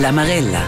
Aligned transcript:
La 0.00 0.12
Marella. 0.12 0.62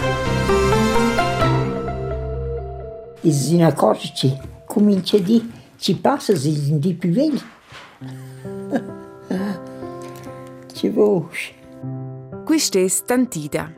E 3.19 3.55
una 3.55 3.73
cosa 3.73 4.07
ci 4.13 4.31
comincia 4.67 5.17
di 5.17 5.51
ci 5.77 5.95
passa 5.95 6.33
di 6.33 6.93
più 6.93 7.09
vegli. 7.11 7.41
Ci 10.71 10.89
voce. 10.89 11.53
Questa 12.45 12.77
è 12.77 12.87
Stantida. 12.87 13.73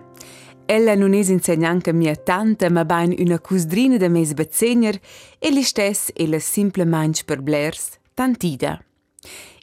Ella 0.65 0.93
non 0.95 1.13
è 1.13 1.23
insegnante 1.23 1.93
mia 1.93 2.17
tante, 2.17 2.69
ma 2.69 2.83
ben 2.83 3.15
una 3.17 3.39
cusdrina 3.39 3.95
de 3.95 4.09
mes 4.09 4.33
bezzegner 4.33 4.99
e 5.39 5.51
li 5.51 5.63
stess 5.63 6.11
e 6.13 6.27
la 6.27 6.39
simple 6.39 6.83
manch 6.83 7.23
per 7.23 7.41
blers, 7.41 7.91
Tantida. 8.13 8.83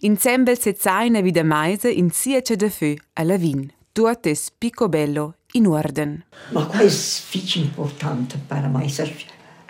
Insieme 0.01 0.57
se 0.57 0.75
zaina 0.79 1.21
vida 1.21 1.43
meise 1.43 1.91
in 1.91 2.11
siece 2.11 2.57
de 2.57 2.71
feu 2.71 2.97
alla 3.13 3.37
vin. 3.37 3.71
Tuot 3.93 4.25
es 4.27 4.51
picobello 4.51 5.35
in 5.53 5.67
ordine. 5.67 6.27
Ma 6.51 6.67
questo 6.67 7.37
è 7.37 7.41
molto 7.41 7.59
importante 7.59 8.39
per 8.47 8.69
me, 8.69 8.89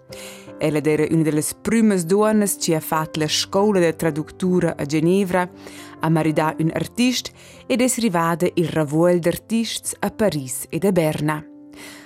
Ella 0.58 0.81
era 0.81 1.06
una 1.09 1.24
delle 1.24 1.44
prime 1.62 2.02
donne 2.06 2.48
che 2.58 2.76
ha 2.76 2.80
fatto 2.80 3.20
la 3.20 3.28
scuola 3.28 3.81
di 3.81 3.96
traduttura 3.98 4.76
a 4.78 4.86
Ginevra, 4.86 5.50
ha 6.00 6.09
marito 6.09 6.56
un 6.59 6.72
artista 6.74 7.31
ed 7.68 7.81
è 7.81 7.92
arrivata 7.98 8.48
il 8.54 8.70
ravoil 8.70 9.20
d'artisti 9.20 9.98
a 10.00 10.09
Parigi 10.12 10.68
e 10.70 10.80
a 10.88 10.92
Berna. 10.94 11.53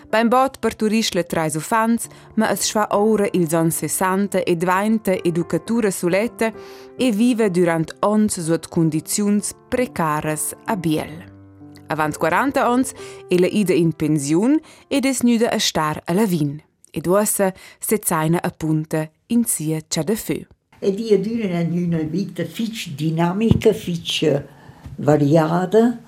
Beim 0.10 0.30
Bot 0.30 0.60
parturisce 0.60 1.18
le 1.18 1.24
trai 1.24 1.52
ufans, 1.56 2.08
ma 2.36 2.48
es 2.54 2.64
schwa 2.70 2.88
ora 2.96 3.28
ils 3.34 3.54
ans 3.54 3.76
60 3.76 4.40
e 4.40 4.56
dvainta 4.56 5.12
educatura 5.12 5.92
suletta 5.92 6.52
e 6.96 7.12
vive 7.12 7.50
durant 7.52 7.92
ons 8.00 8.40
suot 8.40 8.70
condiziuns 8.70 9.52
precaras 9.68 10.56
a 10.66 10.78
Biel. 10.78 11.12
Avant 11.88 12.16
40 12.16 12.64
ans 12.64 12.94
ella 13.30 13.48
ida 13.48 13.74
in 13.74 13.92
pensiun 13.92 14.56
ed 14.88 15.06
es 15.06 15.24
nüda 15.24 15.52
a 15.52 15.60
star 15.60 16.02
a 16.06 16.14
la 16.14 16.26
vin. 16.26 16.62
Ed 16.92 17.08
ossa 17.08 17.52
se 17.80 18.00
zaina 18.00 18.40
a 18.42 18.50
punta 18.50 19.10
in 19.28 19.44
sia 19.44 19.82
cia 19.90 20.04
de 20.04 20.16
feu. 20.16 20.48
E 20.80 20.92
dia 20.92 21.18
dura 21.20 21.60
una 21.68 22.04
vita 22.04 22.46
fitch 22.46 22.96
dinamica, 22.96 23.74
fitch 23.74 24.24
variada 24.96 26.00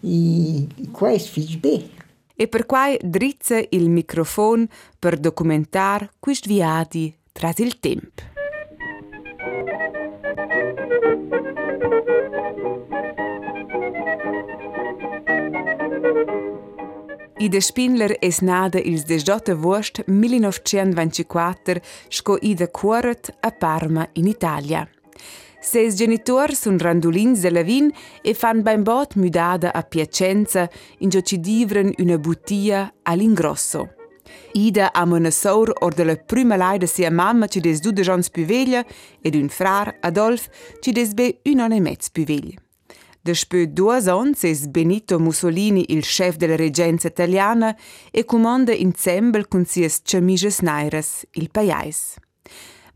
e 0.00 0.68
questo 0.92 1.32
fitch 1.32 1.58
bene. 1.58 1.93
E 2.34 2.48
per 2.48 2.66
quai 2.66 2.98
drizza 3.00 3.62
il 3.70 3.88
microfono 3.88 4.66
per 4.98 5.18
documentar 5.18 6.10
quist 6.18 6.46
viadi 6.46 7.14
tras 7.32 7.58
il 7.58 7.78
temp. 7.78 8.32
Ida 17.36 17.60
Spindler 17.60 18.16
es 18.20 18.40
nada 18.40 18.78
il 18.78 19.02
18 19.02 19.50
agosto 19.50 20.02
1924 20.06 21.80
sco 22.08 22.38
Ida 22.40 22.68
Cuoret 22.68 23.36
a 23.40 23.50
Parma 23.50 24.08
in 24.12 24.26
Italia. 24.26 24.88
Ses 25.64 25.94
genitori 25.96 26.54
sun 26.54 26.78
randolins 26.78 27.40
de 27.40 27.50
la 27.50 27.62
vin 27.62 27.90
e 28.22 28.34
fan 28.34 28.60
beim 28.62 28.82
bot 28.84 29.14
mudada 29.16 29.72
a 29.72 29.82
Piacenza 29.82 30.68
in 30.98 31.08
gio 31.08 31.22
ci 31.22 31.40
divren 31.40 31.90
una 31.98 32.18
bottiglia 32.18 32.92
all'ingrosso. 33.02 33.94
Ida 34.52 34.92
una 34.94 35.30
sor 35.30 35.72
or 35.80 35.94
de 35.94 36.04
la 36.04 36.16
prima 36.16 36.56
lai 36.56 36.76
de 36.76 36.86
sia 36.86 37.10
mamma 37.10 37.46
ci 37.46 37.60
des 37.60 37.80
du 37.80 37.92
de 37.92 38.02
jans 38.02 38.28
più 38.28 38.44
veglia 38.44 38.84
ed 39.22 39.34
un 39.34 39.48
frar, 39.48 39.96
Adolf, 40.00 40.48
ci 40.80 40.92
des 40.92 41.14
be 41.14 41.40
un 41.44 41.60
anno 41.60 41.74
e 41.74 41.80
mezzo 41.80 42.10
più 42.12 42.24
veglia. 42.24 42.60
Despö 43.22 43.66
due 43.66 44.02
ans 44.10 44.44
es 44.44 44.66
Benito 44.66 45.18
Mussolini 45.18 45.86
il 45.88 46.02
chef 46.02 46.36
della 46.36 46.56
reggenza 46.56 47.08
italiana 47.08 47.74
e 48.10 48.26
comanda 48.26 48.74
insieme 48.74 49.48
con 49.48 49.64
sies 49.64 50.02
chamiges 50.04 50.60
nairas 50.60 51.24
il 51.32 51.48
paiais. 51.48 52.16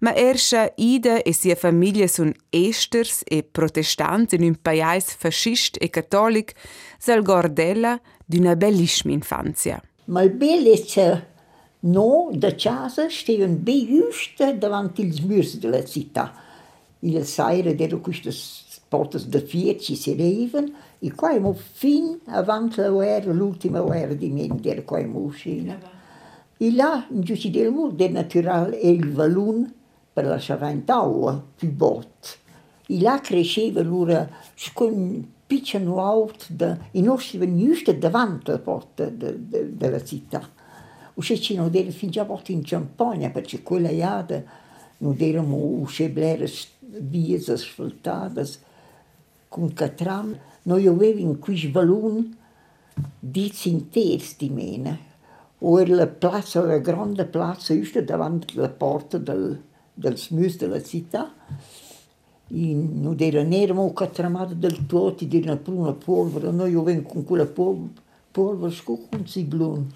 Ma 0.00 0.14
erscha 0.14 0.72
Ida 0.76 1.22
e 1.22 1.32
sia 1.32 1.56
famiglia 1.56 2.06
sun 2.06 2.32
esters 2.50 3.22
e 3.26 3.42
protestanti 3.42 4.36
in 4.36 4.44
un 4.44 4.56
paese 4.62 5.16
fascist 5.18 5.76
e 5.80 5.90
cattolic, 5.90 6.54
sal 6.98 7.22
gordella 7.22 8.00
d'una 8.24 8.54
bellissima 8.54 9.12
infanzia. 9.12 9.82
Ma 10.04 10.22
il 10.22 10.36
è 10.38 10.84
che 10.84 11.22
no, 11.80 12.28
da 12.32 12.54
casa 12.54 13.08
stavano 13.08 13.54
ben 13.54 13.86
giusto 13.86 14.52
davanti 14.52 15.02
ai 15.02 15.20
muri 15.26 15.58
della 15.58 15.84
città. 15.84 16.32
Il 17.00 17.24
sera 17.24 17.70
erano 17.70 18.00
queste 18.00 18.30
porte 18.88 19.18
da 19.26 19.40
fiat 19.40 19.80
ci 19.80 19.96
si 19.96 20.12
arrivano 20.12 20.70
e 21.00 21.12
qua 21.12 21.30
siamo 21.30 21.52
fin 21.54 22.18
avanti 22.26 22.80
la 22.80 22.90
guerra, 22.90 23.32
l'ultima 23.32 23.80
guerra 23.80 24.14
di 24.14 24.28
mente, 24.30 24.70
era 24.70 24.82
qua 24.82 24.98
siamo 24.98 25.18
usciti. 25.18 25.74
E 26.60 26.72
là, 26.72 27.06
in 27.10 27.20
giù 27.20 27.50
del 27.50 27.70
muro, 27.70 27.92
del 27.92 28.10
naturale, 28.10 28.76
il 28.78 29.12
vallone 29.12 29.74
per 30.18 30.26
la 30.26 30.40
Saventaua, 30.40 31.40
più 31.54 31.70
bot. 31.70 32.38
E 32.88 33.00
là 33.00 33.20
cresceva 33.20 33.84
l'ora 33.84 34.28
con 34.74 34.92
un 34.92 35.24
piccolo 35.46 36.02
auto, 36.02 36.44
e 36.90 37.00
noi 37.00 37.20
stavamo 37.20 37.56
giusto 37.56 37.92
davanti 37.92 38.50
alla 38.50 38.58
porta 38.58 39.04
de, 39.04 39.48
de, 39.48 39.76
della 39.76 40.02
città. 40.02 40.40
E 41.14 41.54
non 41.54 41.70
era 41.72 41.90
fin 41.92 42.10
già 42.10 42.24
porta 42.24 42.50
in 42.50 42.64
Campagna, 42.64 43.30
perché 43.30 43.62
quella 43.62 43.90
iada 43.90 44.42
non 44.98 45.14
erano 45.20 45.54
uscite 45.54 46.48
vie 46.80 47.36
asfaltate 47.36 48.44
con 49.46 49.72
catram. 49.72 50.36
Noi 50.62 50.84
avevamo 50.84 51.30
in 51.30 51.38
questo 51.38 51.70
vallone 51.70 52.36
dieci 53.20 53.70
interi 53.70 54.24
di 54.36 54.48
meno. 54.48 54.98
O 55.60 55.84
la 55.84 56.08
piazza, 56.08 56.60
la 56.64 56.78
grande 56.78 57.24
piazza, 57.24 57.72
giusto 57.72 58.02
davanti 58.02 58.58
alla 58.58 58.68
porta 58.68 59.18
del, 59.18 59.66
del 59.98 60.16
smyste 60.16 60.66
la 60.66 60.80
città, 60.82 61.34
in 62.50 63.04
Udera 63.04 63.42
Nera, 63.42 63.74
ma 63.74 63.82
ho 63.82 63.92
catramato 63.92 64.54
del 64.54 64.86
tuoti, 64.86 65.26
di 65.26 65.38
una 65.38 65.56
pruna 65.56 65.92
polvere, 65.92 66.50
noi 66.50 66.70
io 66.70 66.82
ven 66.82 67.02
con 67.02 67.24
quella 67.24 67.46
polvere, 67.46 68.00
polvere 68.30 68.72
scopo 68.72 69.16
un 69.16 69.26
ciclone. 69.26 69.86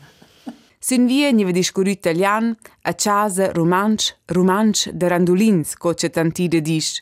Sin 0.82 1.06
vje 1.06 1.30
një 1.30 1.46
vëdishkuru 1.46 1.92
italian, 1.94 2.50
a 2.82 2.92
qazë 2.92 3.52
romanç, 3.54 4.10
romanç 4.34 4.88
dhe 4.90 5.08
randulins, 5.12 5.76
ko 5.78 5.94
që 5.94 6.10
të 6.10 6.24
anti 6.24 6.48
dhe 6.50 6.60
dish, 6.66 6.98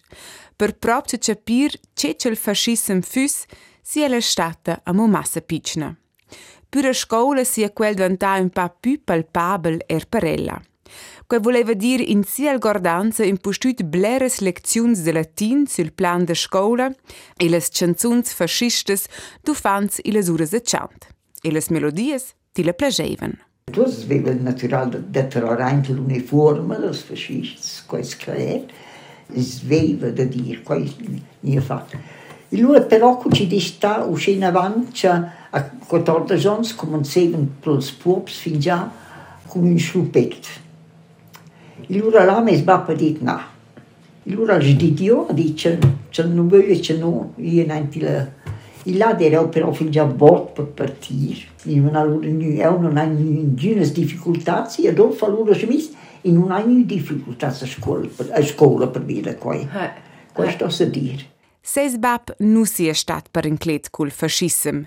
për 0.60 0.76
prop 0.76 1.08
që 1.08 1.16
që 1.24 1.34
pirë 1.48 1.80
që 1.96 2.12
që 2.20 2.34
lë 2.34 2.40
fashisëm 2.44 3.00
fys, 3.00 3.46
si 3.80 4.04
e 4.04 4.10
le 4.12 4.20
shtatë 4.20 4.82
a 4.84 4.92
mu 4.92 5.08
masë 5.08 5.40
piqna. 5.48 5.94
Pyre 6.70 6.92
shkollë 6.94 7.46
si 7.48 7.64
e 7.64 7.72
quel 7.72 7.96
dëntajnë 7.98 8.52
pa 8.54 8.68
py 8.68 8.98
palpabel 9.00 9.80
er 9.88 10.04
përella. 10.06 10.60
Ella. 11.30 11.36
Que 11.38 11.38
voleva 11.38 11.74
dir 11.74 12.00
in 12.00 12.24
sia 12.24 12.58
gordanza 12.58 13.24
impostut 13.24 13.84
bleres 13.84 14.40
leziuns 14.40 15.04
de 15.04 15.12
latin 15.12 15.66
sul 15.66 15.92
plan 15.92 16.24
de 16.24 16.34
scola 16.34 16.90
e 17.38 17.48
las 17.48 17.70
chanzuns 17.70 18.32
fascistes 18.32 19.06
du 19.44 19.54
fans 19.54 20.00
i 20.02 20.10
las 20.10 20.28
uras 20.28 20.50
de 20.50 20.60
chant. 20.60 21.06
E 21.42 21.52
las 21.52 21.68
melodies 21.68 22.34
ti 22.52 22.64
le 22.64 22.72
plagevan. 22.72 23.38
Tu 23.70 23.80
aveva 23.80 24.30
il 24.30 24.42
naturale 24.42 25.04
da 25.08 25.22
trarre 25.22 25.92
l'uniforme 25.92 26.76
dels 26.78 27.02
fascists, 27.02 27.84
quais 27.86 28.16
creer, 28.16 28.64
sveva 29.32 30.10
da 30.10 30.24
dir, 30.24 30.62
quais 30.64 30.90
nie 31.40 31.60
fatto. 31.60 31.96
E 32.48 32.58
lui 32.58 32.82
però 32.86 33.22
ci 33.30 33.46
dista 33.46 34.02
uscì 34.02 34.32
in 34.32 34.44
avanti 34.44 35.06
a 35.06 35.70
14 35.86 36.48
anni, 36.48 36.74
cominciavano 36.74 37.48
pels 37.60 37.92
pups 37.92 38.40
fin 38.40 38.58
già 38.58 38.90
con 39.46 39.62
un 39.62 39.78
schluppetto. 39.78 40.69
Allora 41.88 42.24
là 42.24 42.40
mi 42.40 42.54
sbappa 42.56 42.92
dit 42.92 43.20
no. 43.20 43.40
Allora 44.26 44.58
gli 44.58 44.76
dico 44.76 45.02
io, 45.02 45.26
dice, 45.32 45.78
ce 46.10 46.24
non 46.24 46.48
voglio, 46.48 46.78
ce 46.80 46.96
no, 46.96 47.32
io 47.36 47.66
non 47.66 47.88
ti 47.88 48.00
la... 48.00 48.28
E 48.82 48.96
là 48.96 49.18
era 49.18 49.46
però 49.46 49.72
fin 49.72 49.90
già 49.90 50.04
bot 50.04 50.52
per 50.52 50.66
partire. 50.66 51.48
E 51.64 51.74
non 51.74 51.94
hanno 51.94 52.18
nessuna 52.20 53.84
difficoltà, 53.84 54.68
e 54.76 54.92
dopo 54.92 55.26
loro 55.26 55.54
smesso 55.54 55.90
e 56.22 56.30
non 56.30 56.50
hanno 56.50 56.82
difficoltà 56.84 57.48
a 57.48 57.52
scuola, 57.52 58.08
a 58.32 58.42
scuola 58.42 58.86
per 58.88 59.02
dire 59.02 59.36
qua. 59.36 59.58
Questo 60.32 60.68
si 60.68 60.90
dire. 60.90 61.24
Seis 61.62 61.96
bab 61.98 62.34
nu 62.38 62.64
si 62.64 62.88
è 62.88 62.92
stat 62.92 63.28
per 63.30 63.44
inclet 63.44 63.90
col 63.90 64.10
fascism, 64.10 64.80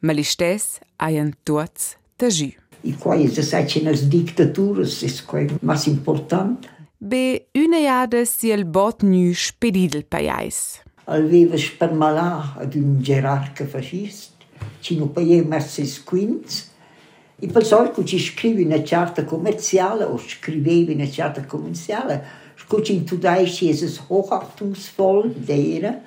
ma 0.00 0.12
li 0.12 0.22
stes 0.22 0.78
haien 0.96 1.34
tuots 1.42 1.96
tagiu. 2.16 2.63
e 2.84 2.92
quais 2.92 3.38
as 3.38 3.54
as 3.54 4.08
dictaturas, 4.08 5.02
isso 5.02 5.24
é 5.36 5.46
mais 5.62 5.86
importante. 5.86 6.68
Be 7.00 7.46
unejade 7.54 8.24
si 8.26 8.50
el 8.50 8.64
bot 8.64 9.04
njus 9.04 9.50
pedidel 9.50 10.04
pajajs. 10.04 10.80
Alveva 11.06 11.56
spermala 11.58 12.54
ad 12.56 12.76
un 12.76 13.02
gerarca 13.02 13.66
fascist, 13.66 14.32
cino 14.80 15.08
paje 15.08 15.42
merses 15.42 15.98
Quinz. 15.98 16.72
e 17.44 17.46
pensò 17.46 17.90
che 17.90 18.04
ci 18.04 18.18
scrivi 18.18 18.62
una 18.62 18.80
carta 18.80 19.24
commerciale 19.24 20.04
o 20.04 20.16
scrivevi 20.16 20.94
una 20.94 21.08
carta 21.08 21.44
commerciale, 21.44 22.24
scusi 22.54 22.94
in 22.94 23.04
tudaici 23.04 23.68
è 23.68 23.90
hochachtungsvoll 24.06 25.34
d'era, 25.34 26.00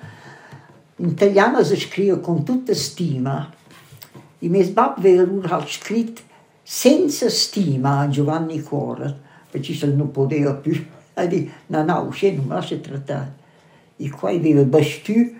in 0.96 1.08
italiano 1.10 1.62
si 1.62 1.76
scrive 1.76 2.20
con 2.20 2.44
tutta 2.44 2.74
stima. 2.74 3.52
E 4.40 4.48
mio 4.48 4.68
babbo 4.70 5.00
aveva 5.00 5.64
scritto 5.66 6.22
senza 6.70 7.30
stima 7.30 8.00
a 8.00 8.08
Giovanni 8.10 8.60
Cuore, 8.60 9.18
perché 9.50 9.72
se 9.72 9.86
non 9.86 10.10
poteva 10.10 10.52
più. 10.52 10.84
Ha 11.14 11.24
detto, 11.24 11.50
no, 11.68 11.82
no, 11.82 12.12
se 12.12 12.32
non 12.32 12.44
mi 12.44 12.50
lascia 12.50 12.76
trattare. 12.76 13.34
E 13.96 14.10
qua 14.10 14.28
aveva 14.28 14.62
bastù, 14.64 15.34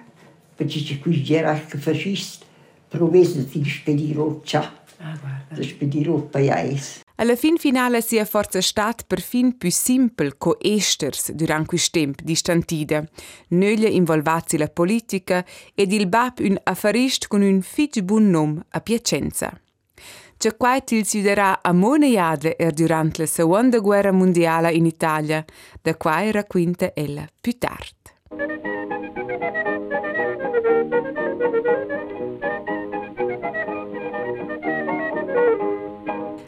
perché 0.56 0.80
c'è 0.82 0.98
qui 0.98 1.22
gerarca 1.22 1.76
fascista, 1.76 2.46
provese 2.88 3.46
di 3.46 3.62
spedire 3.62 4.40
ciò. 4.42 4.66
Ah. 5.00 5.18
Di 5.50 5.62
spedire 5.64 6.10
il 6.10 6.22
paese. 6.22 7.02
Alla 7.16 7.36
fin 7.36 7.58
finale 7.58 8.00
sia 8.00 8.24
forza 8.24 8.62
stat 8.62 9.04
per 9.06 9.20
fin 9.20 9.58
più 9.58 9.70
simpel 9.70 10.38
co 10.38 10.58
esters 10.58 11.32
durant 11.32 11.66
quist 11.66 11.92
temp 11.92 12.22
distantida, 12.22 13.04
nöglia 13.48 13.88
involvazzi 13.88 14.56
la 14.56 14.68
politica 14.68 15.44
ed 15.74 15.92
il 15.92 16.08
bab 16.08 16.38
un 16.40 16.58
affarist 16.62 17.28
con 17.28 17.42
un 17.42 17.60
fitch 17.60 18.00
bun 18.00 18.30
nom 18.30 18.64
a 18.70 18.80
Piacenza. 18.80 19.60
C'è 20.38 20.54
quai 20.54 20.84
til 20.86 21.02
siderà 21.02 21.58
a 21.66 21.72
moneiade 21.74 22.52
er 22.62 22.70
durant 22.70 23.16
la 23.18 23.26
seconda 23.26 23.80
guerra 23.80 24.12
mondiale 24.12 24.70
in 24.72 24.86
Italia, 24.86 25.44
da 25.82 25.96
quai 25.96 26.30
racquinta 26.30 26.92
ella 26.94 27.26
più 27.40 27.58
tard. 27.58 27.96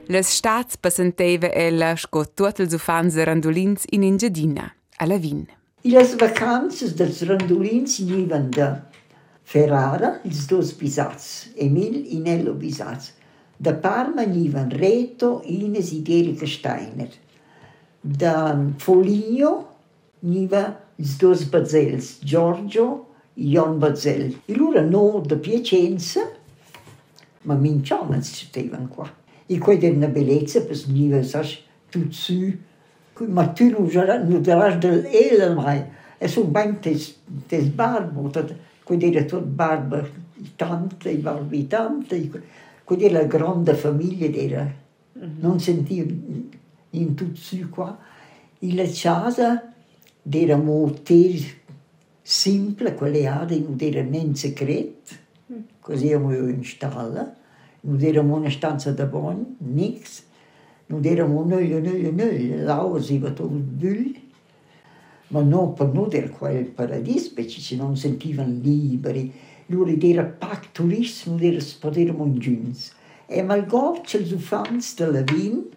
Les 0.07 0.27
stats 0.39 0.77
passenteva 0.79 1.51
ella 1.51 1.97
sco 1.97 2.25
tuot 2.31 2.63
els 2.63 2.73
ufans 2.79 3.19
de 3.19 3.25
randolins 3.25 3.91
in 3.91 4.05
Engiadina, 4.07 4.71
a 4.99 5.07
la 5.07 5.19
Vin. 5.19 5.49
I 5.83 5.91
les 5.91 6.15
vacances 6.15 6.95
dels 6.95 7.25
randolins 7.27 7.99
nivan 8.07 8.51
de 8.55 8.71
Ferrara, 9.43 10.21
ils 10.23 10.47
dos 10.47 10.77
bisats, 10.79 11.49
Emil 11.57 12.05
e 12.07 12.21
Nello 12.23 12.55
bisats. 12.55 13.19
Da 13.63 13.75
Parma 13.75 14.23
nivan 14.23 14.71
Reto, 14.71 15.43
Ines 15.45 15.93
e 15.93 16.03
Erika 16.07 16.47
Steiner. 16.47 17.11
Da 18.01 18.59
Foligno 18.79 19.69
niva 20.21 20.81
ils 20.97 21.19
dos 21.19 21.45
bazels, 21.45 22.21
Giorgio 22.23 23.09
Jon 23.35 23.79
Bazel. 23.79 24.41
E 24.47 24.55
loro 24.55 24.81
no 24.81 25.23
da 25.27 25.37
Piacenza, 25.37 26.27
ma 27.43 27.55
minciano 27.55 28.19
ci 28.23 28.49
qua. 28.89 29.13
E 29.45 29.59
quella 29.59 29.85
era 29.85 29.95
una 29.95 30.07
bellezza, 30.07 30.63
perché 30.63 30.85
veniva, 30.87 31.23
sai, 31.23 31.59
tutto 31.91 32.13
su. 32.13 32.57
Ma 33.27 33.47
tu 33.49 33.69
non 33.69 34.41
daràs 34.41 34.79
dell'ela 34.79 35.53
mai. 35.53 35.85
E 36.17 36.29
sono 36.29 36.47
ben 36.47 36.81
tes 36.81 37.15
barbo, 37.75 38.31
quella 38.85 39.05
era 39.05 39.25
tutta 39.25 39.45
barba 39.45 40.03
tante, 40.57 41.15
barbi 41.17 41.67
tante. 41.67 42.31
Quella 42.91 43.05
era 43.05 43.21
la 43.21 43.27
grande 43.27 43.75
famiglia, 43.75 44.27
era, 44.27 44.69
non 45.39 45.61
sentivo 45.61 46.13
in 46.91 47.15
tutto 47.15 47.37
su 47.37 47.69
qua. 47.69 47.97
E 48.59 48.75
la 48.75 48.83
casa 48.93 49.73
era 50.29 50.57
molto 50.57 51.15
semplice, 52.21 52.95
quella 52.97 53.47
non 53.47 53.77
era 53.79 54.03
niente 54.03 54.39
segreto, 54.39 55.15
così 55.79 56.13
abbiamo 56.13 56.35
installato. 56.49 57.39
Non 57.83 58.03
eravamo 58.03 58.35
una 58.35 58.51
stanza 58.51 58.91
da 58.91 59.07
buon, 59.07 59.55
nichts. 59.59 60.25
Non 60.87 61.05
eravamo 61.05 61.45
nulla, 61.45 61.79
nulla, 61.79 62.11
nulla. 62.11 62.57
L'aula 62.57 63.01
si 63.01 63.19
va 63.19 63.31
tutto 63.31 63.51
bull. 63.51 64.17
Ma 65.29 65.43
no, 65.43 65.75
per 65.75 65.93
noi 65.93 66.11
era 66.11 66.29
qua 66.29 66.51
il 66.51 66.67
paradiso, 66.67 67.31
perché 67.35 67.51
ci 67.51 67.77
non 67.77 67.97
sentivano 67.97 68.53
liberi. 68.61 69.33
l'oridera 69.71 70.25
pac 70.25 70.73
turismo 70.73 71.39
deras 71.39 71.73
poder 71.73 72.13
mondiuns. 72.13 72.93
E 73.29 73.43
malgor 73.43 74.03
cel 74.05 74.27
ufans 74.35 74.95
de 74.99 75.07
la 75.07 75.23
vin, 75.23 75.71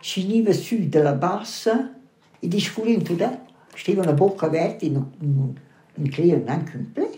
si 0.00 0.24
niva 0.24 0.52
su 0.52 0.76
de 0.88 1.02
la 1.02 1.12
bassa, 1.12 1.94
e 2.40 2.48
disculento 2.48 3.14
da, 3.14 3.38
steva 3.74 4.02
una 4.02 4.12
bocca 4.12 4.46
aperta 4.46 4.86
e 4.86 4.90
Bocca 4.90 5.12
Verde 5.20 5.66
und 5.98 6.08
creano 6.10 6.44
neanche 6.44 6.76
un 6.76 6.92
play. 6.92 7.17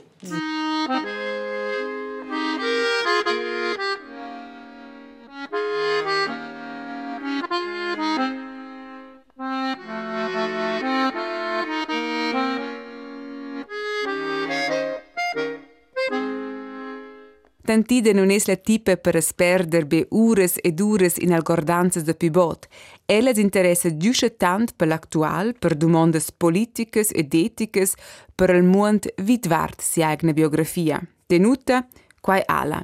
Tantide 17.70 18.12
non 18.12 18.32
es 18.32 18.48
la 18.48 18.56
tipe 18.56 18.96
per 18.96 19.22
sperder 19.22 19.84
be 19.86 20.00
ures 20.10 20.56
ed 20.58 20.80
ures 20.82 21.20
in 21.22 21.30
algordanzas 21.30 22.02
de 22.02 22.16
pibot. 22.18 22.66
Ella 23.06 23.30
interessa 23.30 23.96
giusce 23.96 24.36
tant 24.36 24.72
per 24.74 24.88
l'actual, 24.88 25.54
per 25.54 25.76
domandas 25.76 26.32
politicas 26.32 27.12
ed 27.14 27.32
eticas, 27.32 27.94
per 28.34 28.50
il 28.50 28.64
mond 28.64 29.06
vitvart 29.22 29.78
si 29.80 30.02
eigna 30.02 30.32
biografia. 30.32 30.98
Tenuta, 31.28 31.86
quai 32.20 32.42
ala. 32.44 32.82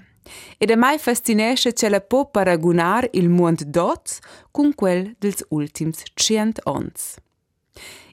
Ed 0.56 0.70
a 0.70 0.76
mai 0.76 0.98
fascinesce 0.98 1.72
ce 1.72 1.88
la 1.88 2.00
può 2.00 2.30
paragonar 2.30 3.08
il 3.14 3.28
mond 3.28 3.64
dots 3.64 4.20
con 4.52 4.72
quel 4.72 5.16
dels 5.18 5.42
ultims 5.48 6.04
cient 6.14 6.60
ons. 6.62 7.18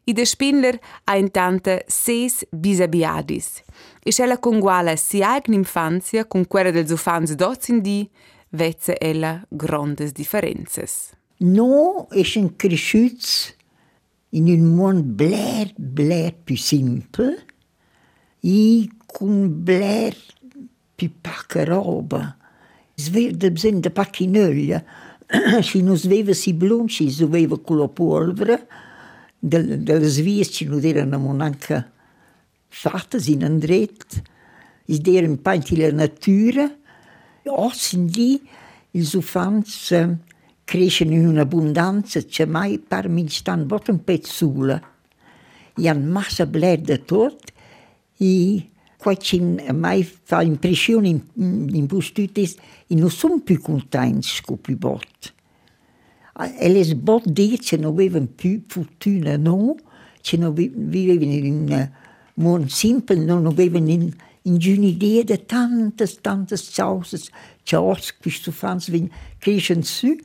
I 0.05 0.13
de 0.13 0.25
Spindler 0.25 0.79
ha 1.05 1.15
intanto 1.15 1.79
seis 1.87 2.45
bisabiadis. 2.51 3.61
E 4.03 4.13
ella 4.17 4.37
conguala 4.37 4.95
sia 4.95 5.41
in 5.45 5.53
infanzia 5.53 6.25
con 6.25 6.45
quella 6.47 6.71
dels 6.71 6.91
ufans 6.91 7.33
dozin 7.35 7.81
di, 7.81 8.09
vezza 8.49 8.93
ella 8.99 9.45
grandes 9.49 10.11
differenzas. 10.11 11.11
No, 11.37 12.07
esce 12.11 12.53
cresciuts 12.55 13.55
in 14.29 14.47
un 14.47 14.75
mondo 14.75 15.03
bler, 15.03 15.73
bler 15.77 16.33
più 16.43 16.57
simple 16.57 17.45
e 18.39 18.89
con 19.05 19.63
bler 19.63 20.15
più 20.95 21.11
pacca 21.21 21.63
roba. 21.63 22.37
Sverde 22.95 23.51
bisogna 23.51 23.79
da 23.79 23.89
pacchinoglia. 23.89 24.83
Si 25.61 25.81
non 25.81 25.97
sveva 25.97 26.33
si 26.33 26.53
blunci, 26.53 27.09
si 27.09 27.23
sveva 27.25 27.57
con 27.57 27.79
la 27.79 27.87
polvere, 27.87 28.67
del, 29.45 29.83
delle 29.83 30.21
vies 30.21 30.47
ci 30.51 30.65
non 30.65 30.83
erano 30.83 31.33
neanche 31.33 31.91
fatte 32.69 33.17
in 33.25 33.43
andret, 33.43 34.21
is 34.85 35.01
erano 35.03 35.35
panti 35.37 35.75
la 35.75 35.91
natura, 35.91 36.73
ossen 37.45 38.07
lì, 38.07 38.41
ils 38.91 39.13
ufans 39.13 39.91
eh, 39.91 40.17
crescono 40.63 41.11
in 41.11 41.27
un'abbondanza 41.27 42.21
che 42.21 42.45
mai 42.45 42.79
per 42.79 43.09
mi 43.09 43.27
stanno 43.27 43.65
bot 43.65 43.89
un 43.89 44.03
pezzula. 44.03 44.81
E 45.75 45.89
hanno 45.89 46.11
massa 46.11 46.45
bler 46.45 46.79
da 46.79 46.97
tot 46.97 47.51
e 48.17 48.69
qua 48.95 49.13
mai 49.73 50.03
fa 50.03 50.41
impressione 50.41 51.09
in, 51.09 51.21
in 51.73 51.85
bustutis 51.85 52.55
e 52.87 52.95
non 52.95 53.09
sono 53.09 53.41
più 53.41 53.59
contenti 53.59 54.27
scopi 54.27 54.75
bot. 54.75 55.33
Alice 56.35 56.91
is 56.91 56.95
dit, 57.25 57.61
ce 57.61 57.77
non 57.77 57.93
aveva 57.93 58.19
più 58.35 58.63
fortuna, 58.67 59.37
ze 59.37 59.75
Ce 60.21 60.37
non 60.37 60.53
viveva 60.53 61.23
in 61.23 61.71
euh, 61.71 61.87
mooi 62.35 62.69
Simple, 62.69 63.17
non 63.17 63.45
aveva 63.45 63.77
in 63.77 64.13
ingegneria 64.43 65.23
de 65.23 65.37
tante, 65.45 66.07
tantas 66.21 66.69
cose, 66.73 67.29
cose 67.69 68.13
che 68.19 68.29
si 68.29 68.51
fanno, 68.51 69.09
che 69.37 69.81
su. 69.83 70.17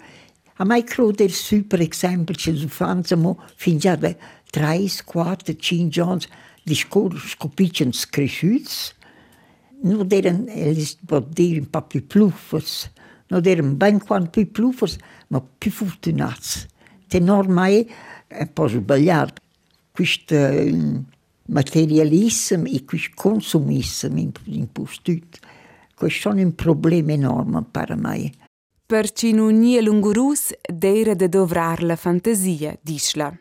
A 0.60 0.64
me 0.64 0.82
credo 0.84 1.28
su, 1.28 1.66
per 1.66 1.80
esempio, 1.80 2.34
che 2.34 2.56
si 2.56 2.68
fanno 2.68 3.44
fin 3.56 3.78
già 3.78 3.96
da 3.96 4.14
3, 4.50 4.88
4, 5.04 5.56
5 5.56 6.02
anni 6.02 6.20
di 6.62 6.74
scopricci 6.74 7.90
cresciuti, 8.08 8.70
non 9.82 10.06
erano, 10.10 10.46
Alice 10.48 10.96
Bot, 11.00 11.38
un 11.38 11.70
po' 11.70 11.82
più 11.82 12.06
pluffos, 12.06 12.90
non 13.28 13.46
erano 13.46 13.74
ben 13.74 13.98
quanto 13.98 14.30
più 14.30 14.50
pluffos, 14.50 14.96
ma 15.28 15.42
più 15.58 15.70
fortunati. 15.70 16.66
Ormai 17.28 17.90
po' 18.52 18.68
sbagliato. 18.68 19.40
Questo 19.90 20.37
materialismo 21.47 22.66
e 22.66 22.85
questo 22.85 23.11
consumismo 23.14 24.30
impostato, 24.44 25.38
questo 25.94 26.30
è 26.30 26.42
un 26.42 26.54
problema 26.54 27.12
enorme 27.12 27.64
per 27.70 27.97
me. 27.97 28.30
Per 28.87 29.12
è 29.12 29.80
lungurus, 29.80 30.54
deve 30.66 31.14
de 31.14 31.28
dovrar 31.28 31.82
la 31.82 31.97
fantasia, 31.97 32.78
dice 32.80 33.40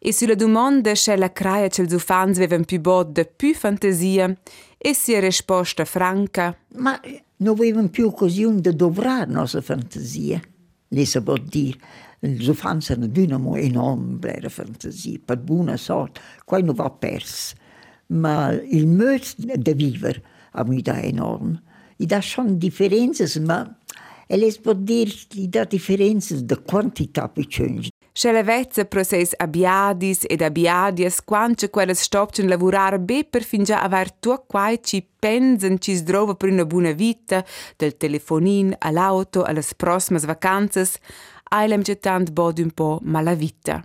E 0.00 0.12
sulla 0.12 0.34
domanda 0.34 0.96
se 0.96 1.14
la 1.16 1.30
craia 1.30 1.68
che 1.68 1.82
els 1.82 1.92
ufans 1.92 2.36
vevan 2.38 2.64
più 2.64 2.80
bod 2.80 3.24
più 3.36 3.54
fantasia, 3.54 4.36
e 4.76 4.94
si 4.94 5.12
è 5.12 5.20
risposta 5.20 5.84
franca. 5.84 6.56
Ma 6.78 7.00
non 7.36 7.54
avevano 7.54 7.88
più 7.88 8.06
occasione 8.06 8.60
di 8.60 8.74
dovrar 8.74 9.28
nostra 9.28 9.60
fantasia, 9.60 10.40
le 10.92 11.04
si 11.04 11.20
può 11.22 11.36
dire. 11.36 11.78
Els 12.20 12.46
ufans 12.46 12.90
hanno 12.90 13.08
una 13.12 13.58
enorme 13.58 14.38
la 14.40 14.48
fantasia, 14.48 15.18
per 15.24 15.38
buona 15.38 15.76
sorte, 15.76 16.20
qua 16.44 16.60
non 16.60 16.74
va 16.74 16.88
perso. 16.90 17.56
Ma 18.06 18.52
il 18.52 18.86
modo 18.86 19.24
di 19.36 19.74
vivere 19.74 20.22
a 20.52 20.64
mi 20.64 20.82
dà 20.82 21.00
enorme. 21.02 21.62
I 21.96 22.06
dà 22.06 22.20
sono 22.20 22.52
differenze, 22.52 23.40
ma 23.40 23.76
e 24.26 24.36
les 24.36 24.60
dire, 24.76 25.10
i 25.34 25.48
dà 25.48 25.64
differenze 25.64 26.44
di 26.44 26.56
quantità 26.64 27.28
piccine. 27.28 27.88
Scella 28.14 28.42
vezza 28.42 28.84
proces 28.84 29.32
abiadis 29.38 30.26
ed 30.28 30.42
abiadias 30.42 31.24
quanche 31.24 31.70
quelles 31.70 32.02
stopchen 32.02 32.46
lavorare 32.46 32.98
be 33.00 33.24
per 33.24 33.42
fin 33.42 33.64
già 33.64 33.80
aver 33.82 34.12
tu 34.12 34.38
quai 34.46 34.80
ci 34.82 35.02
pensen 35.18 35.80
ci 35.80 35.94
sdrova 35.94 36.34
per 36.34 36.50
una 36.50 36.66
buona 36.66 36.92
vita, 36.92 37.42
del 37.78 37.96
telefonin 37.96 38.74
all'auto 38.78 39.44
alle 39.44 39.64
prossimas 39.78 40.26
vacanzas, 40.26 40.98
ailem 41.44 41.80
getant 41.80 42.32
bod 42.32 42.58
un 42.58 42.72
po' 42.72 42.98
mala 43.02 43.32
vita. 43.34 43.82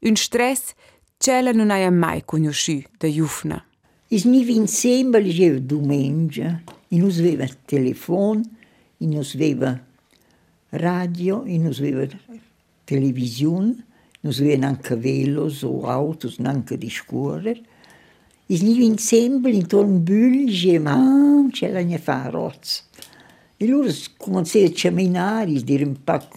Un 0.00 0.16
stress 0.16 0.72
cella 1.18 1.52
non 1.52 1.70
hai 1.70 1.88
mai 1.92 2.24
conosciuto 2.24 2.90
da 2.98 3.06
Jufna. 3.06 3.64
Is 4.08 4.24
ni 4.24 4.42
vin 4.42 4.66
sempre 4.66 5.22
leggevo 5.22 5.60
domenica, 5.60 6.60
e 6.88 6.96
non 6.98 7.10
aveva 7.10 7.46
telefono, 7.64 8.42
e 8.98 9.06
non 9.06 9.24
aveva 9.32 9.80
radio, 10.70 11.44
e 11.44 11.56
non 11.56 11.72
aveva 11.72 12.08
televisione, 12.90 13.84
non 14.22 14.32
aveva 14.32 14.56
neanche 14.56 14.96
velos 14.96 15.62
o 15.62 15.86
autos, 15.86 16.38
neanche 16.38 16.76
di 16.76 16.90
scuola. 16.90 17.50
E 17.50 18.58
ni 18.62 18.74
vin 18.74 18.98
sempre 18.98 19.52
intorno 19.52 19.96
a 19.96 19.98
Bulge, 20.00 20.78
ma 20.80 21.46
c'è 21.52 21.70
la 21.70 21.82
mia 21.82 21.98
fa 21.98 22.28
rozza. 22.28 22.82
E 23.56 23.66
loro 23.66 23.88
cominciavano 24.16 24.70
a 24.70 24.74
camminare, 24.74 25.52
dire 25.62 25.84
un 25.84 26.02
po' 26.02 26.28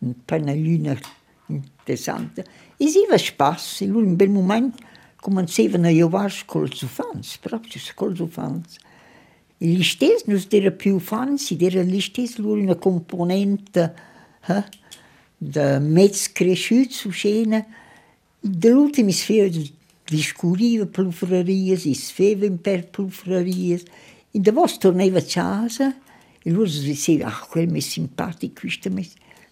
un 0.00 0.14
pannellina 0.24 0.98
interessante. 1.46 2.44
E 2.76 2.88
si 2.88 3.06
va 3.08 3.16
spasso, 3.16 3.84
e 3.84 3.86
loro 3.86 4.04
in 4.04 4.16
bel 4.16 4.30
momento 4.30 4.78
cominciavano 5.20 5.86
a 5.86 5.92
giocare 5.92 6.34
con 6.44 6.64
gli 6.64 6.84
ufans, 6.84 7.38
proprio 7.38 7.80
con 7.94 8.10
gli 8.10 8.20
ufans. 8.20 8.76
E 9.58 9.66
gli 9.66 9.82
stessi 9.84 10.24
non 10.26 10.42
erano 10.50 10.74
più 10.74 10.96
ufans, 10.96 11.54
erano 11.56 11.88
gli 11.88 12.00
stessi 12.00 12.42
loro 12.42 12.60
una 12.60 12.74
componente 12.74 13.94
eh, 14.48 14.79
di 15.42 15.78
mezzo 15.80 16.28
cresciuto 16.34 16.92
su 16.92 17.10
scena. 17.10 17.64
Dall'ultimo 18.38 19.10
si 19.10 19.24
faceva 19.24 19.68
discuriva 20.04 20.86
plufrarie, 20.86 21.76
si 21.76 21.94
faceva 21.94 22.50
per 22.60 22.88
plufrarie. 22.88 23.80
E 24.30 24.38
dopo 24.38 24.66
tornava 24.78 25.18
a 25.18 25.22
casa 25.22 25.96
e 26.42 26.50
loro 26.50 26.68
dicevano, 26.68 27.30
ah, 27.30 27.66
mi 27.66 27.78
è 27.78 27.80
simpatico, 27.80 28.60
questo 28.60 28.88
è 28.88 28.92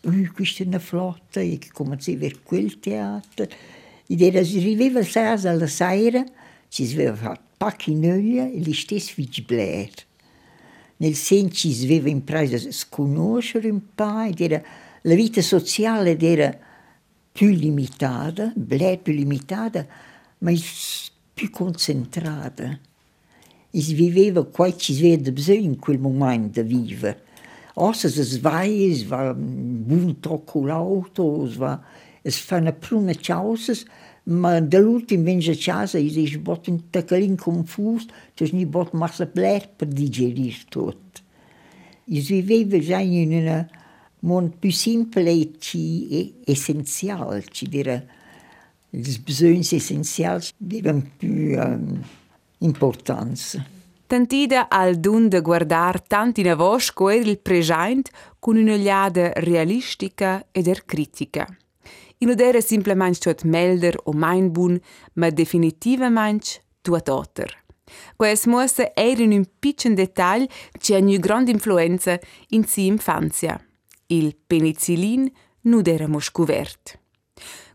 uh, 0.02 0.32
questa 0.32 0.64
è 0.64 0.66
una 0.66 0.78
flotta, 0.78 1.40
e 1.40 1.58
cominciava 1.72 2.26
a 2.26 2.32
quel 2.42 2.78
teatro. 2.80 3.46
Ed 4.06 4.20
era, 4.20 4.40
arrivava 4.40 5.00
a 5.00 5.04
casa 5.04 5.50
alla 5.50 5.66
sera, 5.66 6.24
ci 6.68 6.82
aveva 6.92 7.14
fatto 7.14 7.42
pacchinoglia 7.56 8.50
e 8.50 8.58
gli 8.58 8.74
stessi 8.74 9.14
Blair. 9.46 9.90
Nel 10.98 11.14
senso 11.14 11.54
ci 11.54 11.84
aveva 11.84 12.08
impreso 12.08 12.56
a 12.56 12.86
conoscere 12.88 13.70
un 13.70 13.80
po', 13.94 14.22
ed 14.22 14.40
era, 14.40 14.62
la 15.02 15.14
vita 15.14 15.42
sociale 15.42 16.18
era 16.18 16.56
più 17.32 17.48
limitata, 17.48 18.52
Blair 18.54 18.98
più 18.98 19.12
limitata, 19.12 19.86
ma 20.38 20.52
più 21.34 21.50
concentrata. 21.50 22.78
Si 23.70 23.94
viveva 23.94 24.44
qua 24.44 24.74
ci 24.74 24.94
si 24.94 25.04
aveva 25.04 25.30
bisogno 25.30 25.60
in 25.60 25.78
quel 25.78 25.98
momento 25.98 26.62
di 26.62 26.74
vivere 26.74 27.26
Außer 27.78 28.08
es 28.08 28.36
vai, 28.38 28.90
es 28.90 29.06
war 29.08 29.36
un 29.36 30.16
tocco 30.20 30.66
l'auto, 30.66 31.46
es 31.46 31.56
war, 31.56 31.80
es 32.24 32.36
fanno 32.36 32.72
prune 32.72 33.14
causes, 33.14 33.84
ma 34.24 34.58
dall'ultimo 34.60 35.22
venge 35.22 35.52
a 35.52 35.56
casa 35.56 35.96
e 35.96 36.02
dice, 36.02 36.38
bot 36.38 36.66
un 36.66 36.90
tacalin 36.90 37.36
confus, 37.36 38.06
cioè 38.34 38.50
ni 38.52 38.66
bot 38.66 38.92
massa 38.94 39.26
per 39.26 39.86
digerire 39.86 40.64
tutto. 40.68 41.20
Si 42.04 42.42
viveva 42.42 42.78
già 42.80 42.98
in 42.98 43.32
un 43.32 43.66
mondo 44.20 44.54
più 44.58 44.70
semplice 44.70 45.48
e 46.10 46.34
essenziale, 46.44 47.44
ci 47.50 47.68
dire, 47.68 48.08
i 48.90 49.20
bisogni 49.22 49.60
essenziali 49.60 50.44
avevano 50.64 51.10
più 51.16 51.58
um, 51.58 52.02
importanza. 52.58 53.64
Tantida 54.06 54.68
al 54.70 54.96
dun 54.96 55.28
de 55.28 55.42
guardar 55.42 56.00
tant 56.00 56.38
in 56.38 56.48
avos 56.48 56.92
coer 56.92 57.26
il 57.26 57.38
present 57.38 58.08
con 58.38 58.56
un'ogliada 58.56 59.32
realistica 59.34 60.46
ed 60.50 60.66
er 60.66 60.86
critica. 60.86 61.46
In 62.20 62.30
odere 62.30 62.62
simplement 62.62 63.18
tuot 63.18 63.44
melder 63.44 64.00
o 64.04 64.12
mainbun, 64.12 64.80
ma 65.20 65.28
definitivament 65.28 66.62
tuot 66.80 67.08
otter. 67.08 67.52
Ques 68.16 68.46
mosse 68.46 68.92
era 68.94 69.22
in 69.22 69.32
un 69.32 69.44
piccin 69.58 69.94
dettagl 69.94 70.48
ci 70.80 70.94
ha 70.94 70.98
una 70.98 71.16
grande 71.18 71.50
influenza 71.50 72.18
in 72.48 72.64
si 72.64 72.86
infanzia. 72.86 73.60
Il 74.10 74.36
penicillin 74.46 75.30
non 75.62 75.82
era 75.84 76.08
scuvert. 76.18 76.98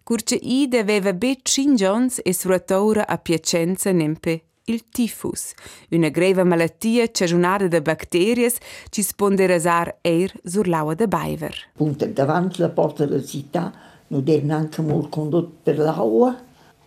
Curce 0.03 0.35
ide 0.41 0.79
aveva 0.79 1.13
be 1.13 1.37
cingions 1.43 2.19
e 2.23 2.33
sfruttaura 2.33 3.05
a 3.07 3.17
Piacenza 3.17 3.91
nempe 3.91 4.43
il 4.65 4.89
tifus, 4.89 5.53
una 5.91 6.09
greva 6.09 6.43
malattia 6.43 7.07
cagionada 7.11 7.67
da 7.67 7.81
bacterias 7.81 8.55
ci 8.89 9.01
sponderasar 9.03 9.97
eir 10.01 10.31
sur 10.43 10.67
l'aua 10.67 10.95
de 10.95 11.07
Baiver. 11.07 11.53
Punta 11.75 12.05
davanti 12.05 12.61
la 12.61 12.69
porta 12.69 13.05
della 13.05 13.23
città 13.23 13.73
non 14.07 14.23
era 14.25 14.45
neanche 14.45 14.81
molto 14.81 15.09
condotto 15.09 15.53
per 15.63 15.77
l'aua 15.77 16.35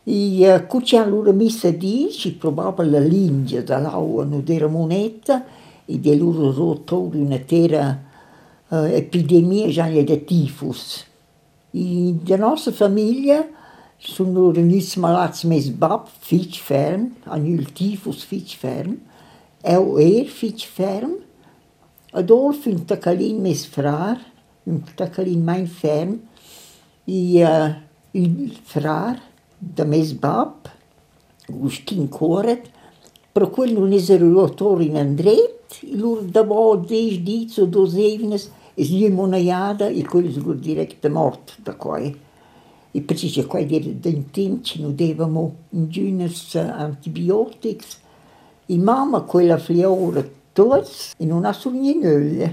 e 0.03 0.55
uh, 0.55 0.67
cuccia 0.67 1.03
allora 1.03 1.33
messa 1.33 1.71
di 1.71 2.09
ci 2.11 2.33
provava 2.35 2.83
la 2.85 3.01
linea 3.01 3.61
dall'aua 3.61 4.25
non 4.25 4.45
era 4.47 4.69
moneta 4.69 5.45
e 5.85 6.01
di 6.01 6.17
loro 6.17 6.53
rotto 6.53 7.01
un'intera 7.01 7.89
uh, 7.91 8.16
Eh, 8.71 8.99
epidemia 8.99 9.71
já 9.71 9.89
é 9.89 10.03
de 10.03 10.17
tifus. 10.17 11.05
E 11.73 12.19
da 12.25 12.37
nossa 12.37 12.73
família 12.73 13.49
sono 13.99 14.51
reunidos 14.51 14.97
malados 14.97 15.45
mas 15.45 15.69
bab 15.69 16.09
fit 16.21 16.61
ferm, 16.61 17.13
anil 17.27 17.65
tifos 17.67 18.25
fit 18.25 18.57
ferm, 18.57 18.97
eu 19.63 19.99
er 20.01 20.25
fit 20.27 20.67
ferm, 20.67 21.19
Adolf 22.13 22.67
in 22.67 22.79
Tacalin 22.79 23.41
mes 23.41 23.67
frar, 23.67 24.21
in 24.67 24.79
Tacalin 24.97 25.43
mein 25.43 25.67
ferm, 25.67 26.19
e 27.07 27.43
uh, 27.45 27.75
il 28.15 28.57
frar 28.65 29.23
da 29.61 29.85
mes 29.85 30.13
bab, 30.13 30.55
Gustin 31.49 32.09
Coret, 32.09 32.71
procurando 33.33 33.81
un 33.81 33.93
eserlotore 33.93 34.85
in 34.85 34.97
Andrei, 34.97 35.56
Lourdes 35.93 36.89
deci, 36.89 37.19
dicu 37.19 37.67
do 37.67 37.87
Zevnes, 37.87 38.49
iz 38.77 38.91
limonajada 38.91 39.91
i 39.91 40.03
koji 40.03 40.33
zelo 40.33 40.55
direkte 40.55 41.09
mort 41.09 41.53
takoj. 41.65 42.13
I 42.95 43.03
prečiče, 43.07 43.43
kaj 43.49 43.67
je 43.71 43.81
da 43.81 44.09
intenčno 44.09 44.91
devamo 44.91 45.51
inđunes 45.73 46.55
antibiotics. 46.57 47.97
I 48.69 48.79
mama 48.79 49.27
quella 49.33 49.59
fliora 49.67 50.23
nu 50.57 50.83
in 51.19 51.33
una 51.33 51.53
surnienölle. 51.53 52.49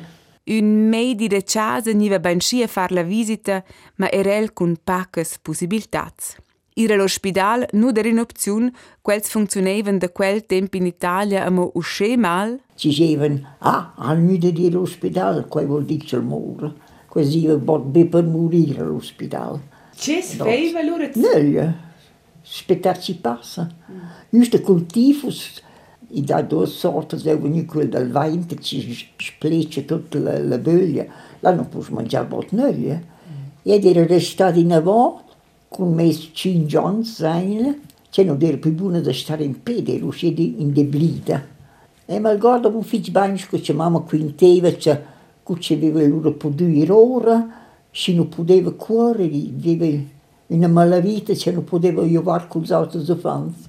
Un 0.45 0.89
meidi 0.89 1.27
de 1.27 1.41
casa 1.41 1.93
niva 1.93 2.19
ben 2.19 2.39
scia 2.39 2.67
far 2.67 2.91
la 2.91 3.01
visita, 3.01 3.63
ma 3.95 4.09
erel 4.11 4.51
cun 4.53 4.75
paques 4.83 5.37
possibilitats. 5.41 6.35
Ir 6.75 6.91
all'ospedal 6.91 7.67
nu 7.73 7.91
der 7.91 8.05
in 8.05 8.19
opziun, 8.19 8.71
quels 9.01 9.29
funzionevan 9.29 9.99
da 9.99 10.09
quel 10.09 10.45
tempo 10.45 10.77
in 10.77 10.87
Italia 10.87 11.45
amo 11.45 11.69
usce 11.75 12.17
mal. 12.17 12.59
Ci 12.75 12.87
dicevano, 12.87 13.55
ah, 13.59 13.93
al 13.95 14.19
nuda 14.19 14.49
di 14.49 14.71
l'ospedal, 14.71 15.47
quel 15.47 15.67
vuol 15.67 15.85
dire 15.85 16.17
il 16.17 16.23
muro. 16.23 16.73
Così 17.07 17.41
io 17.41 17.59
bot 17.59 17.83
be 17.83 18.07
per 18.07 18.23
morire 18.23 18.81
all'ospedal. 18.81 19.59
Ce 19.95 20.21
feiva 20.23 20.79
allora? 20.79 21.09
Nulla, 21.13 21.75
aspettarci 22.41 23.17
passa. 23.17 23.69
Mm. 23.91 23.99
Giusto 24.31 24.59
col 24.61 24.87
tifus, 24.87 25.61
e 26.11 26.21
da 26.21 26.41
due 26.41 26.65
sorti 26.65 27.17
è 27.17 27.37
venuto 27.37 27.71
quello 27.71 27.89
del 27.89 28.09
vento 28.09 28.55
che 28.55 28.61
ci 28.61 29.07
spleccia 29.15 29.81
tutta 29.81 30.17
la, 30.17 30.39
la 30.39 30.57
voglia. 30.57 31.05
Là 31.39 31.51
non 31.51 31.69
puoi 31.69 31.85
mangiare 31.91 32.25
bottiglia. 32.25 32.95
Mm. 32.95 33.43
Ed 33.61 33.85
era 33.85 34.07
restato 34.07 34.57
in 34.57 34.73
avò 34.73 35.22
con 35.73 35.91
me 35.91 36.11
cinque 36.11 36.77
anni, 36.77 37.03
sai, 37.03 37.81
che 38.11 38.23
non 38.23 38.37
era 38.39 38.57
più 38.57 38.75
buono 38.75 39.01
da 39.01 39.11
stare 39.11 39.43
in 39.43 39.63
piedi, 39.63 39.95
ero 39.95 40.05
uscito 40.05 40.39
indebolita. 40.39 41.43
E 42.05 42.19
malgrado 42.19 42.69
un 42.69 42.83
figlio 42.83 43.11
bagno 43.11 43.41
che 43.49 43.73
mamma 43.73 44.01
quinteva, 44.01 44.69
che 44.69 45.01
ci 45.57 45.73
aveva 45.73 46.05
loro 46.05 46.37
due 46.49 46.89
ore, 46.91 47.47
se 47.89 48.13
non 48.13 48.29
poteva 48.29 48.71
correre, 48.73 49.35
aveva 49.35 50.03
una 50.47 50.67
malavita, 50.67 51.33
che 51.33 51.51
non 51.51 51.63
poteva 51.63 52.07
giocare 52.07 52.45
con 52.47 52.61
gli 52.61 52.71
altri 52.71 52.99
infanti. 52.99 53.63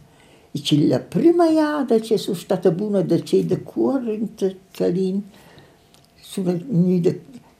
E 0.50 0.61
c'è 0.61 0.76
la 0.87 1.00
prima 1.00 1.49
volta 1.50 1.99
che 1.99 2.18
sono 2.18 2.37
stata 2.37 2.70
buona 2.70 3.00
da 3.00 3.16
c'è 3.16 3.42
da 3.46 3.58
correre, 3.62 4.28
che 4.34 4.56
sono 6.20 6.52
venuta 6.68 7.11
gridando 7.11 7.33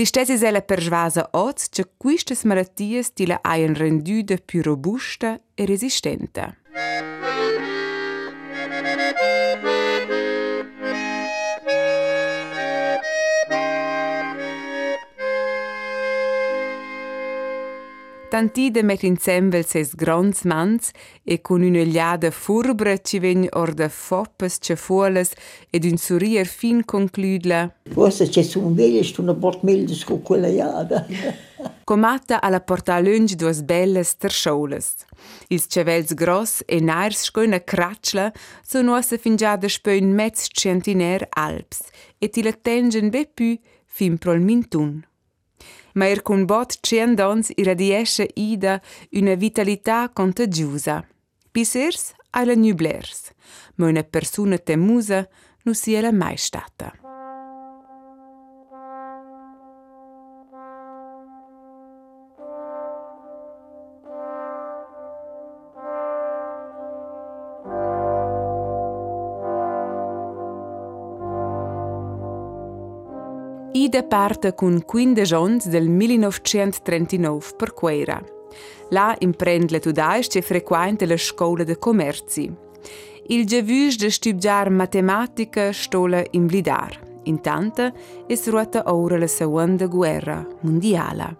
L'istesi 0.00 0.38
sella 0.38 0.62
persvasa 0.62 1.28
oz 1.32 1.68
che 1.68 1.84
quistas 1.98 2.44
malattias 2.44 3.12
tila 3.12 3.40
hajan 3.42 3.74
renduda 3.74 4.36
più 4.42 4.62
robusta 4.62 5.38
e 5.52 5.66
resistenta. 5.66 6.56
Tantide 18.30 18.84
met 18.84 19.02
insemble 19.02 19.64
ses 19.64 19.96
grands 19.96 20.44
mans 20.44 20.92
e 21.24 21.40
con 21.40 21.62
una 21.62 21.82
liada 21.82 22.30
furbra 22.30 22.96
ci 23.02 23.18
vegn 23.18 23.48
or 23.50 23.74
de 23.74 23.88
foppes 23.88 24.58
cefuoles 24.60 25.32
ed 25.68 25.82
un 25.84 25.96
sorir 25.96 26.46
fin 26.46 26.84
concludla. 26.84 27.74
Forse 27.90 28.28
c'è 28.28 28.42
su 28.42 28.60
un 28.60 28.74
veglio 28.74 29.02
sto 29.02 29.22
una 29.22 29.34
bort 29.34 29.64
meldes 29.64 30.04
con 30.04 30.22
quella 30.22 30.46
liada. 30.46 31.04
Comata 31.82 32.40
alla 32.40 32.60
porta 32.60 33.00
lunge 33.00 33.34
duas 33.34 33.62
belles 33.62 34.16
terschaules. 34.16 34.94
Ils 35.48 35.66
cevels 35.66 36.14
gross 36.14 36.62
e 36.66 36.78
nairs 36.78 37.24
sco 37.24 37.40
una 37.40 37.64
cracla 37.64 38.32
so 38.62 38.80
nossa 38.80 39.16
fingiada 39.16 39.66
spo 39.66 39.90
un 39.90 40.12
mezz 40.14 40.46
centiner 40.52 41.26
alps 41.30 41.80
e 42.16 42.28
ti 42.28 42.44
la 42.44 42.52
tengen 42.52 43.10
be 43.10 43.26
più 43.26 43.58
fin 43.86 44.18
prol 44.18 44.40
mintun 44.40 45.09
ma 45.94 46.06
er 46.06 46.22
cun 46.22 46.44
bot 46.46 46.78
ciendons 46.80 47.52
iradiesce 47.56 48.28
ida 48.34 48.80
una 49.12 49.34
vitalità 49.34 50.08
contagiosa. 50.12 51.04
Pisers 51.50 52.12
alla 52.30 52.54
nublers, 52.54 53.30
ma 53.76 53.86
una 53.86 54.02
persona 54.02 54.58
temusa 54.58 55.28
non 55.62 55.74
sia 55.74 56.12
mai 56.12 56.36
stata. 56.36 56.99
Ida 73.90 74.04
parte 74.04 74.54
con 74.54 74.84
15 74.84 75.34
anni 75.34 75.58
del 75.64 75.88
1939 75.88 77.56
per 77.56 77.74
Queira. 77.74 78.22
Là 78.90 79.16
imprende 79.18 79.72
le 79.72 79.80
tudais 79.80 80.28
che 80.28 80.42
frequenta 80.42 81.04
la 81.06 81.16
scuola 81.16 81.64
de 81.64 81.76
commerci. 81.76 82.54
Il 83.26 83.46
giavush 83.46 83.96
de 83.96 84.10
studiar 84.10 84.70
matematica 84.70 85.72
stola 85.72 86.22
in 86.30 86.46
blidar. 86.46 87.00
Intanto 87.24 87.90
es 88.28 88.46
ruota 88.46 88.84
ora 88.86 89.18
la 89.18 89.26
seconda 89.26 89.86
guerra 89.86 90.46
mondiale. 90.60 91.36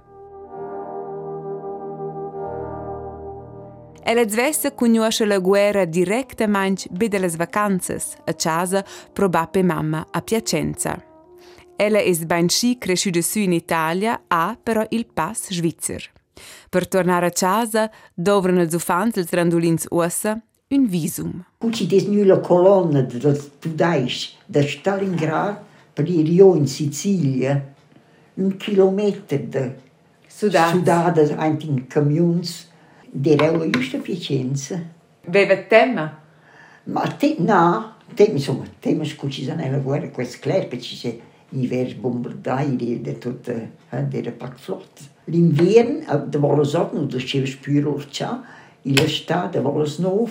Ella 4.03 4.29
zvessa 4.29 4.75
conosce 4.75 5.25
la 5.25 5.39
guerra 5.39 5.85
direttamente 5.85 6.89
bede 6.91 7.21
le 7.21 7.29
vacanze, 7.29 8.01
a 8.25 8.35
casa 8.35 8.85
probape 9.13 9.63
mamma 9.63 10.05
a 10.11 10.21
Piacenza. 10.21 11.10
Ella 11.83 12.03
ben 12.27 12.47
sci 12.51 12.77
cresciuta 12.77 13.23
su 13.23 13.39
in 13.39 13.55
Italia, 13.55 14.25
ha 14.27 14.55
però 14.63 14.85
il 14.91 15.07
pass 15.07 15.51
svizzer. 15.51 16.11
Per 16.69 16.87
tornare 16.87 17.25
a 17.25 17.31
casa 17.31 17.91
dovranno 18.13 18.61
els 18.61 18.75
ufants 18.75 19.17
els 19.17 19.31
randolins 19.31 19.87
ossa 19.89 20.35
un 20.69 20.85
visum. 20.87 21.43
Cuci 21.57 21.87
des 21.87 22.05
nu 22.05 22.23
la 22.25 22.39
colonna 22.41 23.01
del 23.01 23.35
Tudais 23.59 24.37
da 24.45 24.61
Stalingrad 24.61 25.57
per 25.95 26.07
il 26.07 26.27
Rio 26.27 26.55
in 26.55 26.67
Sicilia, 26.67 27.73
un 28.35 28.59
chilometro 28.59 29.39
da 29.49 29.73
Sudata, 30.27 30.73
sudata 30.73 31.37
anche 31.39 31.65
in 31.65 31.87
camions, 31.87 32.69
direi 33.11 33.71
giusto 33.71 33.97
a 33.97 34.01
Piacenza. 34.01 34.79
Beva 35.27 35.57
tema? 35.57 36.21
Ma 36.85 37.01
te, 37.17 37.37
no, 37.39 37.95
te, 38.13 38.25
insomma, 38.25 38.67
te 38.79 38.93
mi 38.93 39.07
scusi 39.07 39.47
nella 39.47 39.79
guerra, 39.79 40.11
questo 40.11 40.37
clerpe 40.41 40.79
ci 40.79 40.95
sei 40.95 41.29
hiver 41.53 41.97
bombardeir 42.01 42.83
e 42.83 42.99
de 42.99 43.13
tot 43.13 43.51
der 44.13 44.31
pakflot. 44.39 44.91
L'invern, 45.27 46.03
da 46.31 46.43
war 46.43 46.61
es 46.61 46.75
auch 46.75 46.93
nur 46.93 47.09
das 47.09 47.23
Schiff 47.23 47.51
spürt, 47.51 48.21
il 48.85 49.09
sta, 49.09 49.49
da 49.53 49.63
war 49.65 49.83
es 49.83 49.99
noch 49.99 50.31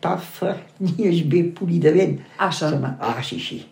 paf, 0.00 0.42
nici 0.76 1.24
be 1.24 1.42
pulit 1.42 1.80
de 1.80 1.90
vent. 1.90 2.20
Așa. 2.36 2.68
Sama, 2.68 2.96
ah, 2.98 3.22
și, 3.22 3.38
și, 3.38 3.66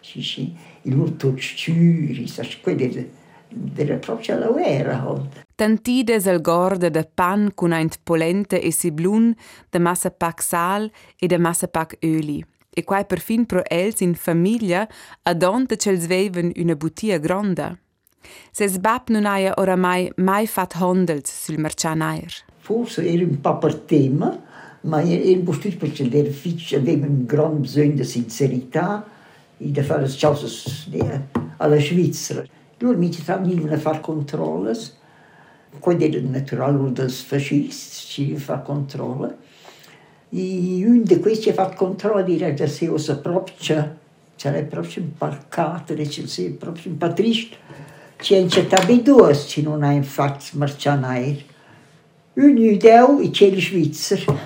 și, 0.00 0.20
și, 0.20 0.56
il 0.82 0.96
nu 0.96 1.08
tot 1.08 1.38
știuri, 1.38 2.24
să 2.26 2.42
școede 2.42 3.06
de 3.74 3.84
la 3.84 3.94
propria 3.94 4.36
la 4.36 4.60
era. 4.60 5.26
Tantide 5.54 6.16
del 6.16 6.40
gorde 6.40 6.88
de 6.88 7.08
pan 7.14 7.48
cunaint 7.48 7.96
polente 8.02 8.66
e 8.66 8.70
siblun, 8.70 9.36
de 9.70 9.78
massa 9.78 10.08
pac 10.08 10.40
sal 10.40 10.92
e 11.18 11.26
de 11.26 11.36
massa 11.36 11.66
pac 11.66 11.92
öli 12.00 12.44
e 12.74 12.84
quai 12.84 13.04
perfin 13.04 13.44
pro 13.46 13.62
els 13.68 14.00
in 14.00 14.14
famiglia 14.14 14.88
adonta 15.22 15.76
ch'els 15.76 16.06
veven 16.06 16.52
una 16.56 16.76
butia 16.76 17.18
gronda. 17.18 17.76
Ses 18.50 18.78
bab 18.78 19.08
non 19.08 19.26
aia 19.26 19.52
oramai 19.58 20.10
mai 20.16 20.46
fat 20.46 20.74
hondels 20.80 21.30
sul 21.44 21.58
marcianair. 21.58 22.32
Forse 22.58 23.04
era 23.04 23.24
un 23.24 23.40
po' 23.40 23.58
per 23.58 23.74
tema, 23.74 24.30
ma 24.82 25.02
era 25.02 25.38
un 25.38 25.44
postut 25.44 25.76
perché 25.76 26.08
era 26.10 26.30
fitch 26.30 26.74
aveva 26.74 27.06
un 27.06 27.24
gran 27.26 27.60
bisogno 27.60 27.94
di 27.94 28.04
sincerità 28.04 29.04
e 29.58 29.70
di 29.70 29.82
fare 29.82 30.06
le 30.06 30.16
cose 30.18 31.28
alla 31.56 31.78
Svizzera. 31.78 32.44
Loro 32.78 32.98
mi 32.98 33.10
venivano 33.10 33.74
a 33.74 33.78
fare 33.78 34.00
controlli, 34.00 34.76
quando 35.78 36.04
era 36.04 36.20
naturale 36.20 36.92
dei 36.92 37.08
fascisti, 37.08 38.06
ci 38.06 38.36
fa 38.36 38.58
controlli. 38.58 39.34
E 40.34 40.82
un 40.86 41.02
di 41.02 41.20
questi 41.20 41.50
ha 41.50 41.52
fatto 41.52 41.76
controllo 41.76 42.22
di 42.22 42.38
che 42.38 42.66
si 42.66 42.86
usa 42.86 43.18
proprio, 43.18 43.54
c'era 44.34 44.62
proprio 44.62 45.02
imparcato, 45.02 45.94
c'è 45.94 46.50
proprio 46.52 46.90
un 46.90 46.96
po' 46.96 47.12
triste. 47.12 47.56
C'è 48.16 48.36
in 48.36 48.48
città 48.48 48.82
di 48.82 49.02
due, 49.02 49.34
se 49.34 49.60
non 49.60 49.82
ha 49.82 49.92
infatti 49.92 50.56
marcianair. 50.56 51.44
Un 52.34 52.56
judeo 52.56 53.20
e 53.20 53.28
c'è 53.28 53.44
il 53.44 53.60
Svizzero. 53.60 54.38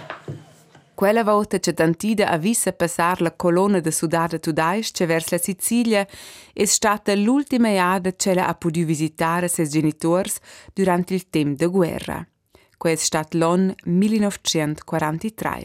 Quella 0.92 1.22
volta 1.22 1.60
che 1.60 1.72
Tantida 1.72 2.30
ha 2.30 2.36
visto 2.36 2.72
passare 2.72 3.22
la 3.22 3.32
colonna 3.36 3.78
de 3.78 3.92
Sudata 3.92 4.38
Tudais 4.38 4.90
che 4.90 5.06
verso 5.06 5.36
la 5.36 5.40
Sicilia 5.40 6.04
è 6.52 6.64
stata 6.64 7.14
l'ultima 7.14 7.68
volta 7.68 8.10
che 8.16 8.30
ha 8.32 8.54
potuto 8.54 8.86
visitare 8.86 9.46
i 9.46 9.50
suoi 9.50 9.68
genitori 9.68 10.30
durante 10.72 11.14
il 11.14 11.28
tempo 11.30 11.54
della 11.58 11.70
guerra 11.70 12.26
quel 12.76 12.98
stat 12.98 13.34
l'on 13.34 13.74
1943. 13.84 15.64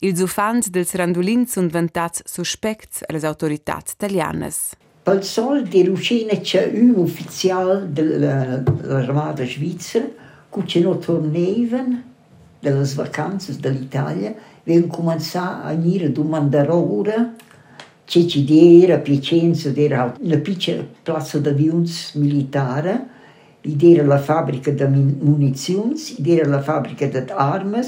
Ils 0.00 0.20
ufants 0.20 0.70
dels 0.70 0.94
randolins 0.94 1.52
sunt 1.52 1.70
vantats 1.70 2.22
suspects 2.24 3.02
alle 3.06 3.26
autorità 3.26 3.78
italianas. 3.92 4.74
Pel 5.02 5.22
sol 5.22 5.62
di 5.62 5.84
Ruscina 5.84 6.40
c'è 6.40 6.70
un 6.74 6.94
ufficiale 6.96 7.92
dell'armata 7.92 9.44
svizzera 9.44 10.06
che 10.66 10.80
non 10.80 11.00
tornavano 11.00 12.02
dalle 12.60 12.94
vacanze 12.94 13.58
dall'Italia, 13.58 14.34
vengono 14.64 14.92
cominciato 14.92 15.66
a 15.66 15.74
venire 15.74 16.06
a 16.06 16.10
domandare 16.10 16.70
ora 16.70 17.34
C'è 18.04 18.26
ci 18.26 18.82
era 18.82 18.98
Piacenza, 18.98 19.72
era 19.74 20.14
una 20.20 20.36
piccola 20.36 20.84
piazza 21.02 21.38
d'avions 21.38 22.12
militare, 22.14 23.08
ed 23.62 23.82
era 23.82 24.04
la 24.04 24.18
fabbrica 24.18 24.70
di 24.70 24.84
munizioni, 24.84 25.94
ed 26.18 26.28
era 26.28 26.48
la 26.48 26.60
fabbrica 26.60 27.06
di 27.06 27.22
armi, 27.28 27.80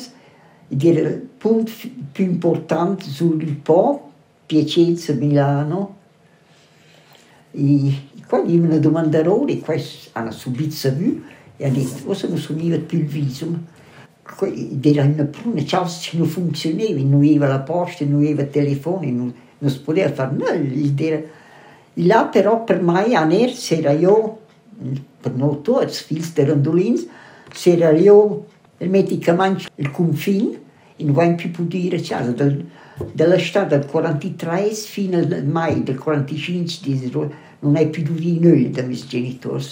ed 0.69 0.85
era 0.85 1.09
il 1.09 1.29
punto 1.37 1.71
più 2.13 2.25
importante 2.25 3.05
sul 3.05 3.45
Po, 3.57 4.11
Piacenza, 4.47 5.13
Milano. 5.13 5.97
E 7.51 7.93
quando 8.27 8.51
gli 8.51 8.59
una 8.59 8.79
domandarono, 8.79 9.49
e 9.49 9.59
questi 9.59 10.09
hanno 10.13 10.31
subito 10.31 10.91
vu, 10.93 11.23
e 11.57 11.67
hanno 11.67 11.75
detto, 11.75 12.05
cosa 12.05 12.29
non 12.29 12.39
sono 12.39 12.79
più 12.79 12.99
il 12.99 13.05
visum? 13.05 13.63
Ed 14.41 14.87
era 14.87 15.03
una 15.03 15.25
pruna 15.25 15.63
casa 15.65 16.09
che 16.11 16.17
non 16.17 16.27
funzionava, 16.27 17.01
non 17.01 17.15
aveva 17.15 17.47
la 17.47 17.61
posta, 17.61 18.05
non 18.05 18.21
aveva 18.21 18.43
il 18.43 18.51
telefono, 18.51 19.11
non 19.11 19.35
non 19.65 19.71
si 19.71 19.81
poteva 19.81 20.13
fare 20.13 20.33
nulla. 20.33 21.21
Là 21.99 22.25
però 22.27 22.65
per 22.65 22.83
me 22.83 23.15
a 23.15 23.25
Ner 23.25 23.51
c'era 23.53 23.93
io, 23.93 24.41
per 25.25 25.35
noi 25.35 25.63
tutti, 25.63 25.87
figli 25.87 26.23
di 26.35 26.45
Randolins, 26.45 27.07
c'era 27.49 27.91
io 27.93 28.45
il 28.77 28.91
medicamento, 28.91 29.69
il 29.77 29.91
confine, 29.91 30.61
e 30.97 31.05
non 31.05 31.15
abbiamo 31.15 31.35
più 31.37 31.51
potuto 31.51 31.77
dire 31.79 31.99
casa. 32.03 32.33
Del, 32.33 32.67
dall'estate 33.13 33.79
del 33.79 33.87
43 33.87 34.67
fino 34.75 35.17
al 35.17 35.47
mai 35.47 35.83
del 35.83 35.99
45 35.99 37.31
non 37.61 37.77
è 37.77 37.89
più 37.89 38.03
dovuto 38.03 38.49
nulla 38.49 38.69
dai 38.69 38.87
miei 38.87 39.07
genitori. 39.07 39.65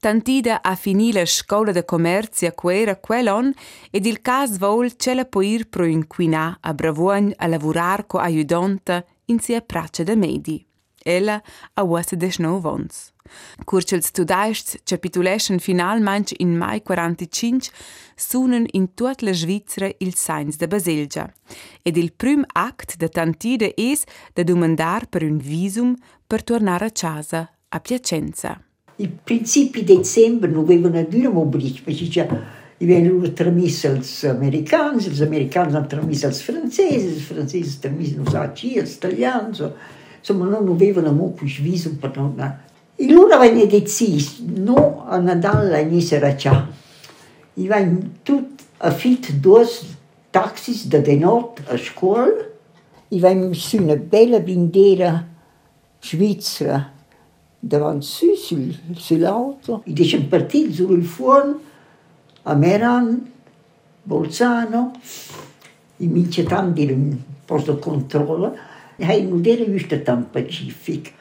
Tantida 0.00 0.62
a 0.62 0.74
finì 0.74 1.12
la 1.12 1.24
scuola 1.24 1.70
di 1.70 1.84
commercio 1.84 2.46
a 2.46 2.52
quera 2.52 2.96
quell'on 2.96 3.52
ed 3.88 4.04
il 4.04 4.20
caso 4.20 4.58
vol 4.58 4.96
c'è 4.96 5.14
la 5.14 5.24
poir 5.24 5.68
pro 5.68 5.84
inquinà 5.84 6.58
a 6.60 6.74
Bravogn 6.74 7.32
a 7.36 7.46
lavorare 7.46 8.06
co 8.08 8.18
aiutante 8.18 9.04
in 9.26 9.38
sia 9.38 9.60
prace 9.60 10.02
da 10.02 10.16
medi. 10.16 10.66
Ella 11.04 11.42
a 11.74 11.82
uossa 11.82 12.16
de 12.16 12.30
snovons. 12.30 13.12
Curcels 13.64 14.06
studaists 14.06 14.78
capituleschen 14.84 15.58
finalmente 15.58 16.34
in 16.38 16.56
mai 16.56 16.82
45 16.82 17.70
sunen 18.16 18.66
in 18.70 18.94
tut 18.94 19.20
la 19.22 19.32
Svizzera 19.32 19.90
il 19.98 20.14
Sainz 20.14 20.56
de 20.56 20.66
Baselgia. 20.66 21.32
Ed 21.82 21.96
il 21.96 22.12
prim 22.12 22.44
act 22.52 22.96
de 22.96 23.08
Tantida 23.08 23.68
es 23.76 24.04
de 24.34 24.44
domandar 24.44 25.06
per 25.08 25.22
un 25.22 25.38
visum 25.38 25.96
per 26.26 26.42
tornare 26.42 26.86
a 26.86 26.90
casa 26.90 27.50
a 27.68 27.80
Piacenza. 27.80 28.60
I 28.96 29.08
principi 29.08 29.84
di 29.84 29.96
dicembre 29.96 30.50
non 30.50 30.64
avevano 30.64 31.02
dura 31.04 31.30
mobilità, 31.30 31.80
perché 31.84 32.08
già 32.08 32.28
avevano 32.78 33.32
trasmesso 33.32 33.88
agli 33.88 34.26
americani, 34.26 35.02
gli 35.02 35.22
americani 35.22 35.74
hanno 35.74 35.86
trasmesso 35.86 36.26
agli 36.26 36.34
francesi, 36.34 37.06
i 37.06 37.20
francesi 37.20 37.78
trasmesso 37.78 38.38
agli 38.38 38.76
italiani, 38.76 39.56
insomma 40.22 40.46
non 40.46 40.68
avevano 40.68 41.12
molto 41.12 41.44
viso 41.44 41.96
per 41.96 42.16
non... 42.16 42.60
E 42.94 43.12
loro 43.12 43.34
avevano 43.34 43.64
deciso, 43.66 44.42
no 44.46 45.04
a 45.08 45.18
Natale 45.18 45.80
a 45.80 45.82
Nisera 45.82 46.36
già. 46.36 46.68
I 47.54 47.66
vanno 47.66 47.98
tutti 48.22 48.62
affitto 48.78 49.32
due 49.32 49.66
taxis 50.30 50.86
da 50.86 50.98
de 50.98 51.16
notte 51.16 51.64
a 51.66 51.76
scuola. 51.76 52.48
I 53.08 53.18
vanno 53.18 53.52
su 53.52 53.82
una 53.82 53.96
bella 53.96 54.38
bandiera 54.38 55.26
svizzera 56.00 56.92
davanti 57.58 58.36
sul, 58.36 58.74
sull'auto, 58.94 59.82
e 59.84 60.04
siamo 60.04 60.26
partiti 60.26 60.72
sul 60.72 61.02
fuoco 61.02 61.60
a 62.42 62.54
Meran, 62.54 63.30
Bolzano, 64.02 64.92
i 65.98 66.06
militari 66.06 66.92
un 66.92 67.16
posto 67.44 67.74
di 67.74 67.80
controllo, 67.80 68.56
hai 69.04 69.22
nudere 69.22 69.64
viște 69.64 70.02
tam 70.02 70.28
Pacific. 70.30 71.12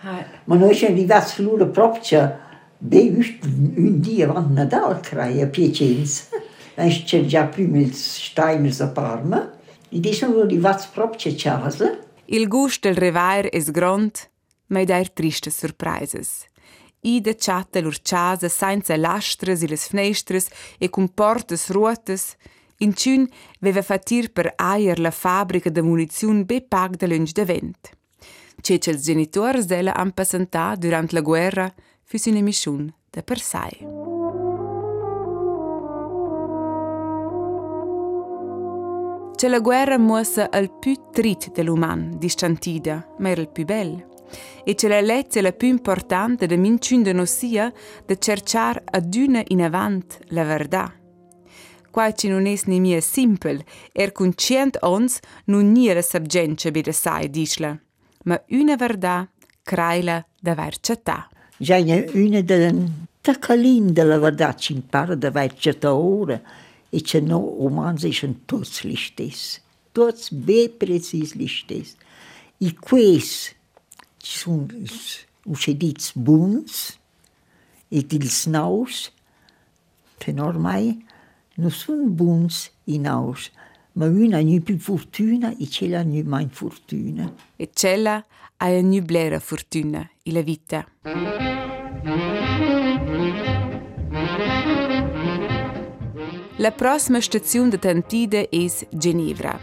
Ma 0.45 0.55
noi 0.55 0.73
siamo 0.73 0.95
arrivati 0.95 1.29
sulla 1.33 1.65
propria 1.65 2.39
de 2.77 3.09
viște 3.09 3.47
un 3.75 3.99
dia 3.99 4.31
van 4.31 4.53
Nadal 4.53 4.99
crai 5.01 5.41
a 5.41 5.47
Piacenza. 5.47 6.23
Anzi 6.75 7.03
c'è 7.03 7.25
già 7.25 7.45
prima 7.45 7.77
il 7.77 7.93
Steiner 7.93 8.75
a 8.79 8.87
Parma. 8.87 9.51
E 9.89 9.99
di 9.99 10.13
sono 10.13 10.41
arrivati 10.41 10.87
propria 10.93 11.33
casa. 11.35 11.97
Il 12.25 12.47
gusto 12.47 12.87
del 12.87 12.97
revair 12.97 13.49
es 13.51 13.71
grond, 13.71 14.11
ma 14.67 14.83
da 14.83 15.03
triste 15.13 15.49
e 15.49 15.51
surprises. 15.51 16.45
Ida 17.01 17.33
chatta 17.35 17.79
lur 17.81 17.97
casa 18.01 18.47
senza 18.47 18.95
lastres 18.95 19.63
e 19.63 19.67
les 19.67 19.87
fnestres 19.87 20.47
e 20.77 20.89
con 20.89 21.09
portes 21.09 21.69
ruotes, 21.69 22.37
In 22.81 22.95
ciun 22.95 23.27
veva 23.59 23.83
fatir 23.83 24.31
per 24.33 24.53
aier 24.57 24.99
la 24.99 25.11
fabbrica 25.11 25.69
de 25.69 25.81
muniziun 25.81 26.45
be 26.45 26.61
pag 26.61 26.97
de 26.97 27.07
lunch 27.07 27.33
de 27.37 27.45
vent. 27.45 27.91
Cece 28.61 28.89
els 28.89 29.05
genitors 29.05 29.67
della 29.69 29.93
han 29.93 30.13
passantà 30.17 30.73
durant 30.77 31.13
la 31.13 31.21
guerra 31.21 31.67
füs 32.03 32.25
una 32.25 32.41
mission 32.41 32.87
de 33.13 33.21
per 33.21 33.39
sai. 33.39 33.85
C'è 39.37 39.47
la 39.47 39.59
guerra 39.59 39.97
muossa 39.97 40.49
al 40.49 40.69
più 40.79 40.93
trit 41.11 41.51
dell'uman, 41.51 42.17
distantida, 42.17 43.07
ma 43.19 43.29
era 43.29 43.41
il 43.41 43.49
più 43.49 43.65
bello 43.65 44.09
e 44.63 44.75
c'è 44.75 44.87
la 44.87 45.01
lezione 45.01 45.53
più 45.53 45.67
importante 45.67 46.45
da 46.45 46.55
minciun 46.55 47.03
de 47.03 47.13
nossia 47.13 47.71
de 48.05 48.17
cercar 48.17 48.81
ad 48.85 49.13
una 49.15 49.43
in 49.47 49.61
avant 49.61 50.19
la 50.29 50.43
verità. 50.43 51.00
Qua 51.91 52.13
ci 52.13 52.29
non 52.29 52.45
es 52.47 52.63
ni 52.67 52.79
mia 52.79 53.01
simpel, 53.01 53.63
er 53.91 54.13
con 54.13 54.31
cient 54.33 54.77
ons 54.81 55.19
non 55.45 55.73
nie 55.73 55.93
la 55.93 56.01
sabgenza 56.01 56.71
be 56.71 56.81
de 56.81 56.93
sai 56.93 57.29
disla, 57.29 57.77
ma 58.23 58.41
una 58.49 58.77
verità 58.77 59.29
craila 59.61 60.25
da 60.39 60.55
vercetà. 60.55 61.27
Già 61.57 61.77
una 61.77 62.41
delle 62.41 63.09
taccalin 63.19 63.91
della 63.91 64.17
verità 64.19 64.55
ci 64.55 64.71
impara 64.71 65.15
da 65.15 65.31
vercetà 65.31 65.93
ora 65.93 66.41
e 66.89 67.01
c'è 67.01 67.19
no 67.19 67.39
umani 67.39 68.13
sono 68.13 68.35
tutti 68.45 68.87
gli 68.87 68.95
stessi, 68.95 69.59
tutti 69.91 70.33
ben 70.33 70.77
precisi 70.77 71.37
gli 71.37 71.47
stessi. 71.47 71.95
E 72.57 72.73
questo 72.79 73.53
sunt 74.17 74.73
ucedits 75.43 76.13
buns 76.15 76.97
e 77.89 78.05
dils 78.05 78.45
naus, 78.45 79.11
tenor 80.17 80.57
mai, 80.57 81.09
Në 81.59 81.67
sun 81.75 82.13
bunës 82.15 82.69
i 82.87 82.95
naush, 83.03 83.49
më 83.99 84.07
vyna 84.13 84.39
një 84.39 84.61
pip 84.63 84.77
furtyna, 84.79 85.49
i 85.59 85.67
qela 85.67 85.99
një 86.07 86.21
majnë 86.23 86.53
furtyna. 86.55 87.25
E 87.59 87.67
qela 87.75 88.21
ajo 88.63 88.85
një 88.87 89.01
blera 89.03 89.39
furtyna, 89.43 90.05
i 90.23 90.31
levita. 90.31 90.85
La 96.55 96.71
prossima 96.71 97.19
stazione 97.19 97.69
detentide 97.69 98.47
è 98.47 98.65
Ginevra. 98.91 99.59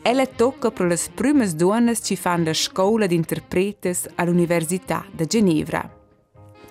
Ella 0.00 0.24
tocca 0.24 0.70
per 0.70 0.86
le 0.86 0.96
prime 1.14 1.46
donne 1.52 1.92
che 1.92 2.16
fanno 2.16 2.44
la 2.44 2.54
scuola 2.54 3.06
di 3.06 3.16
interpretes 3.16 4.08
all'Università 4.14 5.04
di 5.12 5.26
Ginevra. 5.26 5.97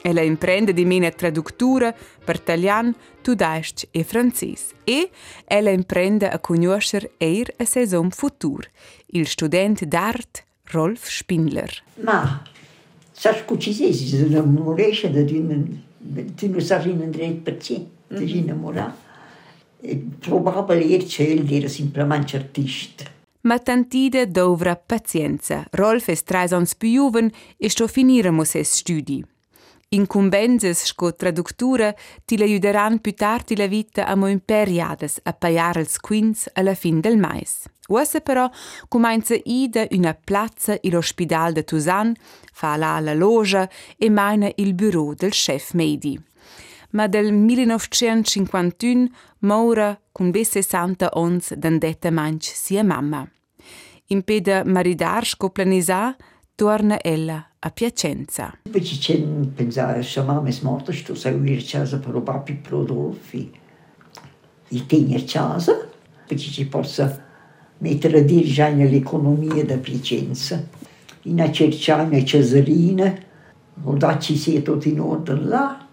Ella 0.02 0.22
imprende 0.22 0.74
di 0.74 0.86
mena 0.86 1.10
traduttura 1.10 1.94
per 2.24 2.36
italiano, 2.36 2.94
tedesco 3.22 3.88
e 3.92 4.04
francese 4.04 4.76
e 4.84 5.10
ella 5.46 5.70
imprende 5.70 6.30
a 6.30 6.40
conoscere 6.40 7.12
eir 7.18 7.54
a 7.58 7.66
saison 7.66 8.10
futur, 8.12 8.68
il 9.08 9.28
studente 9.28 9.88
d'arte 9.88 10.44
Rolf 10.72 11.10
Spindler. 11.10 11.84
Ma, 12.02 12.42
sai 13.12 13.46
che 13.46 13.60
ci 13.60 13.74
si 13.74 14.16
innamoresce 14.16 15.12
di 15.12 15.38
un... 15.38 15.86
Tu 16.36 16.50
non 16.50 16.62
sai 16.62 16.92
in 16.92 17.10
diritto 17.10 17.42
perché 17.42 17.86
ti 18.08 18.38
innamorare. 18.38 19.06
Probabilmente 20.20 21.56
era 21.56 21.68
semplicemente 21.68 22.36
artista 22.36 23.16
ma 23.48 23.60
tantide 23.60 24.30
dovra 24.30 24.76
pazienza. 24.76 25.66
Rolf 25.72 26.10
es 26.10 26.24
trais 26.24 26.52
ans 26.52 26.76
più 26.76 26.90
juven 26.90 27.32
e 27.58 27.70
sto 27.70 27.88
finiremo 27.88 28.44
ses 28.44 28.70
studi. 28.70 29.24
Incumbenses 29.90 30.84
sco 30.84 31.16
traductura 31.16 31.96
ti 32.26 32.38
l'aiuteran 32.38 33.00
più 33.00 33.14
tardi 33.14 33.56
la 33.56 33.68
vita 33.68 34.06
a 34.06 34.16
mo 34.16 34.28
imperiades 34.28 35.22
a 35.24 35.32
paiar 35.32 35.78
els 35.78 35.98
quins 36.00 36.50
alla 36.56 36.76
fin 36.76 37.00
del 37.00 37.16
mais. 37.16 37.70
Uassa 37.88 38.20
però 38.20 38.50
comincia 38.90 39.40
ida 39.46 39.88
una 39.92 40.14
plazza 40.14 40.78
in 40.82 40.92
l'ospedal 40.92 41.54
de 41.54 41.64
Tusan, 41.64 42.14
fa 42.52 42.76
là 42.76 43.00
la 43.00 43.14
loja 43.14 43.70
e 43.98 44.10
maina 44.10 44.52
il 44.56 44.74
bureau 44.74 45.14
del 45.14 45.32
chef 45.32 45.72
Meidi. 45.72 46.20
Ma 46.92 47.08
del 47.08 47.32
1951 47.32 49.08
Maura 49.40 49.98
con 50.12 50.32
be 50.32 50.44
60 50.44 51.12
ons 51.14 51.54
d'andetta 51.54 52.12
manch 52.12 52.44
sia 52.44 52.84
mamma. 52.84 53.26
In 54.08 54.24
peda 54.24 54.66
maridar 54.66 55.26
scoplanisa 55.26 56.14
torna 56.56 56.98
ella 57.02 57.47
a 57.60 57.72
Piacenza. 57.72 58.60
C'è 58.70 59.20
pensare, 59.54 60.04
sua 60.04 60.24
mamma 60.24 60.50
è 60.50 60.56
morta, 60.62 60.92
sto 60.92 61.16
seguire 61.16 61.64
casa 61.64 61.98
per 61.98 62.12
rubare 62.12 62.42
più 62.44 62.62
prodotti. 62.62 63.52
E 64.70 64.86
tenere 64.86 65.24
casa, 65.24 65.88
perché 66.28 66.44
ci 66.44 66.68
possa 66.68 67.26
mettere 67.80 68.20
a 68.20 68.24
dire 68.24 68.48
già 68.48 68.70
nell'economia 68.70 69.66
da 69.66 69.78
Piacenza. 69.78 70.64
in 71.24 71.42
a 71.42 71.52
cercare 71.52 72.04
una 72.04 72.24
Cesarina, 72.24 73.18
ci 74.20 74.38
sia 74.38 74.62
tutto 74.62 74.88
in 74.88 75.00
ordine 75.00 75.44
là, 75.44 75.88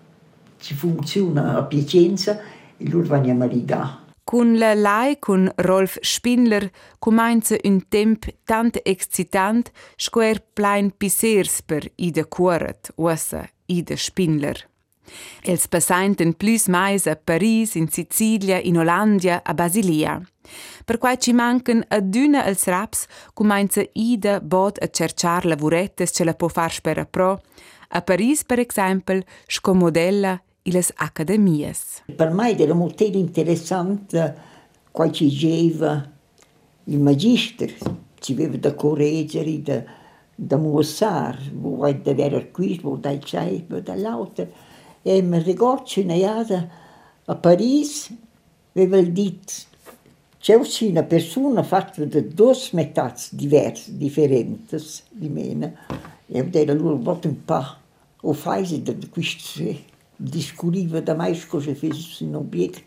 ci 0.59 0.75
funziona 0.75 1.57
a 1.57 1.65
Piacenza 1.65 2.41
e 2.77 2.89
loro 2.89 3.07
vanno 3.07 3.31
a 3.31 3.35
maritare. 3.35 4.03
Con 4.25 4.59
la 4.59 4.73
lai 4.75 5.19
con 5.19 5.53
Rolf 5.57 5.99
Spindler 6.01 6.71
comincia 6.99 7.57
un 7.63 7.89
temp 7.89 8.25
tant 8.45 8.81
excitant 8.83 9.71
square 9.97 10.43
plein 10.55 10.91
pisers 10.97 11.61
per 11.63 11.93
ida 11.97 12.25
cuoret, 12.25 12.91
ossa 12.97 13.47
ida 13.67 13.97
Spindler. 13.97 14.65
Els 15.45 15.67
passainten 15.69 16.33
plus 16.33 16.67
mais 16.69 17.07
a 17.07 17.15
Paris, 17.17 17.75
in 17.75 17.89
Sicilia, 17.89 18.59
in 18.61 18.79
Ollandia, 18.79 19.43
a 19.45 19.53
Basilia. 19.53 20.23
Per 20.85 20.97
quai 20.99 21.19
ci 21.19 21.33
mancan 21.33 21.85
adüna 21.89 22.47
els 22.49 22.65
raps, 22.65 23.05
comincia 23.35 23.85
ida 23.93 24.41
bod 24.41 24.81
a 24.81 24.89
cercar 24.89 25.45
lavorettes 25.45 26.17
ce 26.17 26.25
la 26.25 26.33
può 26.33 26.49
far 26.49 26.73
spera 26.73 27.05
pro. 27.05 27.43
A 27.89 28.01
Paris, 28.01 28.45
per 28.45 28.59
exempel, 28.59 29.25
scomodella 29.47 30.41
ilas 30.65 30.93
academias. 30.97 32.03
Per 32.17 32.31
me 32.31 32.57
era 32.57 32.75
molto 32.75 33.05
interessante 33.05 34.35
quando 34.91 35.15
ci 35.15 35.29
diceva 35.29 36.11
il 36.85 37.01
magister, 37.01 37.73
ci 38.19 38.33
aveva 38.33 38.57
da 38.57 38.75
correggere, 38.75 39.63
da, 39.63 39.83
da 40.35 40.57
mostrare, 40.57 41.51
vuoi 41.53 42.01
da 42.01 42.11
avere 42.13 42.51
qui, 42.51 42.79
vuoi 42.81 43.01
da 43.01 43.17
c'è, 43.19 43.65
vuoi 43.67 43.83
dall'altro. 43.83 44.49
E 45.03 45.21
mi 45.21 45.39
ricordo 45.43 45.85
che 45.85 46.69
a 47.27 47.35
Parigi 47.37 48.19
aveva 48.73 49.01
detto 49.03 49.53
c'è 50.39 50.61
una 50.81 51.03
persona 51.03 51.63
fatta 51.63 52.05
da 52.05 52.21
due 52.21 52.55
metà 52.73 53.15
diverse, 53.31 53.97
differenti 53.97 54.77
di 55.11 55.29
me. 55.29 55.77
E 56.27 56.39
io 56.39 56.49
ero 56.53 56.75
loro 56.75 57.19
un 57.25 57.45
po' 57.45 57.77
o 58.21 58.33
fase 58.33 58.83
di 58.83 59.09
queste 59.09 59.93
discuriva 60.17 61.01
da 61.01 61.15
mais 61.15 61.45
cosa 61.45 61.75
fosse 61.75 62.25
un 62.25 62.35
obietto, 62.35 62.81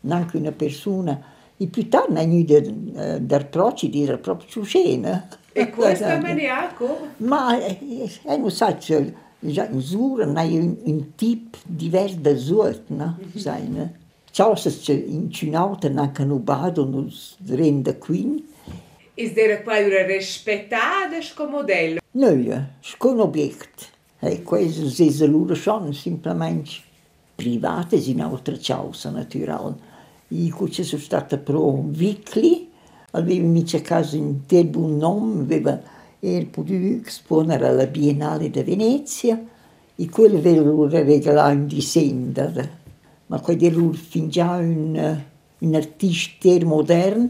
neanche 0.00 0.36
una 0.36 0.52
persona. 0.52 1.34
E 1.56 1.66
più 1.68 1.88
tardi 1.88 2.18
hanno 2.18 2.44
da, 2.44 3.18
da 3.18 3.44
procidi 3.44 4.02
era 4.02 4.18
proprio 4.18 4.62
scena. 4.62 5.26
E 5.52 5.70
questa 5.72 6.18
maniaco? 6.20 7.08
Ma 7.18 7.58
eh, 7.58 7.78
eh, 8.24 8.36
non 8.36 8.50
sai, 8.50 8.76
già 8.78 9.66
in 9.66 9.80
Sura 9.80 10.30
hai 10.34 10.58
un, 10.58 10.76
un 10.82 11.14
tipo 11.14 11.58
diverso 11.64 12.16
da 12.16 12.36
Sura, 12.36 12.76
no? 12.88 13.18
Mm-hmm. 13.18 13.36
Sai, 13.36 13.68
no? 13.68 13.92
Ciò 14.30 14.54
se 14.54 14.92
in 14.92 15.30
Cinauta 15.30 15.88
non 15.88 16.44
bado, 16.44 16.84
non 16.84 17.10
rende 17.46 17.96
qui. 17.96 18.46
Is 19.14 19.32
there 19.32 19.62
poi 19.62 19.84
una 19.84 20.04
rispettata 20.04 21.16
come 21.34 21.50
modello? 21.50 22.00
No, 22.10 22.68
come 22.98 23.22
obietto. 23.22 23.95
E 24.28 24.42
queste 24.42 25.10
sono 25.12 25.30
loro 25.30 25.54
sono 25.54 25.92
semplicemente 25.92 26.70
private 27.34 27.96
in 27.96 28.20
altra 28.20 28.56
causa 28.60 29.10
naturale. 29.10 29.94
Io 30.28 30.56
che 30.64 30.82
sono 30.82 31.00
stata 31.00 31.38
pro 31.38 31.84
Vicli, 31.86 32.68
aveva 33.12 33.46
mica 33.46 33.80
caso 33.80 34.16
in 34.16 34.44
nome, 34.72 35.42
aveva 35.42 35.80
potuto 36.50 37.06
esponere 37.06 37.68
alla 37.68 37.86
Biennale 37.86 38.50
di 38.50 38.62
Venezia 38.62 39.40
e 39.94 40.08
quello 40.08 40.38
aveva 40.38 40.88
regalato 41.04 41.56
un 41.56 41.66
disegno. 41.68 42.52
Ma 43.26 43.40
quello 43.40 43.70
loro 43.70 43.92
fin 43.92 44.28
già 44.28 44.56
un, 44.56 45.22
un 45.58 45.74
artista 45.74 46.64
moderno, 46.64 47.28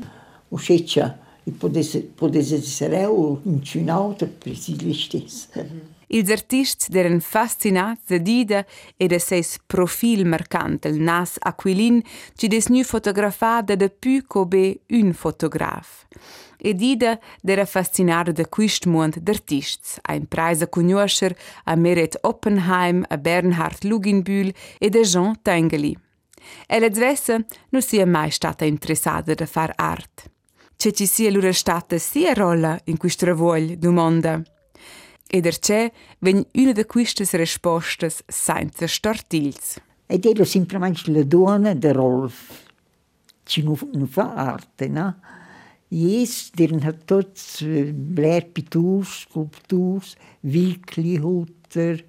o 0.48 0.58
cioè, 0.58 1.14
potesse, 1.58 2.00
potesse 2.00 2.56
essere 2.56 3.04
un 3.04 3.62
cinauto 3.62 4.26
per 4.26 4.56
se 4.56 4.74
stesso. 4.94 5.48
Mm 6.08 6.16
-hmm. 6.16 6.16
Ils 6.18 6.30
artists 6.30 6.88
deren 6.88 7.20
fascinats 7.20 8.06
de 8.06 8.18
dida 8.18 8.64
e 8.96 9.06
de 9.06 9.18
seis 9.18 9.58
profil 9.66 10.24
marcant 10.24 10.84
el 10.84 11.00
nas 11.02 11.36
aquilin 11.40 12.02
ci 12.34 12.48
des 12.48 12.68
nu 12.68 12.84
fotografada 12.84 13.74
de 13.74 13.88
pu 13.88 14.22
cobe 14.26 14.80
un 14.88 15.12
fotograf. 15.12 16.06
E 16.58 16.74
dida 16.74 17.18
dera 17.42 17.64
fascinada 17.64 18.32
de 18.32 18.44
quist 18.44 18.86
mond 18.86 19.18
d'artists, 19.18 19.98
a 20.02 20.14
impresa 20.14 20.66
conoscer 20.66 21.36
a 21.64 21.74
Meret 21.74 22.18
Oppenheim, 22.22 23.04
a 23.08 23.16
Bernhard 23.16 23.84
Luginbühl 23.84 24.54
e 24.78 24.88
de 24.88 25.02
Jean 25.02 25.34
Tengeli. 25.42 25.96
Ella 26.66 26.92
zvessa 26.92 27.44
non 27.70 27.82
sia 27.82 28.06
mai 28.06 28.30
stata 28.30 28.64
interessata 28.64 29.34
da 29.34 29.46
far 29.46 29.72
art. 29.74 30.30
C'è 30.76 30.92
ci 30.92 31.06
sia 31.06 31.30
lura 31.30 31.52
stata 31.52 31.98
sia 31.98 32.32
rolla 32.32 32.78
in 32.84 32.96
quist 32.96 33.22
revuoglio 33.22 33.76
du 33.76 33.90
mondo. 33.90 34.55
E 35.28 35.40
perché 35.40 35.92
vengono 36.20 36.72
di 36.72 36.84
queste 36.84 37.24
risposte 37.36 38.10
senza 38.26 38.86
stortilz. 38.86 39.80
Ed 40.06 40.24
è 40.24 40.44
semplicemente 40.44 41.10
la 41.10 41.24
donna 41.24 41.74
di 41.74 41.92
Rolf. 41.92 42.64
Ci 43.42 43.62
non 43.62 44.06
fa 44.06 44.34
arte, 44.34 44.88
no? 44.88 45.16
Jes, 45.88 46.50
der 46.50 46.72
hat 46.82 47.04
tots 47.06 47.62
blert 47.62 48.52
piturs, 48.54 49.22
skulpturs, 49.22 50.16
Wilkli 50.42 51.16
hutter, 51.16 52.02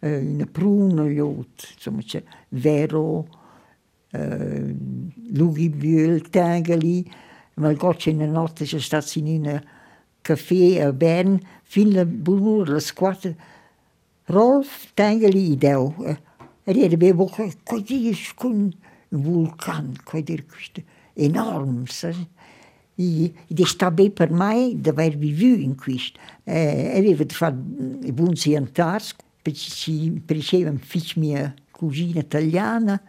eh, 0.00 0.08
eh, 0.08 0.20
in 0.20 0.46
prune 0.52 1.10
jod, 1.10 1.66
zum 1.78 1.96
Beispiel 1.96 2.22
Vero, 2.50 3.26
Lugibühl, 5.32 6.22
Tägeli, 6.30 7.04
weil 7.56 7.76
Gott 7.76 8.06
in 8.06 8.20
der 8.20 8.28
Nacht 8.28 8.60
ist, 8.60 8.92
dass 8.92 9.10
sie 9.10 9.20
in 9.20 9.46
einer 9.46 9.62
café 10.28 10.86
a 10.86 10.92
Bern 10.92 11.40
vinden 11.72 11.92
de 11.92 12.04
boel 12.04 12.64
de 12.64 12.80
squatte. 12.80 13.34
Rolf 14.24 14.90
Tengeli 14.94 15.50
idel. 15.50 15.94
Eh, 16.04 16.16
er 16.64 16.76
er 16.76 16.92
is 16.92 16.96
bij 16.96 17.14
boeken, 17.14 17.52
kwartier 17.64 18.32
kun 18.36 18.74
een 19.08 19.22
vulkaan, 19.24 19.92
kwartier 20.04 20.44
kusten. 20.44 20.84
Enorm, 21.14 21.84
E 22.98 23.32
está 23.50 23.90
bem 23.90 24.10
para 24.10 24.28
mim 24.28 24.76
de 24.76 24.90
haver 24.90 25.16
vivido 25.16 25.62
em 25.62 25.72
Quist. 25.72 26.16
É, 26.44 26.98
eu 26.98 27.24
de 27.24 27.34
fazer 27.34 28.12
bons 28.12 28.42
jantares, 28.42 29.14
parecia-me 29.44 30.78
fiz 30.78 31.14
minha 31.14 31.54
cozinha 31.70 32.20
italiana. 32.20 33.00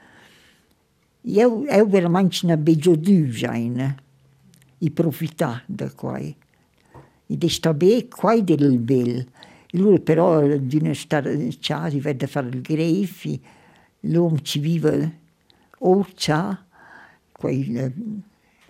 E 1.25 1.39
eu, 1.39 1.65
eu 1.65 1.89
realmente 1.89 2.45
não 2.45 2.55
beijo 2.55 2.95
de 2.95 3.31
já, 3.31 3.53
né? 3.53 3.95
E 4.79 4.87
aproveitar 4.89 5.65
da 5.67 5.89
coisa. 5.89 6.35
Ed 7.31 7.45
sta 7.45 7.75
bene 7.75 8.07
qua 8.07 8.39
del 8.41 8.79
bel. 8.79 9.27
Lui 9.73 9.99
però 9.99 10.47
di 10.57 10.93
stare 10.95 11.51
si 11.51 11.99
vede 11.99 12.25
fare 12.25 12.49
il 12.49 12.61
grefi, 12.61 13.39
l'uomo 14.01 14.39
ci 14.41 14.57
vive 14.57 15.19
o 15.79 16.07
c'ha, 16.15 16.65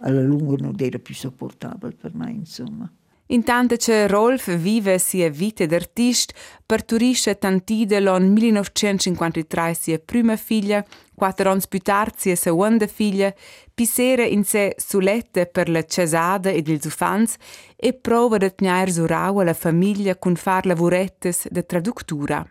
alla 0.02 0.22
lunga 0.22 0.56
non 0.60 0.76
era 0.78 1.00
più 1.00 1.16
sopportabile 1.16 1.94
per 1.94 2.14
me, 2.14 2.32
insomma. 2.32 2.92
Intanto 3.32 3.76
che 3.76 4.08
Rolf 4.08 4.56
vive 4.56 4.98
sia 4.98 5.30
vita 5.30 5.64
d'artista, 5.68 6.34
parturisce 6.66 7.38
tantide 7.38 8.00
l'an 8.00 8.32
1953 8.32 9.74
sia 9.76 10.00
prima 10.00 10.36
figlia, 10.36 10.84
quattro 11.14 11.52
anni 11.52 11.62
più 11.70 11.78
tardi 11.78 12.18
sia 12.18 12.36
seconda 12.36 12.88
figlia, 12.88 13.32
pisera 13.72 14.24
in 14.24 14.44
sé 14.44 14.74
sulette 14.78 15.46
per 15.46 15.70
la 15.70 15.84
cesada 15.84 16.50
ed 16.50 16.68
il 16.70 16.82
ufans 16.84 17.36
e 17.76 17.94
prova 17.94 18.38
di 18.38 18.52
tenere 18.56 18.92
surau 18.92 19.42
la 19.42 19.54
famiglia 19.54 20.16
con 20.16 20.36
far 20.36 20.66
lavorettes 20.66 21.50
de 21.52 21.64
traduttura. 21.68 22.44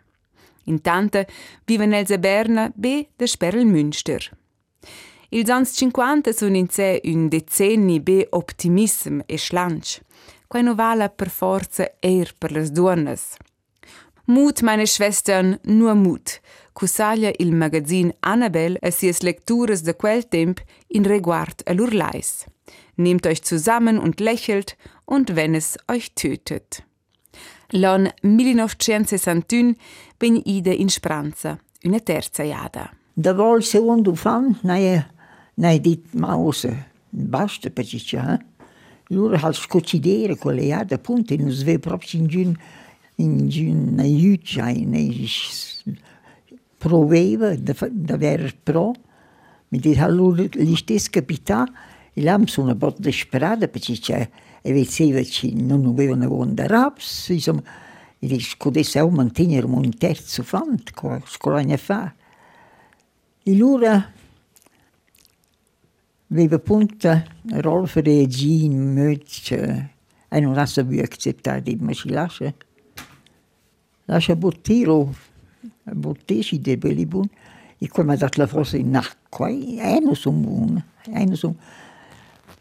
Intanto 0.67 1.25
vive 1.65 1.87
nel 1.87 2.07
Berna 2.21 2.71
be 2.73 3.09
de 3.17 3.27
Sperl 3.27 3.65
Münster. 3.65 4.31
Ils 5.31 5.51
ans 5.51 5.73
50 5.75 6.33
sono 6.33 6.57
in 6.57 6.69
sé 6.69 7.01
un 7.05 7.29
decenni 7.29 7.99
be 8.01 8.29
optimism 8.31 9.19
e 9.27 9.37
schlanch 9.37 10.01
quai 10.49 10.63
no 10.63 10.75
vala 10.75 11.09
per 11.09 11.29
forza 11.29 11.85
eir 12.01 12.35
per 12.39 12.53
las 12.53 12.73
duonnas. 12.73 13.37
Mut, 14.27 14.63
meine 14.63 14.87
Schwestern, 14.87 15.59
nur 15.63 15.95
Mut, 15.95 16.41
cusaglia 16.73 17.31
il 17.39 17.55
magazin 17.55 18.13
Annabel 18.21 18.77
a 18.83 18.91
sies 18.91 19.23
Lekturas 19.23 19.83
de 19.83 19.95
quel 19.95 20.29
temp 20.29 20.61
in 20.89 21.05
reguard 21.05 21.63
a 21.67 21.73
l'urleis. 21.73 22.45
Nehmt 22.97 23.27
euch 23.27 23.43
zusammen 23.43 23.99
und 23.99 24.21
lächelt, 24.21 24.77
und 25.07 25.35
wenn 25.35 25.55
es 25.55 25.79
euch 25.89 26.15
tötet. 26.15 26.83
L'an 27.71 28.11
1961 28.23 29.77
ben 30.19 30.37
ide 30.37 30.75
in 30.75 30.91
Spranza, 30.91 31.59
una 31.85 32.01
terza 32.01 32.43
jada. 32.43 32.91
Da 33.15 33.33
vol 33.35 33.63
secondo 33.63 34.15
fan, 34.15 34.59
nei, 34.63 35.03
nei 35.55 35.81
dit 35.81 36.15
mause, 36.15 36.91
basta 37.11 37.71
per 37.71 37.87
ci 37.87 38.17
eh? 38.17 38.39
Loro 39.09 39.37
al 39.41 39.55
scocidere 39.55 40.37
quelle 40.37 40.63
iade 40.63 40.95
appunto 40.95 41.35
non 41.37 41.51
si 41.51 41.65
vede 41.65 41.79
proprio 41.79 42.21
in 42.21 42.27
giun 42.27 42.57
in 43.17 43.49
giun 43.49 43.97
aiuto 43.99 44.63
ne 44.63 45.27
proveva 46.77 47.55
da 47.57 47.75
aver 48.15 48.55
pro 48.63 48.93
mi 49.69 49.79
dice 49.79 50.01
allora 50.01 50.43
gli 50.43 50.77
stessi 50.77 51.11
capità 51.11 51.67
e 52.13 52.23
là 52.23 52.41
sono 52.47 52.73
un 52.73 52.79
po' 52.79 52.95
disperata 52.97 53.69
perché 53.69 53.99
c'è 53.99 54.29
e 54.61 54.73
vedeva 54.73 55.21
che 55.21 55.53
non 55.55 55.87
avevano 55.87 56.27
buona 56.27 56.67
raps, 56.67 57.29
insomma, 57.29 57.63
e 58.19 58.41
potesse 58.57 58.99
auch 58.99 59.13
mantenere 59.13 59.67
un 59.67 59.97
terzo 59.97 60.43
fant, 60.43 60.91
scolagna 61.25 61.77
fa. 61.77 62.13
E 63.43 63.53
allora 63.53 64.13
aveva 66.31 66.59
punta 66.59 67.25
Rolf 67.51 67.97
Regin, 67.97 68.95
Mötze, 68.95 69.91
e 70.29 70.41
non 70.41 70.55
la 70.55 70.67
sapevo 70.67 71.07
die 71.63 71.77
ma 71.81 71.93
si 71.95 72.11
lascia, 72.11 72.53
lascia 74.05 74.37
bottiro, 74.37 75.15
bottesi 75.83 76.61
di 76.61 76.77
Belibun, 76.77 77.29
e 77.79 77.89
come 77.89 78.13
ha 78.13 78.17
dato 78.17 78.41
la 78.41 78.47
forza 78.47 78.77
in 78.77 78.95
acqua, 78.95 79.49
e 79.49 80.01
non 80.03 80.15
sono 80.15 80.39
buono, 80.39 80.85
e 81.11 81.25
non 81.25 81.37
sono 81.37 81.57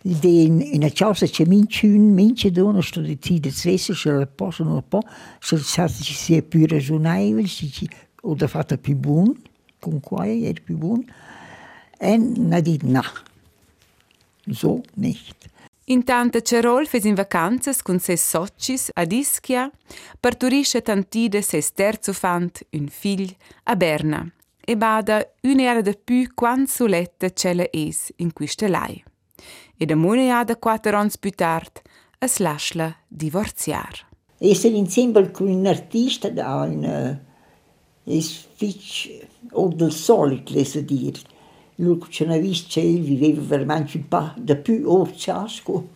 in, 0.02 0.62
in 0.62 0.84
een 0.84 0.92
chance 0.94 1.26
dat 1.26 1.36
je 1.36 1.46
minstens 1.46 2.14
minstje 2.14 2.52
doen, 2.52 2.76
als 2.76 2.90
je 2.90 3.02
die 3.02 3.20
tijd 3.20 3.46
het 3.46 3.64
wees, 3.64 3.90
als 3.90 4.04
je 4.04 4.12
dat 4.12 4.36
pas 4.36 4.60
en 4.60 4.68
op, 4.68 5.10
ze 5.40 5.58
zaten 5.58 6.04
ze 6.04 6.14
zeer 6.14 6.42
pure 6.42 6.80
zo'n 6.80 7.06
eiwel, 7.06 7.48
ze 7.48 7.88
of 8.22 8.38
dat 8.38 8.50
vat 8.50 8.72
een 8.72 8.80
piboen, 8.80 9.38
kon 9.80 10.00
kwaai, 10.00 10.48
een 10.48 10.58
piboen, 10.64 11.10
en 11.98 12.48
na 12.48 12.62
die 12.62 12.80
nacht. 12.86 13.27
So 14.52 14.82
nicht. 14.96 15.36
Intanto 15.90 16.42
Cerol 16.42 16.86
fes 16.86 17.06
in 17.06 17.16
vacanzas 17.16 17.82
con 17.82 18.00
ses 18.00 18.22
socis 18.22 18.90
ad 18.94 19.12
Ischia, 19.12 19.72
parturisce 20.20 20.82
tantide 20.82 21.42
ses 21.42 21.72
terzo 21.72 22.12
fant, 22.12 22.66
un 22.72 22.88
figlio, 22.90 23.36
a 23.64 23.76
Berna, 23.76 24.30
e 24.60 24.76
bada 24.76 25.26
un'era 25.44 25.82
de 25.82 25.94
più 25.96 26.28
quant 26.34 26.68
soletta 26.68 27.30
cella 27.30 27.66
es 27.72 28.12
in 28.18 28.34
queste 28.34 28.68
lai 28.68 29.02
e 29.78 29.86
da 29.86 29.96
moneiada 29.96 30.58
quattro 30.58 30.98
anni 30.98 31.12
più 31.20 31.32
tardi 31.32 31.80
es 32.20 32.40
lascia 32.40 32.94
divorziare. 33.08 34.06
Essere 34.40 34.76
insieme 34.76 35.32
con 35.32 35.48
un 35.48 35.66
artista 35.66 36.30
da 36.30 36.64
un 36.64 37.20
es 38.04 38.48
fitch 38.56 39.26
o 39.52 39.68
del 39.70 39.92
solito, 39.92 40.54
lesa 40.54 40.82
dire. 40.82 41.20
Che 41.80 42.66
che 42.68 42.82
viveva 42.82 43.42
veramente 43.42 43.98
un 43.98 44.08
po' 44.08 44.32
da 44.36 44.56
più 44.56 44.90
orciasco. 44.90 45.88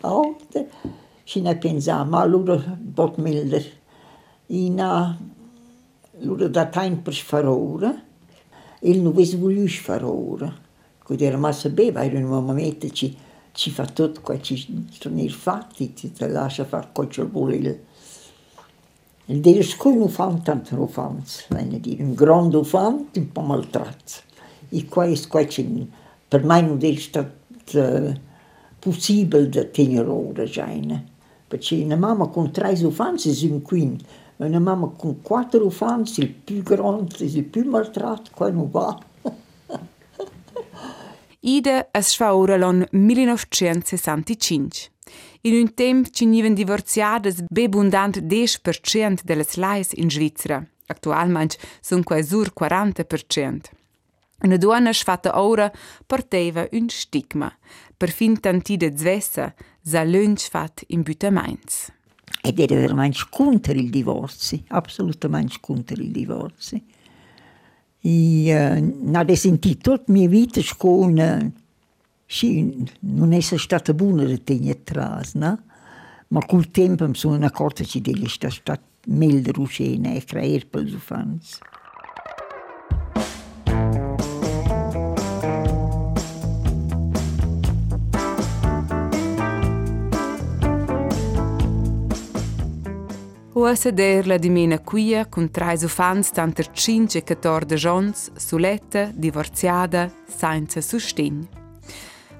Alta, 0.00 0.66
ci 1.24 1.40
ne 1.40 1.56
pensava, 1.56 2.04
ma 2.04 2.20
allora 2.20 2.56
bot 2.78 3.16
milder. 3.16 3.80
In 4.48 4.80
a 4.82 5.16
allora 6.20 6.48
da 6.48 6.66
tempo 6.66 7.04
per 7.04 7.14
fare 7.14 7.46
ora, 7.46 8.02
e 8.80 8.94
non 8.96 9.12
aveva 9.12 9.38
voluto 9.38 9.70
fare 9.70 10.04
ora. 10.04 10.54
Quando 11.02 11.24
era 11.24 11.38
massa 11.38 11.70
beva, 11.70 12.04
era 12.04 12.18
un 12.18 12.44
momento 12.44 12.90
ci, 12.90 13.16
ci 13.52 13.70
fa 13.70 13.86
tutto 13.86 14.20
quello 14.20 14.40
che 14.42 14.66
sono 14.90 15.20
i 15.20 15.28
fatti, 15.30 15.94
ti 15.94 16.12
lascia 16.18 16.66
fare 16.66 16.90
che 17.08 17.22
vuole. 17.24 17.84
Il 19.26 19.40
delle 19.40 19.62
scuole 19.62 19.96
non 19.96 20.10
fanno 20.10 20.42
tanto 20.42 20.76
dire, 21.78 22.02
un 22.02 22.12
grande 22.12 22.62
fanno, 22.62 23.06
un 23.14 23.32
po' 23.32 23.40
maltratto. 23.40 24.30
Questo, 24.88 25.28
questo 25.28 25.62
per 26.28 26.44
me 26.44 26.60
non 26.62 26.78
è 26.80 26.94
stato 26.96 28.20
possibile 28.78 29.48
da 29.48 29.64
tenere 29.64 30.08
ora, 30.08 30.44
perché 31.46 31.74
una 31.76 31.96
mamma 31.96 32.28
con 32.28 32.50
tre 32.50 32.72
ufanze 32.82 33.30
è 33.30 33.50
un 33.50 33.62
quinto, 33.62 34.04
una 34.36 34.58
mamma 34.58 34.90
con 34.96 35.20
quattro 35.20 35.66
ufanze, 35.66 36.22
il 36.22 36.30
più 36.30 36.62
grande, 36.62 37.14
il 37.18 37.44
più 37.44 37.68
maltratto, 37.68 38.30
quello 38.34 38.56
non 38.56 38.70
va. 38.70 38.98
Ida 41.40 41.88
es 41.92 42.14
fa 42.14 42.34
ora 42.34 42.56
l'on 42.56 42.86
1965. 42.90 44.90
In 45.42 45.54
un 45.54 45.74
temp 45.74 46.08
ci 46.10 46.24
niven 46.24 46.54
divorziades 46.54 47.42
bebundant 47.50 48.20
10% 48.20 49.22
delles 49.24 49.56
lais 49.56 49.92
in 49.94 50.08
Svizzera. 50.08 50.64
Actualmente 50.86 51.58
sun 51.80 52.04
quai 52.04 52.24
sur 52.24 52.52
40%. 52.54 53.81
Una 54.42 54.56
donna 54.56 54.92
sfatta 54.92 55.40
ora 55.40 55.70
porteva 56.06 56.66
un 56.72 56.88
stigma. 56.88 57.52
Per 57.96 58.10
fin 58.10 58.40
tantide 58.40 58.96
zvessa, 58.96 59.54
sa 59.80 60.02
lunch 60.02 60.48
fat 60.48 60.84
in 60.88 61.02
bütamains. 61.02 61.92
Ed 62.42 62.58
era 62.58 62.74
veramente 62.74 63.20
contro 63.30 63.72
il 63.72 63.88
divorzio, 63.88 64.62
assolutamente 64.68 65.58
contro 65.60 66.00
il 66.02 66.10
divorzio. 66.10 66.80
E 68.00 68.78
uh, 68.80 69.16
ho 69.16 69.34
sentito 69.34 69.90
tutta 69.92 70.04
la 70.06 70.12
mia 70.12 70.28
vita 70.28 70.60
con 70.76 71.52
sì, 72.26 72.90
non 73.00 73.32
è 73.32 73.40
stata 73.40 73.92
buona 73.92 74.24
da 74.24 74.38
tenere 74.38 74.70
atrás, 74.70 75.34
no? 75.34 75.62
ma 76.28 76.44
col 76.46 76.70
tempo 76.70 77.06
mi 77.06 77.14
sono 77.14 77.44
accorta 77.44 77.84
che 77.84 78.00
sta 78.26 78.48
stata 78.48 78.80
meglio 79.06 79.52
ruscena 79.52 80.12
e 80.12 80.24
creare 80.24 80.64
per 80.64 80.82
gli. 80.82 80.98
OSDR 93.62 94.24
Vladimina 94.24 94.80
Quia 94.80 95.24
cun 95.26 95.48
trais 95.48 95.84
ufans 95.84 96.32
tanter 96.32 96.66
5 96.66 97.22
14 97.22 97.64
de 97.64 97.76
jons, 97.76 98.32
suletta, 98.34 99.12
divorziada, 99.14 100.10
senza 100.26 100.80
sustegno. 100.80 101.46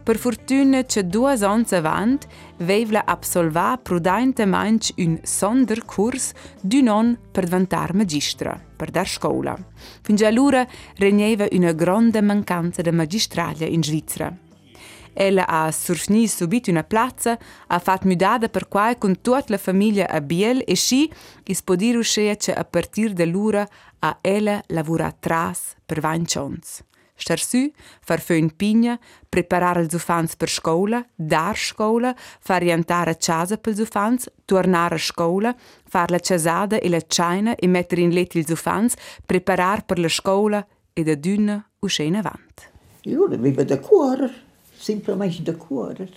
Per 0.03 0.17
fortuna 0.19 0.83
che 0.83 1.07
due 1.07 1.37
ans 1.45 1.73
avant 1.73 2.27
veivla 2.57 3.05
absolva 3.07 3.79
prudente 3.81 4.45
manch 4.47 4.91
un 4.97 5.21
sonderkurs 5.23 6.33
curs 6.33 6.61
d'un 6.61 7.17
per 7.31 7.47
vantar 7.47 7.95
magistra, 7.95 8.61
per 8.77 8.91
dar 8.91 9.07
scola. 9.09 9.57
Fin 10.03 10.17
già 10.17 10.27
allora 10.27 10.67
regneva 10.97 11.47
una 11.53 11.71
grande 11.71 12.21
mancanza 12.21 12.83
de 12.83 12.91
magistralia 12.91 13.69
in 13.69 13.85
Svizzera. 13.85 14.37
Ella 15.15 15.47
ha 15.47 15.71
surfni 15.71 16.27
subito 16.27 16.71
una 16.71 16.85
piazza, 16.85 17.39
ha 17.67 17.79
fatto 17.79 18.09
mudada 18.09 18.49
per 18.49 18.69
qua 18.69 18.95
con 18.97 19.21
tutta 19.21 19.45
la 19.49 19.59
famiglia 19.59 20.09
a 20.09 20.21
Biel 20.21 20.63
e 20.67 20.75
sci 20.75 21.11
is 21.45 21.63
podir 21.63 21.97
uscire 21.97 22.37
che 22.37 22.53
a 22.53 22.65
partir 22.65 23.13
da 23.13 23.25
l'ora 23.25 23.69
a 24.01 24.19
ella 24.21 24.63
lavora 24.69 25.15
tras 25.19 25.75
per 25.85 26.01
vancions. 26.01 26.83
Star 27.15 27.39
su, 27.39 27.71
far 28.01 28.21
fön 28.21 28.51
pigna, 28.57 28.99
preparare 29.29 29.83
els 29.85 29.95
ufans 29.95 30.35
per 30.35 30.49
scola, 30.49 31.05
dar 31.15 31.57
scola, 31.57 32.15
far 32.41 32.63
rientare 32.63 33.11
a 33.11 33.15
casa 33.15 33.59
per 33.59 33.79
ufans, 33.79 34.29
tornare 34.45 34.97
a 34.97 34.99
scola, 34.99 35.55
far 35.85 36.11
la 36.11 36.19
casada 36.19 36.81
e 36.81 36.89
la 36.89 37.01
cena 37.07 37.55
e 37.55 37.69
mettere 37.69 38.01
in 38.01 38.11
letti 38.11 38.39
els 38.39 38.51
ufans, 38.51 38.97
preparar 39.25 39.85
per 39.85 40.01
la 40.01 40.09
scola 40.09 40.67
e 40.93 41.03
da 41.05 41.15
d'una 41.15 41.63
uscire 41.81 42.09
in 42.09 42.17
avant. 42.17 42.71
Io 43.03 43.25
aveva 43.25 43.63
da 43.63 43.79
cuore 43.79 44.51
semplicemente 44.83 45.43
da 45.43 45.55
cuore. 45.55 46.09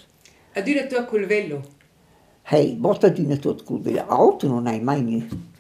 Aduna 0.54 0.88
tu 0.88 1.06
col 1.06 1.26
velo? 1.28 1.64
Hei, 2.44 2.74
botta 2.74 3.08
aduna 3.08 3.38
tu 3.38 3.56
col 3.64 3.80
velo. 3.82 4.08
Auto 4.08 4.48
non 4.48 4.66
hai 4.66 4.82
mai 4.82 5.04
niente. 5.04 5.54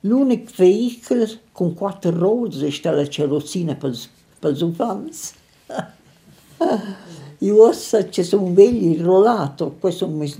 L'unico 0.00 0.50
veicolo 0.56 1.28
con 1.52 1.74
quattro 1.74 2.10
ruote 2.10 2.66
è 2.66 2.90
la 2.90 3.06
carrozzina 3.06 3.76
per, 3.76 3.96
per 4.38 4.52
gli 4.52 4.62
ufanti. 4.62 5.18
Io 7.38 7.72
so 7.72 8.06
che 8.08 8.22
sono 8.22 8.48
belli 8.48 8.98
rollato, 8.98 9.76
questo 9.78 10.06
sono 10.06 10.24
i 10.24 10.34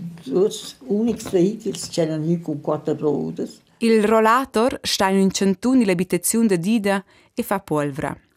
unici 0.87 1.29
veicoli 1.31 1.73
che 1.73 1.89
c'erano 1.91 2.39
con 2.43 2.61
quattro 2.61 2.95
ruote. 2.95 3.49
Il 3.79 4.05
rollator 4.05 4.81
sta 4.83 5.09
in 5.09 5.21
un 5.21 5.31
centuno 5.31 5.85
l'abitazione 5.85 6.47
di 6.49 6.59
Dida 6.59 7.03
e 7.33 7.43
fa 7.43 7.61
polvere. 7.61 8.30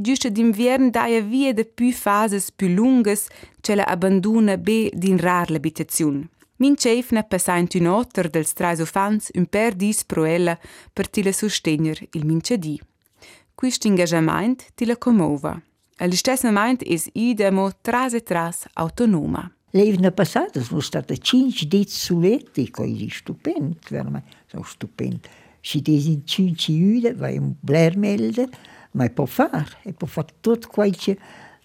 Giusto 0.00 0.28
d'inverno 0.28 0.90
daia 0.90 1.20
via 1.20 1.52
de 1.52 1.64
più 1.64 1.90
fases 1.90 2.52
più 2.52 2.68
lungas 2.68 3.26
che 3.60 3.74
la 3.74 3.82
abbandona 3.82 4.56
be 4.56 4.92
din 4.94 5.18
rar 5.18 5.50
l'abitazione. 5.50 6.28
Min 6.58 6.76
cefna 6.76 7.24
passant 7.24 7.74
un 7.74 7.86
otter 7.86 8.30
dels 8.30 8.52
trais 8.52 8.78
ufans 8.78 9.30
un 9.34 9.46
per 9.46 9.74
dis 9.74 10.04
pro 10.04 10.24
ella 10.24 10.56
per 10.92 11.08
ti 11.08 11.24
la 11.24 11.32
sostener 11.32 11.98
il 12.12 12.26
mincedi. 12.26 12.80
Quist 13.56 13.86
engagement 13.86 14.66
ti 14.76 14.84
la 14.84 14.96
comova. 14.96 15.60
Allo 15.96 16.14
stesso 16.14 16.46
momento 16.46 16.84
es 16.86 17.10
ida 17.14 17.50
mo 17.50 17.72
tras 17.80 18.14
e 18.14 18.22
tras 18.22 18.68
autonoma. 18.74 19.50
L'anno 19.70 20.12
passato 20.12 20.62
sono 20.62 20.78
state 20.78 21.18
5 21.18 21.66
diti 21.66 21.90
suletti, 21.90 22.70
che 22.70 22.84
è 22.84 23.08
stupendo, 23.10 23.78
veramente, 23.90 24.36
sono 24.46 24.62
stupendo. 24.62 25.28
Si 25.60 25.82
disin 25.82 26.24
5 26.24 26.72
ide, 26.72 27.14
vai 27.14 27.36
un 27.36 27.52
blermelder, 27.58 28.48
ma 28.98 29.08
può 29.10 29.26
fare, 29.26 29.94
può 29.96 30.08
fare 30.08 30.34
tutto 30.40 30.66
quello 30.66 30.94
che 30.98 31.16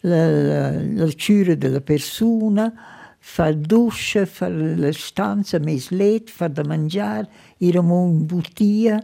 la, 0.01 0.71
la, 0.71 1.09
cura 1.17 1.55
della 1.55 1.81
persona, 1.81 2.71
fare 3.17 3.59
dusce, 3.59 4.27
fare 4.27 4.77
la 4.77 4.91
stanza, 4.91 5.57
mes 5.57 5.89
let, 5.89 6.29
fare 6.29 6.53
da 6.53 6.63
mangiare, 6.63 7.27
eravamo 7.57 8.05
in 8.05 8.25
bottiglia, 8.27 9.03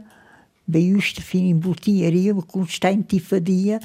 giusto 0.64 1.22
fino 1.22 1.48
in 1.48 1.58
bottiglia, 1.58 2.06
eravamo 2.06 2.46
con 2.46 2.68
stanti 2.68 3.20
fadia, 3.20 3.80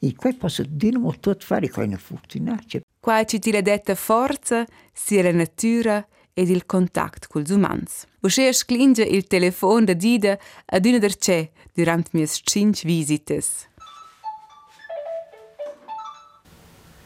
e 0.00 0.14
poi 0.18 0.34
posso 0.34 0.64
dire 0.66 0.98
tutto 1.20 1.36
fare 1.38 1.68
con 1.68 1.84
una 1.84 1.96
fortuna. 1.96 2.58
qua 2.98 3.24
ci 3.24 3.38
ti 3.38 3.62
detta 3.62 3.94
forza 3.94 4.66
sia 4.92 5.22
la 5.22 5.30
natura 5.30 6.04
ed 6.34 6.50
il 6.50 6.66
contatto 6.66 7.28
col 7.28 7.46
umans. 7.48 8.04
Usce 8.20 8.52
sclinge 8.52 9.04
il 9.04 9.26
telefono 9.26 9.84
da 9.84 9.94
dida 9.94 10.36
ad 10.66 10.84
una 10.84 10.98
der 10.98 11.16
c'è 11.16 11.48
durante 11.72 12.10
mias 12.12 12.40
cinque 12.42 12.82
visites. 12.84 13.68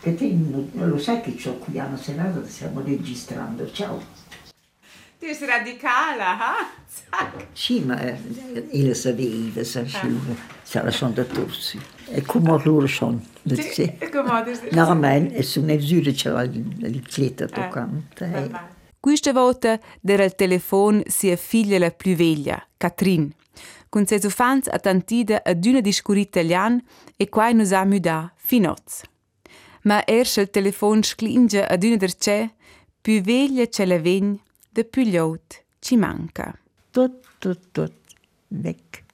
Che 0.01 0.15
te 0.15 0.33
non 0.33 0.71
lo 0.73 0.99
sai 0.99 1.21
che 1.21 1.35
c'ho 1.35 1.59
qui 1.59 1.79
a 1.79 1.95
serata 1.97 2.43
stiamo 2.47 2.81
registrando. 2.81 3.71
Ciao. 3.71 4.03
Tu 5.19 5.35
sei 5.35 5.47
radicale, 5.47 6.23
ah? 6.23 6.71
Zac. 6.87 7.49
Sì, 7.53 7.81
ma 7.81 8.01
eh, 8.01 8.19
io 8.71 8.95
sapevo, 8.95 9.63
sa 9.63 9.85
sciura, 9.85 10.35
sarà 10.63 10.91
sono 10.91 11.13
da 11.13 11.25
torsi. 11.25 11.79
E 12.09 12.23
come 12.23 12.59
loro 12.65 12.87
sono. 12.87 13.23
Sì, 13.45 13.99
come? 14.11 14.59
No, 14.71 14.95
ma 14.95 15.13
è 15.13 15.43
su 15.43 15.63
misura 15.63 16.11
c'è 16.11 16.31
la 16.31 16.43
l'icletta 16.45 17.47
toccante. 17.47 18.25
Eh. 18.25 18.29
bene. 18.29 18.79
Questa 18.99 19.33
volta 19.33 19.79
era 20.03 20.25
il 20.25 20.35
telefono 20.35 21.03
sia 21.07 21.37
figlia 21.37 21.79
la 21.79 21.91
più 21.91 22.15
veglia, 22.15 22.67
Catrin. 22.79 23.31
Con 23.91 24.07
ses 24.07 24.25
ufans 24.25 24.69
attentida 24.69 25.43
ad 25.45 25.65
una 25.67 25.81
discura 25.81 26.21
italiana 26.21 26.81
e 27.17 27.29
qua 27.29 27.51
nos 27.53 27.73
ha 27.73 27.85
muda 27.85 28.33
finoz. 28.37 29.03
ma 29.83 30.05
erst 30.07 30.39
il 30.39 30.51
telefon 30.51 31.03
sclinge 31.03 31.65
ad 31.65 31.83
una 31.85 31.97
der 31.97 32.17
c'è, 32.17 32.51
più 33.01 33.21
veglia 33.23 33.67
c'è 33.67 33.87
la 33.87 33.99
vegn, 33.99 34.39
de 34.71 34.85
più 34.85 35.05
gliout 35.05 35.65
ci 35.81 35.97
manca. 35.97 36.57
Tut, 36.91 37.21
tut, 37.39 37.61
tut, 37.73 37.93
weg. 38.49 39.05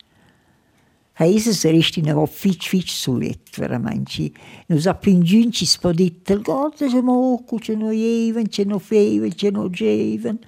Heißt 1.18 1.46
es 1.46 1.64
richtig, 1.64 2.04
noch 2.04 2.28
fitsch, 2.28 2.68
fitsch 2.68 2.92
zu 2.92 3.16
lett, 3.16 3.56
veramente. 3.56 4.32
Nos 4.68 4.86
appingiun 4.86 5.50
ci 5.50 5.64
spodit, 5.64 6.28
il 6.28 6.42
gott, 6.42 6.76
se 6.76 7.00
moco, 7.00 7.58
ce 7.58 7.74
no 7.74 7.90
jeven, 7.90 8.50
ce 8.50 8.64
no 8.64 8.78
feven, 8.78 9.32
ce 9.34 9.50
no 9.50 9.70
jeven. 9.70 10.38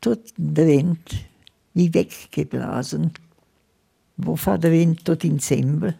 Tut 0.00 0.32
der 0.36 0.66
Wind, 0.66 1.14
wie 1.74 1.94
weggeblasen. 1.94 3.12
Wo 4.16 4.34
fährt 4.34 4.64
der 4.64 4.72
Wind 4.72 5.04
tot 5.04 5.22
in 5.22 5.38
Sembel? 5.38 5.94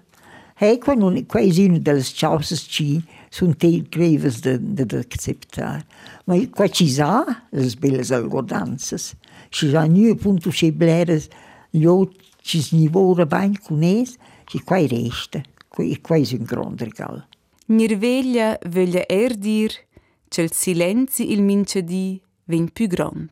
Hai 0.55 0.79
con, 0.79 1.03
un, 1.03 1.27
quei 1.27 1.51
un 1.67 1.81
dels 1.83 2.13
chausses 2.15 2.67
ci 2.69 3.03
sunt 3.31 3.57
tei 3.57 3.83
creves 3.89 4.41
de, 4.41 4.59
de, 4.59 4.85
de 4.87 4.99
acceptar. 4.99 5.85
Ma 6.25 6.37
qua 6.51 6.69
ci 6.69 6.89
sa 6.89 7.25
les 7.51 7.75
belles 7.75 8.13
algodanzas, 8.13 9.15
ci 9.51 9.71
sa 9.71 9.87
nu 9.87 10.15
punto 10.15 10.51
se 10.51 10.71
bleres, 10.73 11.29
io 11.71 12.13
ci 12.43 12.61
snivora 12.61 13.27
bain 13.27 13.59
cunes, 13.59 14.17
ci 14.47 14.61
qua 14.63 14.79
resta. 14.87 15.43
Qua, 15.69 15.85
qua 16.01 16.17
è 16.17 16.27
un 16.33 16.45
gran 16.45 16.77
regal. 16.77 17.27
Nirveglia 17.67 18.59
voglia 18.69 19.07
er 19.09 19.37
dir, 19.37 19.73
cel 20.29 20.53
silenzi 20.53 21.33
il 21.33 21.43
mincedì 21.43 22.21
vien 22.45 22.71
più 22.71 22.87
grand. 22.87 23.31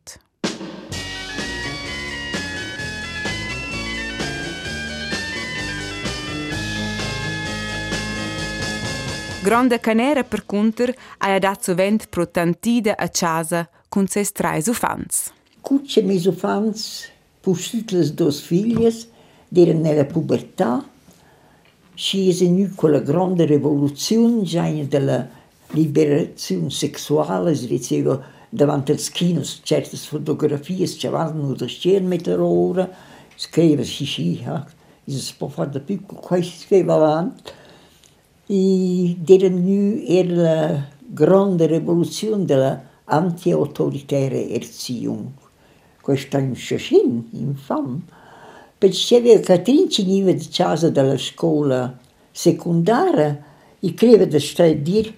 Grande 9.43 9.79
canera 9.79 10.23
per 10.23 10.45
conter 10.45 10.93
ha 11.17 11.39
dat 11.39 11.63
sovent 11.63 12.09
pro 12.09 12.27
tantida 12.27 12.95
a 12.95 13.09
casa 13.09 13.67
con 13.89 14.05
ses 14.05 14.31
trais 14.31 14.67
ufans. 14.67 15.31
Cucce 15.61 16.03
mesofans, 16.03 17.09
puscitles 17.41 18.11
dos 18.13 18.39
filhas, 18.39 19.07
deram 19.49 19.81
nella 19.81 20.05
pubertà, 20.05 20.87
scese 21.95 22.47
nu 22.49 22.69
quella 22.75 22.99
grande 22.99 23.45
rivoluzione 23.45 24.43
già 24.43 24.69
della 24.87 25.27
liberazione 25.71 26.69
sessuale, 26.69 27.55
si 27.55 27.65
diceva 27.65 28.21
davanti 28.47 28.91
al 28.91 28.99
kinos 28.99 29.61
certe 29.63 29.97
fotografie 29.97 30.85
c'erano 30.85 31.53
da 31.53 31.67
schermettere 31.67 32.39
ora, 32.39 32.87
scriveva 33.35 33.83
sì 33.83 34.05
sì, 34.05 34.39
si 35.07 35.33
può 35.35 35.47
fare 35.47 35.71
da 35.71 35.79
più, 35.79 36.05
qua 36.05 36.39
si 36.39 36.59
scriveva 36.59 36.93
avanti 36.93 37.59
y 38.53 39.15
devenu 39.23 40.03
er 40.05 40.29
la 40.29 40.87
grande 41.13 41.67
revoluzione 41.67 42.43
della 42.43 42.83
anti-autoritaire 43.05 44.49
Erziehung. 44.49 45.29
Questa 46.01 46.37
in 46.39 46.55
Shoshin, 46.55 47.29
infam, 47.31 48.03
perceve 48.77 49.39
că 49.39 49.57
trincinive 49.57 50.33
de 50.33 50.43
cează 50.49 50.89
de 50.89 51.01
la 51.01 51.15
școală 51.15 51.99
secundară 52.31 53.43
i 53.79 53.93
creve 53.93 54.25
de 54.25 54.37
ștădiri 54.37 55.13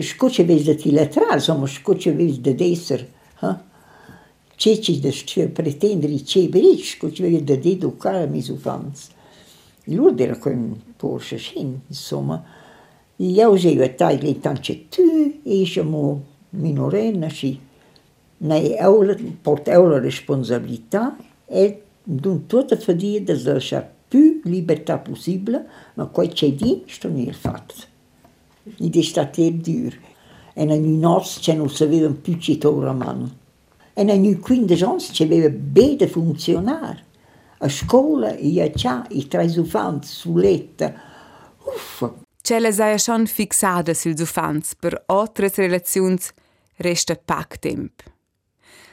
scoče 0.00 0.42
vezi 0.42 0.64
de 0.64 0.74
tiletraz, 0.74 1.44
samo 1.44 1.66
scoče 1.66 2.10
vezi 2.10 2.38
de 2.38 2.52
deser, 2.52 3.06
čeči 4.56 5.00
de 5.00 5.50
pretendri, 5.52 6.22
če 6.22 6.40
bi 6.40 6.60
reč, 6.60 6.96
scoče 6.96 7.22
vezi 7.22 7.42
de 7.42 7.56
dedu, 7.56 7.90
kar 7.90 8.28
mi 8.28 8.40
zufanc. 8.40 8.96
L'ordine 9.88 10.36
kun 10.38 10.74
torxaxin, 11.00 11.72
insomma, 11.88 12.40
jew 13.20 13.56
żeju 13.56 13.84
għettaj 13.84 14.20
li 14.22 14.34
tanċettu, 14.44 15.06
jiexemu 15.44 16.04
e 16.12 16.60
minorenna 16.60 17.30
xi 17.32 17.54
naj 18.40 18.68
ewla, 18.80 19.16
port 19.44 19.68
ewla 19.68 20.00
responsabilità, 20.00 21.10
et 21.48 21.82
dun 22.04 22.44
tota 22.48 22.76
fadija 22.80 23.24
da 23.28 23.36
zaxar 23.36 23.88
pu 24.10 24.40
libertà 24.44 24.98
possibla, 25.04 25.62
ma 25.96 26.08
koj 26.10 26.32
ċedin 26.40 26.84
xton 26.88 27.18
il-fat. 27.22 27.74
Id 28.80 28.96
state 29.04 29.50
dur. 29.64 29.94
En 30.54 30.72
nu 30.74 30.96
nas 30.98 31.38
c'è 31.40 31.54
non 31.54 31.70
sapevan 31.70 32.20
più 32.20 32.36
citora 32.38 32.92
man. 32.92 33.30
En 33.94 34.10
nu 34.22 34.38
quindicans 34.38 35.10
c'aveva 35.12 35.48
bede 35.48 36.08
funzionar. 36.08 36.98
Aveva 37.60 37.68
bene 37.68 37.68
funzionare. 37.68 37.68
A 37.68 37.68
scuola, 37.68 38.34
e 38.34 38.62
a 38.62 38.70
già, 38.70 39.06
i 39.10 39.28
tre 39.28 39.44
ufanti 39.56 40.06
suletta. 40.06 40.94
Uffa, 41.64 42.14
la 42.58 42.72
saia 42.72 42.98
schon 42.98 43.26
fixada 43.26 43.94
sul 43.94 44.14
ufans 44.18 44.74
per 44.74 45.02
altre 45.06 45.50
relazioni 45.54 46.18
resta 46.76 47.14
pac 47.14 47.58
temp. 47.58 48.02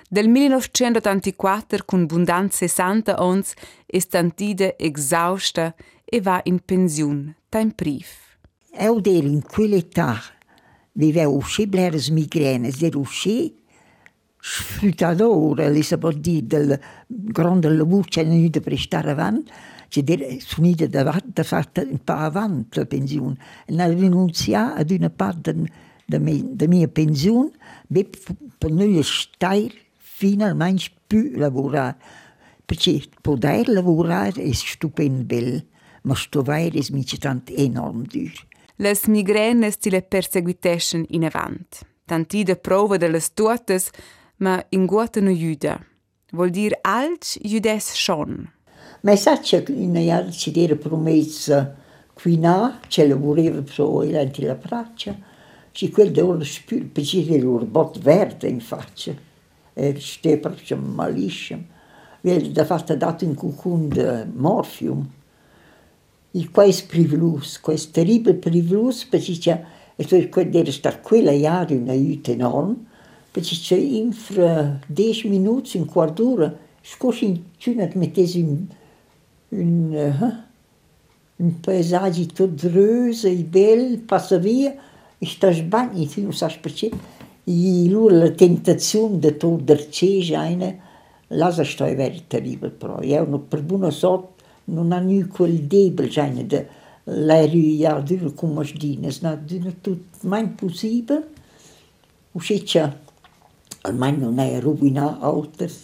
Del 0.09 0.29
1984 0.29 1.83
con 1.85 2.05
bundan 2.05 2.49
60 2.49 3.17
ans 3.17 3.53
è 3.85 3.99
stantida 3.99 4.77
exausta 4.77 5.75
e 6.05 6.21
va 6.21 6.39
in 6.45 6.59
pensione, 6.59 7.35
time 7.49 7.73
prif. 7.75 8.37
Eu 8.71 9.01
der 9.01 9.23
in 9.23 9.41
quell'età 9.41 10.21
viveva 10.93 11.29
uscì 11.29 11.67
bleres 11.67 12.09
migrene, 12.09 12.71
der 12.71 12.95
uscì 12.95 13.53
sfruttadora 14.39 15.67
Lisabodi 15.69 16.45
del 16.45 16.79
grande 17.07 17.69
lavoro 17.69 18.05
che 18.07 18.21
hanno 18.21 18.47
da 18.49 18.59
prestare 18.59 19.11
avanti, 19.11 19.51
che 19.89 20.03
dire, 20.03 20.39
sono 20.39 20.67
andati 20.67 20.89
davanti 20.89 21.39
a 21.39 21.43
fare 21.43 21.87
un 21.89 22.03
po' 22.03 22.13
avanti 22.13 22.79
la 22.79 22.85
pensione. 22.85 23.37
E 23.65 23.79
hanno 23.79 23.97
rinunciato 23.97 24.79
ad 24.79 24.91
una 24.91 25.09
parte 25.09 25.55
della 26.05 26.67
mia 26.67 26.87
pensione 26.87 27.51
per 27.87 28.71
noi 28.71 29.01
stare 29.03 29.71
finalmente 29.97 30.91
più 31.05 31.31
lavorare. 31.35 31.97
Perché 32.65 33.03
poter 33.21 33.69
lavorare 33.69 34.41
è 34.43 34.51
stupendo, 34.51 35.63
ma 36.01 36.15
studiare 36.15 36.71
è 36.71 37.61
enorm 37.61 38.05
duro. 38.05 38.33
Le 38.75 38.99
migraine 39.07 39.73
le 39.79 40.01
perseguitescono 40.01 41.05
in 41.09 41.23
avanti. 41.25 41.79
Tantide 42.05 42.55
prove 42.57 42.97
delle 42.97 43.21
tuotes 43.33 43.89
ma 44.37 44.63
in 44.69 44.85
guata 44.85 45.21
no 45.21 45.31
juda. 45.31 45.79
Vuol 46.31 46.51
dir 46.51 46.77
alc 46.83 47.37
judes 47.41 47.93
schon. 47.95 48.49
Ma 49.01 49.15
sa 49.15 49.39
che 49.39 49.63
in 49.67 49.95
iar 49.95 50.29
ci 50.31 50.51
era 50.55 50.75
promessa 50.75 51.75
qui 52.13 52.37
na, 52.37 52.79
ce 52.87 53.07
la 53.07 53.15
voleva 53.15 53.61
pro 53.61 54.01
elanti 54.01 54.43
la 54.43 54.55
braccia, 54.55 55.15
ci 55.71 55.89
quel 55.89 56.11
d'ora 56.11 56.43
spür, 56.43 56.87
perché 56.91 57.25
era 57.27 57.43
loro 57.43 57.65
bot 57.65 57.99
verde 57.99 58.47
in 58.47 58.59
faccia. 58.59 59.13
E 59.73 59.99
ste 59.99 60.39
proprio 60.39 60.77
malissimo. 60.77 61.63
Vede 62.21 62.51
da 62.51 62.65
fatta 62.65 62.95
dato 62.95 63.23
in 63.23 63.35
cucun 63.35 63.89
de 63.89 64.25
morfium. 64.33 65.07
E 66.31 66.49
quais 66.49 66.81
privilus, 66.81 67.59
quais 67.59 67.91
terrible 67.91 68.33
privilus, 68.33 69.05
perché 69.05 69.37
c'è, 69.37 69.63
e 69.95 70.03
tu 70.03 70.27
quel 70.29 70.55
era 70.55 70.71
star 70.71 71.01
quella 71.01 71.31
iar 71.31 71.71
un 71.71 71.89
aiuto 71.89 72.31
enorme, 72.31 72.75
perché 73.37 73.55
c'è 73.55 73.75
infra 73.75 74.79
10 74.87 75.29
minuti, 75.29 75.77
un 75.77 75.85
quarto 75.85 76.23
d'ora, 76.23 76.57
scorsi 76.81 77.25
in 77.25 77.41
cuna 77.61 77.87
mettesi 77.93 78.41
un, 78.41 78.65
un, 79.49 79.93
uh, 79.93 81.43
un 81.43 81.59
paesaggio 81.59 82.25
tutto 82.25 82.67
rosa 82.71 83.29
bello, 83.29 83.99
passa 84.07 84.37
via, 84.37 84.73
e 85.19 85.25
sta 85.27 85.51
sbagli, 85.51 86.07
tu 86.07 86.23
non 86.23 86.33
sai 86.33 86.57
perché. 86.59 86.89
E 87.43 87.89
loro 87.89 88.15
la 88.15 88.31
tentazione 88.31 89.19
di 89.19 89.37
toglierci 89.37 90.33
eine, 90.33 90.79
la 91.27 91.51
sta 91.51 91.85
è 91.85 91.95
vero 91.95 92.15
terribile 92.25 92.71
però. 92.71 92.99
Io 93.03 93.23
non, 93.23 93.47
per 93.47 93.61
buona 93.61 93.91
sorte 93.91 94.43
non 94.65 94.91
ha 94.91 94.99
più 94.99 95.27
quel 95.27 95.61
debole, 95.61 96.75
L'aereo 97.09 97.77
ja 97.77 98.01
dura 98.01 98.31
come 98.31 98.65
sdinas, 98.65 99.21
na 99.21 99.35
dura 99.35 99.71
tut 99.79 100.23
mein 100.23 100.55
possibile. 100.55 101.23
Usciccia, 102.33 103.05
almeno 103.81 104.29
rovinat 104.59 105.21
alters. 105.21 105.75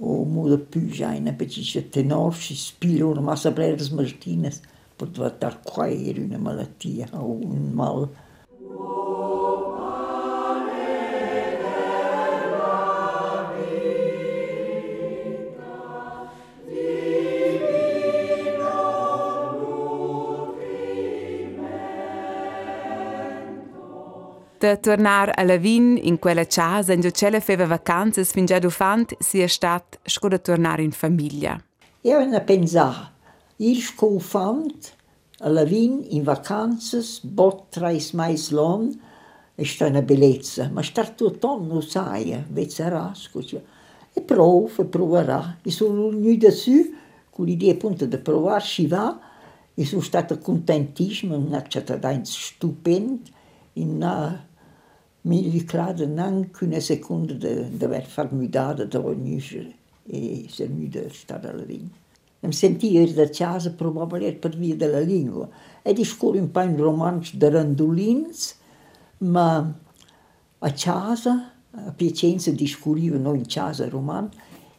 Omul 0.00 0.48
de 0.48 0.56
Pujaina, 0.56 1.30
pe 1.30 1.44
ce 1.44 1.82
tenor 1.82 2.34
și 2.34 2.56
spile 2.56 3.02
Massa 3.02 3.40
să 3.40 3.50
plec 3.50 3.90
Martinez, 3.90 4.60
pentru 4.96 5.22
a 5.22 5.28
tarcoaie 5.28 6.08
era 6.08 6.20
una 6.20 6.36
malatia, 6.36 7.08
um 7.12 7.70
mal. 7.74 8.08
Da 24.58 24.76
tornar 24.76 25.30
a 25.36 25.44
Lavin 25.44 25.96
in 26.02 26.18
quella 26.18 26.44
casa 26.44 26.92
in 26.92 27.00
cui 27.00 27.40
feva 27.40 27.64
vacanze 27.64 28.24
fin 28.24 28.44
già 28.44 28.58
dufant 28.58 29.14
sia 29.20 29.46
stat 29.46 30.00
sco 30.02 30.26
da 30.26 30.38
tornare 30.38 30.82
in 30.82 30.90
famiglia. 30.90 31.62
Io 32.00 32.24
ne 32.26 32.40
pensavo, 32.40 33.08
il 33.58 33.76
sco 33.76 34.18
fant 34.18 34.94
a 35.38 35.48
Lavin 35.48 36.04
in 36.08 36.24
vacanze, 36.24 37.20
bot 37.22 37.68
trais 37.68 38.10
mais 38.14 38.50
lon, 38.50 39.00
è 39.54 39.62
stata 39.62 39.92
una 39.92 40.02
bellezza, 40.02 40.68
ma 40.72 40.82
star 40.82 41.10
tutto 41.10 41.56
non 41.56 41.80
sai, 41.80 42.44
vezzerà, 42.48 43.12
scusa. 43.14 43.60
E 44.12 44.20
prova, 44.22 44.84
proverà. 44.86 45.58
E 45.62 45.70
sono 45.70 46.08
venuta 46.08 46.50
su, 46.50 46.94
con 47.30 47.44
l'idea 47.44 47.74
appunto 47.74 48.06
di 48.06 48.18
provare, 48.18 48.64
ci 48.64 48.88
va, 48.88 49.20
e 49.72 49.84
sono 49.84 50.02
stata 50.02 50.36
contentissima, 50.36 51.36
una 51.36 51.64
cittadina 51.64 52.24
stupenda, 52.24 53.36
in 53.74 53.90
una 53.90 54.46
mille 55.20 55.64
claro 55.64 56.06
lang 56.14 56.50
kunnen 56.50 56.82
seconden 56.82 57.40
de, 57.40 57.68
de 57.78 57.88
werd 57.88 58.06
formidabele 58.06 58.88
da 58.88 59.00
onuseren. 59.00 59.74
E 60.06 60.48
se 60.48 60.68
muda 60.68 61.00
estar 61.00 61.40
dalla 61.40 61.64
lingua. 61.66 61.96
Îmi 62.40 62.52
senti 62.52 63.12
răcează 63.16 63.70
provavelmente 63.70 64.34
er 64.34 64.38
per 64.38 64.54
via 64.58 64.74
de 64.74 64.86
la 64.86 64.98
lingua. 64.98 65.48
E 65.82 65.92
di 65.92 66.04
scuola 66.04 66.40
un 66.40 66.48
paio 66.48 66.76
romanci 66.76 67.36
de 67.36 67.48
randulins, 67.48 68.56
mas 69.18 69.64
a 70.58 70.70
casa, 70.70 71.52
a 71.70 71.90
Piacenza 71.90 72.50
discuriva 72.50 73.16
noi 73.16 73.36
in 73.36 73.44
casa 73.44 73.88
roman, 73.88 74.30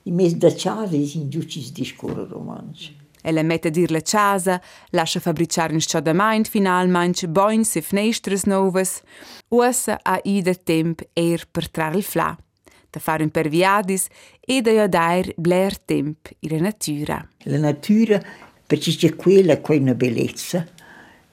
e 0.03 0.11
mesmo 0.11 0.39
da 0.39 0.51
casa 0.51 1.05
si 1.05 1.27
a 1.29 1.71
discorre 1.73 2.25
romanci. 2.25 2.91
Mm 2.91 2.95
-hmm. 2.95 3.08
Elemente 3.21 3.69
dirle 3.69 4.01
casa, 4.01 4.61
lascia 4.91 5.19
fabbricare 5.19 5.73
in 5.73 5.81
sciada 5.81 6.13
main 6.13 6.45
final 6.45 6.87
manch 6.87 7.25
boin 7.25 7.65
se 7.65 7.81
fnestres 7.81 8.43
novas, 8.45 9.01
usa 9.49 9.99
a 10.01 10.19
ida 10.23 10.53
temp 10.53 11.01
eir 11.13 11.45
per 11.51 11.69
trar 11.69 11.95
il 11.95 12.03
fla, 12.03 12.37
e 12.37 12.87
da 12.89 12.99
far 12.99 13.21
un 13.21 13.29
perviadis 13.29 14.07
ed 14.39 14.67
a 14.67 14.87
dair 14.87 15.33
blair 15.35 15.77
temp 15.77 16.29
in 16.39 16.49
la 16.51 16.59
natura. 16.59 17.27
La 17.43 17.57
natura, 17.57 18.21
perché 18.65 18.91
c'è 18.91 19.15
quella 19.15 19.59
che 19.61 19.73
è 19.75 19.77
una 19.77 19.93
bellezza, 19.93 20.65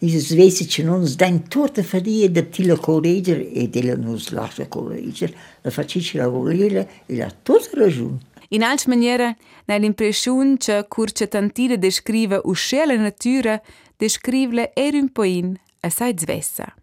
in 0.01 0.21
Svezia 0.21 0.85
non 0.85 1.07
sdan 1.07 1.49
tutte 1.49 1.83
farie 1.83 2.31
da 2.31 2.43
tila 2.43 2.77
correggere 2.77 3.51
e 3.51 3.69
della 3.69 3.97
non 3.97 4.19
slascia 4.19 4.67
correggere, 4.67 5.35
la 5.63 5.71
faccia 5.71 6.19
lavorare 6.19 6.89
e 7.07 7.17
la 7.17 7.31
tutta 7.31 7.71
ragione. 7.73 8.19
In 8.51 8.63
altra 8.63 8.91
maniera, 8.91 9.37
hai 9.67 9.81
l'impressione 9.81 10.57
che 10.57 10.87
curce 10.89 11.29
tantile 11.29 11.79
descrive 11.79 12.41
uscire 12.45 12.87
la 12.87 12.97
natura, 12.97 13.61
descrive 13.97 14.73
er 14.75 14.95
un 14.95 15.11
poin 15.11 15.59
assai 15.81 16.15
zvessa. 16.17 16.75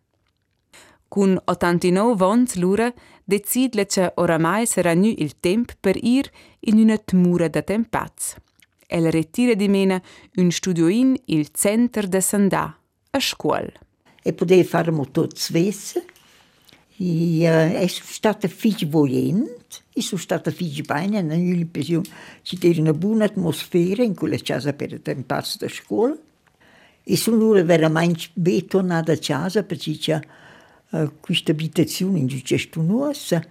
Con 1.07 1.39
89 1.45 2.26
anni 2.26 2.47
l'ora, 2.55 2.91
decide 3.24 3.86
che 3.86 4.11
oramai 4.16 4.66
sarà 4.66 4.93
nu 4.93 5.14
il 5.16 5.39
tempo 5.39 5.74
per 5.80 5.95
ir 5.95 6.30
in 6.61 6.80
una 6.80 6.97
tmura 6.97 7.47
da 7.47 7.61
tempaz. 7.61 8.36
Ella 8.88 9.09
ritira 9.09 9.53
di 9.53 9.68
mena 9.68 10.01
un 10.36 10.51
studio 10.51 10.88
in 10.88 11.16
il 11.26 11.49
centro 11.51 12.07
de 12.07 12.20
Sandà, 12.20 12.78
a 13.11 13.20
scuola. 13.20 13.72
E 14.22 14.34
poteva 14.34 14.64
fare 14.64 14.91
molto 14.91 15.28
svesse, 15.34 16.05
e 16.97 17.49
uh, 17.49 17.76
è 17.76 17.88
stata 17.88 18.47
figlio 18.47 18.88
vogliente, 18.89 19.62
Iisusta 19.93 20.41
fiți 20.55 20.81
bani 20.81 21.17
în 21.17 21.31
Ilpeziu, 21.31 22.01
ci 22.41 22.57
te 22.57 22.67
în 22.67 22.95
bună 22.97 23.23
atmosferă 23.23 24.01
în 24.01 24.13
care 24.13 24.35
cează 24.35 24.71
pe 24.71 25.01
în 25.03 25.21
pas 25.21 25.55
de 25.57 25.67
școală. 25.67 26.17
Iisus 27.03 27.33
nu 27.33 27.63
veramente 27.63 28.23
betonată 28.33 29.15
cează, 29.15 29.61
pentru 29.61 29.91
ă, 30.11 30.19
că 30.91 31.11
questa 31.19 31.51
abitazione 31.51 32.19
in 32.19 32.27
Giucesto 32.27 32.81
Nuossa, 32.81 33.41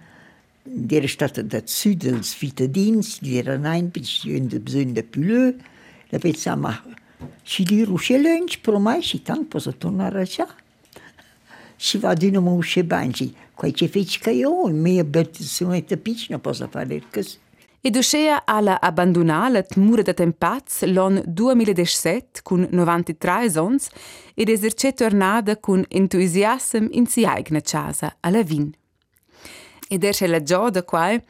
die 0.63 0.97
era 0.97 1.07
stata 1.07 1.41
da 1.41 1.61
Zudels 1.65 2.35
cittadins, 2.37 3.19
die 3.19 3.37
era 3.37 3.57
nein, 3.57 3.91
in 4.23 4.47
de 4.47 4.57
bisogno 4.57 4.93
de 4.93 5.01
Puleu, 5.01 5.55
la 6.09 6.17
pensava, 6.17 6.83
ci 7.43 7.63
di 7.63 7.83
Ruscellenci, 7.83 8.59
però 8.59 8.79
mai 8.79 9.01
ci 9.01 9.21
tanto 9.21 9.45
posso 9.45 9.73
tornare 9.75 10.21
a 10.21 10.23
già. 10.23 10.47
Si 11.75 11.97
va 11.97 12.13
di 12.13 12.31
nuovo 12.31 12.61
a 12.75 12.83
Banci, 12.83 13.33
Kajqe 13.59 13.87
fiqka 13.87 14.33
jo, 14.33 14.67
me 14.73 14.97
e 15.01 15.05
bëtë 15.05 15.45
së 15.45 15.81
të 15.89 15.99
piqë 16.03 16.33
në 16.33 16.39
posa 16.43 16.67
falerkës. 16.71 17.37
Idusheja 17.83 18.43
alla 18.45 18.77
abbandonare 18.79 19.65
mure 19.75 20.03
da 20.03 20.13
tempaz 20.13 20.85
l'on 20.87 21.21
2017 21.27 22.41
con 22.41 22.67
93 22.71 23.49
zons 23.49 23.89
ed 24.35 24.47
eserce 24.49 24.93
tornada 24.93 25.57
con 25.57 25.83
entusiasm 25.89 26.87
in 26.91 27.07
si 27.07 27.25
eigna 27.25 27.59
casa 27.59 28.15
alla 28.21 28.41
vin. 28.41 28.73
Ed 29.89 30.03
esce 30.03 30.27
la 30.27 30.41
gioda 30.41 30.83
quai, 30.83 31.21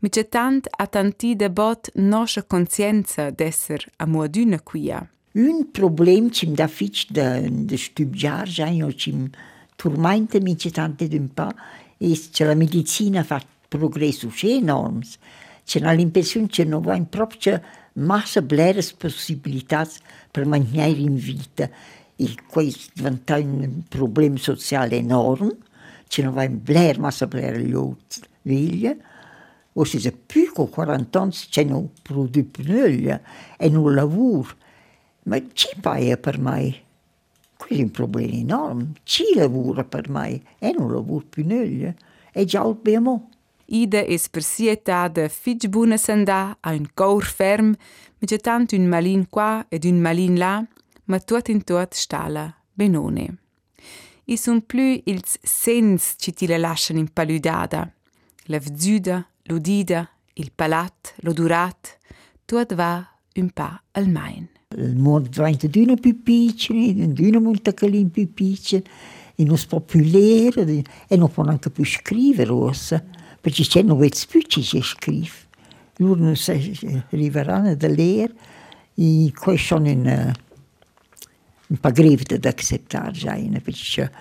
mi 0.00 0.08
c'è 0.08 0.28
tant 0.28 0.66
attanti 0.68 1.36
de 1.36 1.48
bot 1.48 1.90
nostra 1.94 2.42
conscienza 2.42 3.30
d'esser 3.30 3.86
a 3.98 4.06
mua 4.06 4.26
d'una 4.26 4.58
quia. 4.60 5.08
Un 5.34 5.70
problem 5.70 6.30
cim 6.30 6.54
da 6.54 6.66
fic 6.66 7.06
de, 7.08 7.48
de 7.48 7.76
stübjar, 7.76 8.48
ja, 8.48 8.66
cim... 8.96 9.30
Ja, 9.30 9.59
turmenta 9.80 10.38
mi 10.42 10.56
c'è 10.56 10.70
tante 10.70 11.08
d'un 11.08 11.32
pa, 11.32 11.54
è 11.96 12.12
che 12.30 12.44
la 12.44 12.54
medicina 12.54 13.24
fa 13.24 13.42
progressi 13.66 14.28
enormi. 14.42 15.06
C'è 15.64 15.80
l'impressione 15.94 16.48
che 16.48 16.64
non 16.64 16.82
va 16.82 16.96
in 16.96 17.08
proprio 17.08 17.62
massa 17.94 18.42
blere 18.42 18.84
possibilità 18.98 19.88
per 20.30 20.44
mantenere 20.44 20.98
in 20.98 21.14
vita. 21.14 21.70
E 22.14 22.34
questo 22.46 22.90
diventa 22.92 23.38
un 23.38 23.82
problema 23.88 24.36
sociale 24.36 24.96
enorme. 24.96 25.56
C'è 26.06 26.24
non 26.24 26.34
va 26.34 26.42
in 26.42 26.62
blere 26.62 26.98
massa 26.98 27.26
blere 27.26 27.62
gli 27.62 27.74
altri 27.74 28.28
o 29.72 29.84
se 29.84 29.96
c'è 29.98 30.12
più 30.12 30.52
di 30.54 30.68
40 30.68 31.20
anni 31.20 31.32
c'è 31.48 31.64
non 31.64 31.88
produce 32.02 32.42
più 32.42 33.18
e 33.56 33.68
non 33.70 33.94
lavora. 33.94 34.54
Ma 35.22 35.40
ci 35.54 35.68
paia 35.80 36.18
per 36.18 36.38
me? 36.38 36.88
Questo 37.60 37.74
è 37.74 37.82
un 37.82 37.90
problema 37.90 38.32
enorme. 38.32 38.92
Ci 39.02 39.34
lavora 39.34 39.84
per 39.84 40.08
me 40.08 40.40
e 40.58 40.72
non 40.72 40.90
lavora 40.90 41.24
più 41.28 41.44
nulla. 41.46 41.94
E 42.32 42.44
già 42.46 42.62
abbiamo. 42.62 43.28
Ida 43.66 44.00
es 44.00 44.28
per 44.28 44.42
sieta 44.42 45.08
de 45.08 45.28
fitch 45.28 45.68
buna 45.68 45.96
sanda 45.96 46.56
a 46.60 46.72
un 46.72 46.88
gaur 46.94 47.22
ferm, 47.22 47.76
mit 48.18 48.40
tant 48.40 48.72
un 48.72 48.88
malin 48.88 49.28
qua 49.28 49.66
ed 49.68 49.84
un 49.84 50.00
malin 50.00 50.38
là, 50.38 50.66
ma 51.04 51.18
tuot 51.20 51.48
in 51.48 51.62
tuot 51.62 51.94
stala 51.94 52.52
benone. 52.72 53.36
I 54.24 54.36
sun 54.36 54.62
plü 54.66 55.02
ils 55.04 55.38
sens 55.42 56.14
ci 56.18 56.32
ti 56.32 56.46
le 56.46 56.58
lascian 56.58 56.96
in 56.96 57.12
paludada. 57.12 57.92
La 58.46 58.58
vzüda, 58.58 59.24
l'udida, 59.42 60.08
il 60.34 60.50
palat, 60.50 61.14
l'odurat, 61.22 61.98
tuot 62.46 62.74
va 62.74 63.06
un 63.36 63.50
pa 63.50 63.82
al 63.92 64.08
main. 64.08 64.48
Il 64.76 64.94
mondo 64.96 65.28
diventa 65.28 65.66
d'una 65.66 65.96
più 65.96 66.22
piccola, 66.22 67.06
d'una 67.06 67.40
montacalin 67.40 68.08
più 68.08 68.32
piccola, 68.32 68.80
e 69.34 69.44
non 69.44 69.58
si 69.58 69.66
può 69.66 69.80
più 69.80 70.00
leggere, 70.00 70.84
e 71.08 71.16
non 71.16 71.28
può 71.28 71.42
neanche 71.42 71.70
più 71.70 71.84
scrivere, 71.84 72.52
ossa, 72.52 73.02
perché 73.40 73.64
c'è 73.64 73.82
non 73.82 73.98
vedi 73.98 74.16
più 74.28 74.40
ci 74.42 74.62
si 74.62 74.80
scrive. 74.80 75.48
Loro 75.96 76.22
non 76.22 76.36
si 76.36 76.52
arriveranno 77.10 77.74
da 77.74 77.88
leggere, 77.88 78.34
e 78.94 79.32
questo 79.34 79.74
sono 79.74 79.88
in, 79.88 80.32
un 81.66 81.76
po' 81.76 81.90
greve 81.90 82.38
da 82.38 82.48
accettare 82.48 83.10
già, 83.10 83.34
perché 83.34 84.12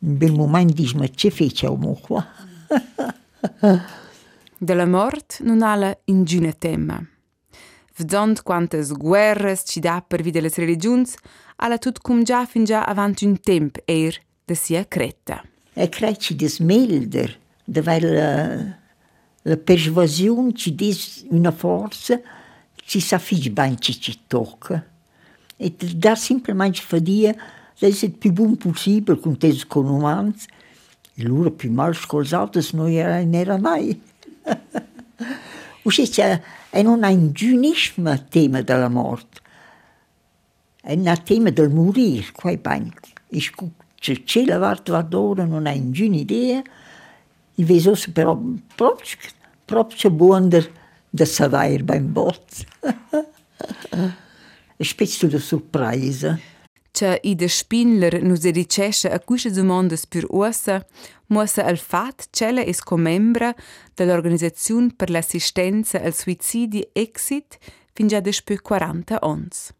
un 0.00 0.18
bel 0.18 0.32
momento 0.32 0.74
dice, 0.74 0.98
ma 0.98 1.06
che 1.06 1.30
facciamo 1.30 1.94
qua? 1.94 2.26
Della 4.58 4.86
morte 4.86 5.42
non 5.42 5.62
ha 5.62 5.98
ingine 6.04 6.58
tema. 6.58 7.02
Vedant 8.02 8.42
quantas 8.42 8.90
guerras 8.90 9.62
ci 9.64 9.78
dà 9.78 10.02
per 10.02 10.22
vide 10.22 10.40
les 10.40 10.56
religions, 10.56 11.14
alla 11.56 11.78
tut 11.78 12.00
cum 12.00 12.24
già 12.24 12.44
fin 12.46 12.64
già 12.64 12.82
avant 12.82 13.14
un 13.22 13.36
temp 13.36 13.78
er 13.84 14.18
de 14.44 14.54
sia 14.54 14.84
creta. 14.88 15.44
E 15.72 15.88
creci 15.88 16.34
des 16.34 16.58
melder, 16.58 17.38
dove 17.64 18.00
la, 18.00 18.56
la 19.42 19.56
persuasion 19.56 20.50
ci 20.52 20.74
dis 20.74 21.24
una 21.30 21.52
forza, 21.52 22.18
ci 22.74 22.98
sa 22.98 23.18
fig 23.18 23.50
ben 23.50 23.78
ci 23.78 24.00
ci 24.00 24.18
tocca. 24.26 24.84
E 25.56 25.72
da 25.94 26.16
semplicemente 26.16 26.80
fadia 26.80 27.36
essere 27.78 28.10
il 28.10 28.18
più 28.18 28.32
buon 28.32 28.56
possibile 28.56 29.20
con 29.20 29.38
te 29.38 29.56
con 29.68 29.86
umani. 29.86 30.34
E 31.14 31.22
loro 31.22 31.52
più 31.52 31.70
mal 31.70 31.94
era, 31.94 33.22
non 33.22 33.34
era 33.34 33.58
mai. 33.58 34.02
Uscì 35.82 36.08
è 36.70 36.82
non 36.82 37.02
è 37.04 37.12
un 37.12 37.32
giunismo 37.32 38.28
tema 38.28 38.62
della 38.62 38.88
morte. 38.88 39.40
Un 40.84 41.20
tema 41.24 41.50
del 41.50 41.70
morire, 41.70 42.30
qua 42.32 42.50
è 42.50 42.56
bagno. 42.56 42.92
Se 44.00 44.22
c'è 44.24 44.44
la 44.44 44.58
vart 44.58 45.00
d'ora 45.02 45.44
non 45.44 45.66
un 45.66 45.92
giun 45.92 46.14
idea, 46.14 46.62
i 47.54 47.64
veso 47.64 47.94
però 48.12 48.40
proprio, 48.74 49.16
proprio 49.64 50.10
buon 50.10 50.48
da 51.08 51.24
sapere 51.24 51.82
beim 51.82 52.12
bot. 52.12 52.66
È 54.76 54.82
spezzo 54.82 55.26
di 55.26 55.38
sorpresa. 55.38 56.38
Che 57.02 57.18
i 57.22 57.34
de 57.34 57.48
Spindler 57.48 58.22
nu 58.22 58.36
se 58.36 58.52
dicesce 58.52 59.10
a 59.10 59.18
queste 59.18 59.50
domande 59.50 59.98
per 60.08 60.24
ossa, 60.28 60.86
muossa 61.26 61.64
al 61.64 61.76
fat 61.76 62.28
cella 62.30 62.62
es 62.62 62.80
comembra 62.80 63.52
dell'Organizzazione 63.92 64.92
per 64.94 65.10
l'assistenza 65.10 66.00
al 66.00 66.14
suicidi 66.14 66.88
Exit 66.92 67.58
fin 67.92 68.06
già 68.06 68.20
despe 68.20 68.60
40 68.60 69.18
ons. 69.22 69.74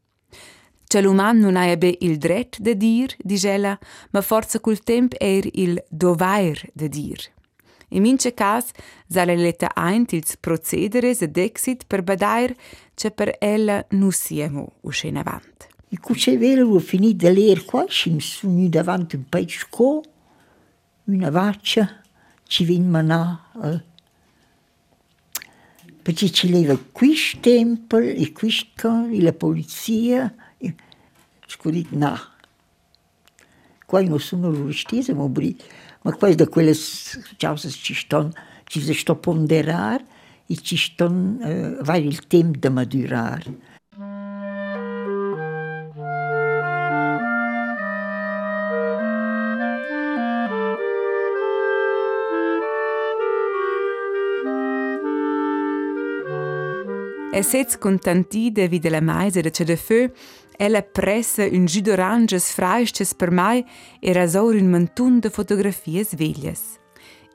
Che 0.84 1.00
l'uman 1.00 1.38
non 1.38 1.54
ha 1.54 1.76
be 1.76 1.96
il 2.00 2.18
dret 2.18 2.58
de 2.58 2.76
dir, 2.76 3.14
digela, 3.18 3.78
ma 4.10 4.20
forza 4.20 4.58
col 4.58 4.80
temp 4.80 5.14
er 5.20 5.46
il 5.52 5.80
dovair 5.90 6.70
de 6.72 6.88
dir. 6.88 7.20
In 7.90 8.02
mince 8.02 8.34
cas, 8.34 8.72
sale 9.06 9.36
letta 9.36 9.70
eint 9.76 10.10
ils 10.12 10.36
procederes 10.40 11.20
ed 11.20 11.36
exit 11.36 11.84
per 11.86 12.02
badair, 12.02 12.52
che 12.94 13.12
per 13.12 13.36
ella 13.38 13.86
nu 13.90 14.10
siemo 14.10 14.72
uscen 14.80 15.16
avant. 15.16 15.71
Cucevelo 15.98 16.68
ho 16.68 16.78
finito 16.78 17.28
di 17.28 17.34
leggere 17.34 17.64
qua, 17.64 17.86
ci 17.86 18.18
sono 18.20 18.68
davanti 18.68 19.16
un 19.16 19.28
paio 19.28 19.46
una 21.04 21.30
vaccia, 21.30 22.00
ci 22.44 22.64
viene 22.64 22.86
manà. 22.86 23.50
Eh. 23.62 23.82
Perché 26.02 26.30
ci 26.30 26.50
leva 26.50 26.78
questo 26.90 27.38
tempo 27.40 27.98
e 27.98 28.32
questo, 28.32 29.06
e 29.06 29.20
la 29.20 29.32
polizia. 29.32 30.34
E... 30.58 30.74
Scusi, 31.46 31.86
no. 31.90 32.18
Qua 33.86 34.02
non 34.02 34.18
sono 34.18 34.50
loro 34.50 34.72
stesse, 34.72 35.12
ma 35.14 35.28
ma 36.04 36.12
quasi 36.14 36.34
da 36.34 36.48
quelle 36.48 36.74
cose 37.38 37.70
ci 37.70 37.94
stanno, 37.94 38.32
ci 38.64 38.80
si 38.80 38.94
sta 38.94 39.14
ponderare 39.14 40.04
e 40.46 40.56
ci 40.56 40.76
stanno, 40.76 41.40
eh, 41.44 41.76
va 41.82 41.96
il 41.96 42.26
tempo 42.26 42.58
di 42.58 42.68
madurare. 42.74 43.70
E 57.42 57.44
sez 57.44 57.76
contantide 57.76 58.68
vide 58.68 58.88
la 58.88 59.00
maise 59.00 59.40
de 59.40 59.50
ce 59.50 59.64
de 59.64 59.74
feu, 59.74 60.12
ella 60.56 60.80
pressa 60.80 61.42
un 61.42 61.66
jus 61.66 61.82
d'oranges 61.82 62.52
fraisches 62.52 63.14
per 63.14 63.32
mai 63.32 63.64
e 63.98 64.12
rasaur 64.12 64.54
un 64.54 64.68
mantun 64.70 65.18
de 65.18 65.28
fotografies 65.28 66.14
veglias. 66.14 66.78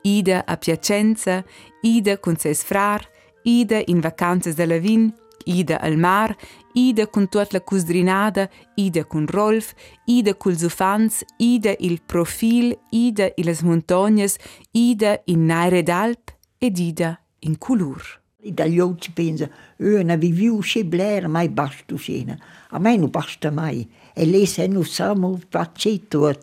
Ida 0.02 0.44
a 0.46 0.56
Piacenza, 0.56 1.44
Ida 1.82 2.16
con 2.16 2.36
ses 2.38 2.64
frar, 2.64 3.04
Ida 3.42 3.82
in 3.84 4.00
vacanzas 4.00 4.56
de 4.56 4.66
la 4.66 4.78
vin, 4.78 5.12
Ida 5.44 5.76
al 5.76 5.98
mar, 5.98 6.34
Ida 6.72 7.06
con 7.06 7.28
tut 7.28 7.52
la 7.52 7.60
cusdrinada, 7.60 8.48
Ida 8.76 9.04
con 9.04 9.26
Rolf, 9.26 9.74
Ida 10.06 10.32
cul 10.32 10.56
Zufans, 10.56 11.22
Ida 11.36 11.76
il 11.80 12.00
profil, 12.00 12.78
Ida 12.90 13.28
in 13.36 13.44
las 13.44 13.62
montagnas, 13.62 14.38
Ida 14.72 15.20
in 15.26 15.44
Naire 15.44 15.82
d'Alp 15.82 16.32
ed 16.58 16.78
Ida 16.78 17.20
in 17.40 17.58
Culur. 17.58 18.22
Altri 18.40 19.10
pensa, 19.12 19.50
io 19.78 20.00
non 20.04 20.16
viviu 20.16 20.60
che 20.60 20.84
blera, 20.84 21.26
mai 21.26 21.48
basta 21.48 21.96
scena. 21.96 22.38
A 22.70 22.78
me 22.78 22.96
non 22.96 23.10
basta 23.10 23.50
mai. 23.50 23.90
E 24.14 24.26
lei 24.26 24.46
se 24.46 24.68
non 24.68 24.84
sa 24.84 25.12
molto 25.12 25.46
pacetto. 25.50 26.38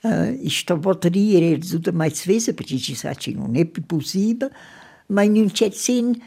Uh, 0.00 0.48
sto 0.48 0.76
batteria 0.76 1.56
è 1.56 1.90
mai 1.90 2.10
svesa 2.10 2.52
perché 2.52 2.76
ci 2.76 2.94
sa 2.94 3.14
che 3.14 3.32
non 3.32 3.56
è 3.56 3.64
più 3.64 3.84
possibile, 3.84 4.52
ma 5.06 5.22
in 5.22 5.34
un 5.34 5.50
certo 5.50 5.76
senso, 5.76 6.20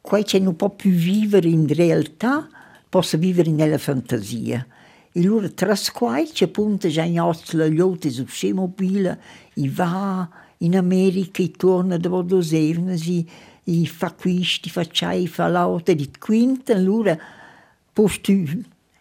qua 0.00 0.20
che 0.22 0.40
non 0.40 0.56
può 0.56 0.70
più 0.70 0.90
vivere 0.90 1.48
in 1.48 1.68
realtà, 1.68 2.48
posso 2.88 3.16
vivere 3.16 3.52
nella 3.52 3.78
fantasia. 3.78 4.66
E 5.12 5.20
allora 5.20 5.48
trasquai 5.50 6.28
che 6.32 6.44
appunto 6.44 6.88
già 6.88 7.04
in 7.04 7.20
Oslo 7.20 7.68
gli 7.68 7.78
altri 7.78 8.10
su 8.10 8.26
mobile, 8.52 9.20
e 9.54 9.70
va 9.70 10.28
in 10.58 10.76
America 10.76 11.44
e 11.44 11.52
torna 11.52 11.96
dopo 11.96 12.22
due 12.22 12.40
eventi, 12.40 13.30
i 13.68 13.86
fa 13.86 14.12
quisti, 14.12 14.70
fa 14.70 14.84
c'hai, 14.90 15.26
fa 15.26 15.46
l'auto 15.46 15.92
di 15.92 16.10
quinta, 16.18 16.72
allora 16.72 17.18
posto 17.92 18.32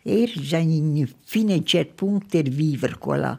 er 0.04 0.30
già 0.40 0.58
in 0.58 1.08
fine 1.24 1.54
a 1.54 1.58
un 1.58 1.66
certo 1.66 2.06
punto 2.06 2.26
per 2.30 2.50
vivere 2.50 2.98
qua 2.98 3.16
là. 3.16 3.38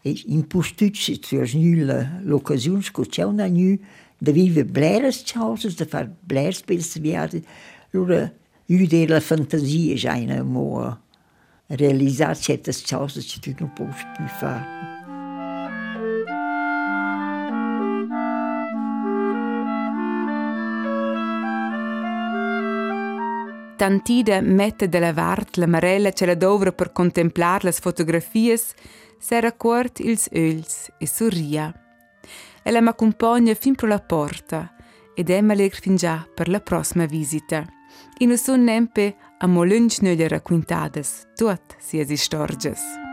E 0.00 0.22
in 0.26 0.46
posto 0.46 0.88
c'è 0.90 1.44
nulla 1.54 2.20
l'occasione 2.22 2.82
c'è 3.08 3.22
una 3.24 3.48
nu 3.48 3.78
da 4.16 4.30
vivere 4.30 4.64
bleres 4.64 5.24
cose, 5.32 5.72
da 5.74 5.86
fare 5.86 6.14
bleres 6.20 6.62
per 6.62 6.78
viaggi. 7.00 7.44
Allora, 7.92 8.32
io 8.66 8.86
della 8.86 9.14
la 9.14 9.20
fantasia 9.20 9.94
già 9.94 10.14
in 10.14 10.30
amore 10.30 11.06
realizzare 11.66 12.36
certe 12.36 12.72
cose 12.88 13.20
che 13.20 13.40
tu 13.40 13.54
non 13.58 13.72
puoi 13.72 13.88
più 13.88 14.26
fare. 14.26 14.97
Tantida 23.78 24.40
mette 24.40 24.88
della 24.88 25.12
vart 25.12 25.56
la 25.56 25.68
marella 25.68 26.10
ce 26.10 26.26
la 26.26 26.34
dovra 26.34 26.72
per 26.72 26.90
contemplar 26.90 27.62
las 27.62 27.78
fotografies, 27.78 28.74
s'era 29.20 29.52
quart 29.52 30.00
ils 30.00 30.26
öls 30.32 30.90
e 30.98 31.06
sorria. 31.06 31.72
Ella 32.64 32.80
m'accompagna 32.80 33.54
fin 33.54 33.76
pro 33.76 33.86
la 33.86 34.00
porta 34.00 34.74
ed 35.14 35.30
Emma 35.30 35.54
leg 35.54 35.72
fin 35.72 35.94
già 35.94 36.26
per 36.34 36.48
la 36.48 36.58
prossima 36.58 37.06
visita. 37.06 37.64
E 38.18 38.26
non 38.26 38.36
son 38.36 38.64
nempe 38.64 39.14
a 39.38 39.46
molunch 39.46 40.00
nöle 40.02 40.26
racquintadas, 40.26 41.28
tuot 41.36 41.76
si 41.78 42.00
es 42.00 42.10
istorges. 42.10 43.07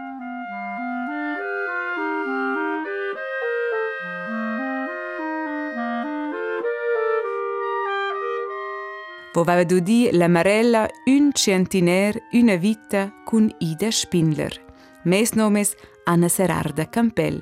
Voveva 9.35 9.65
du 9.65 9.79
di 9.79 10.07
la 10.13 10.29
Marella 10.29 10.87
un 11.07 11.33
centiner 11.33 12.15
una 12.31 12.55
vita 12.55 13.11
con 13.25 13.53
Ida 13.59 13.91
Spindler, 13.91 14.65
mes 15.03 15.33
nomes 15.33 15.75
Anna 16.05 16.29
Serarda 16.29 16.85
Campell. 16.89 17.41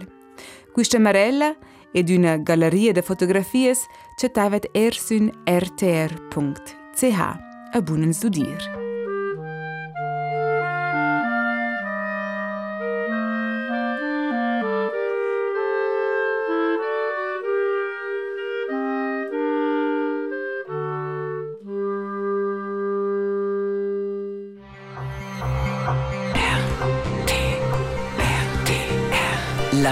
Questa 0.72 0.98
Marella 0.98 1.56
ed 1.94 2.10
una 2.10 2.38
galleria 2.38 2.94
de 2.94 3.04
fotografies 3.04 3.86
cetavet 4.18 4.66
ersun 4.74 5.30
rtr.ch 5.46 7.14
a 7.14 7.82
bunen 7.82 8.12
studir. 8.12 8.83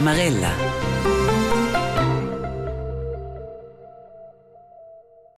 Amarella. 0.01 0.70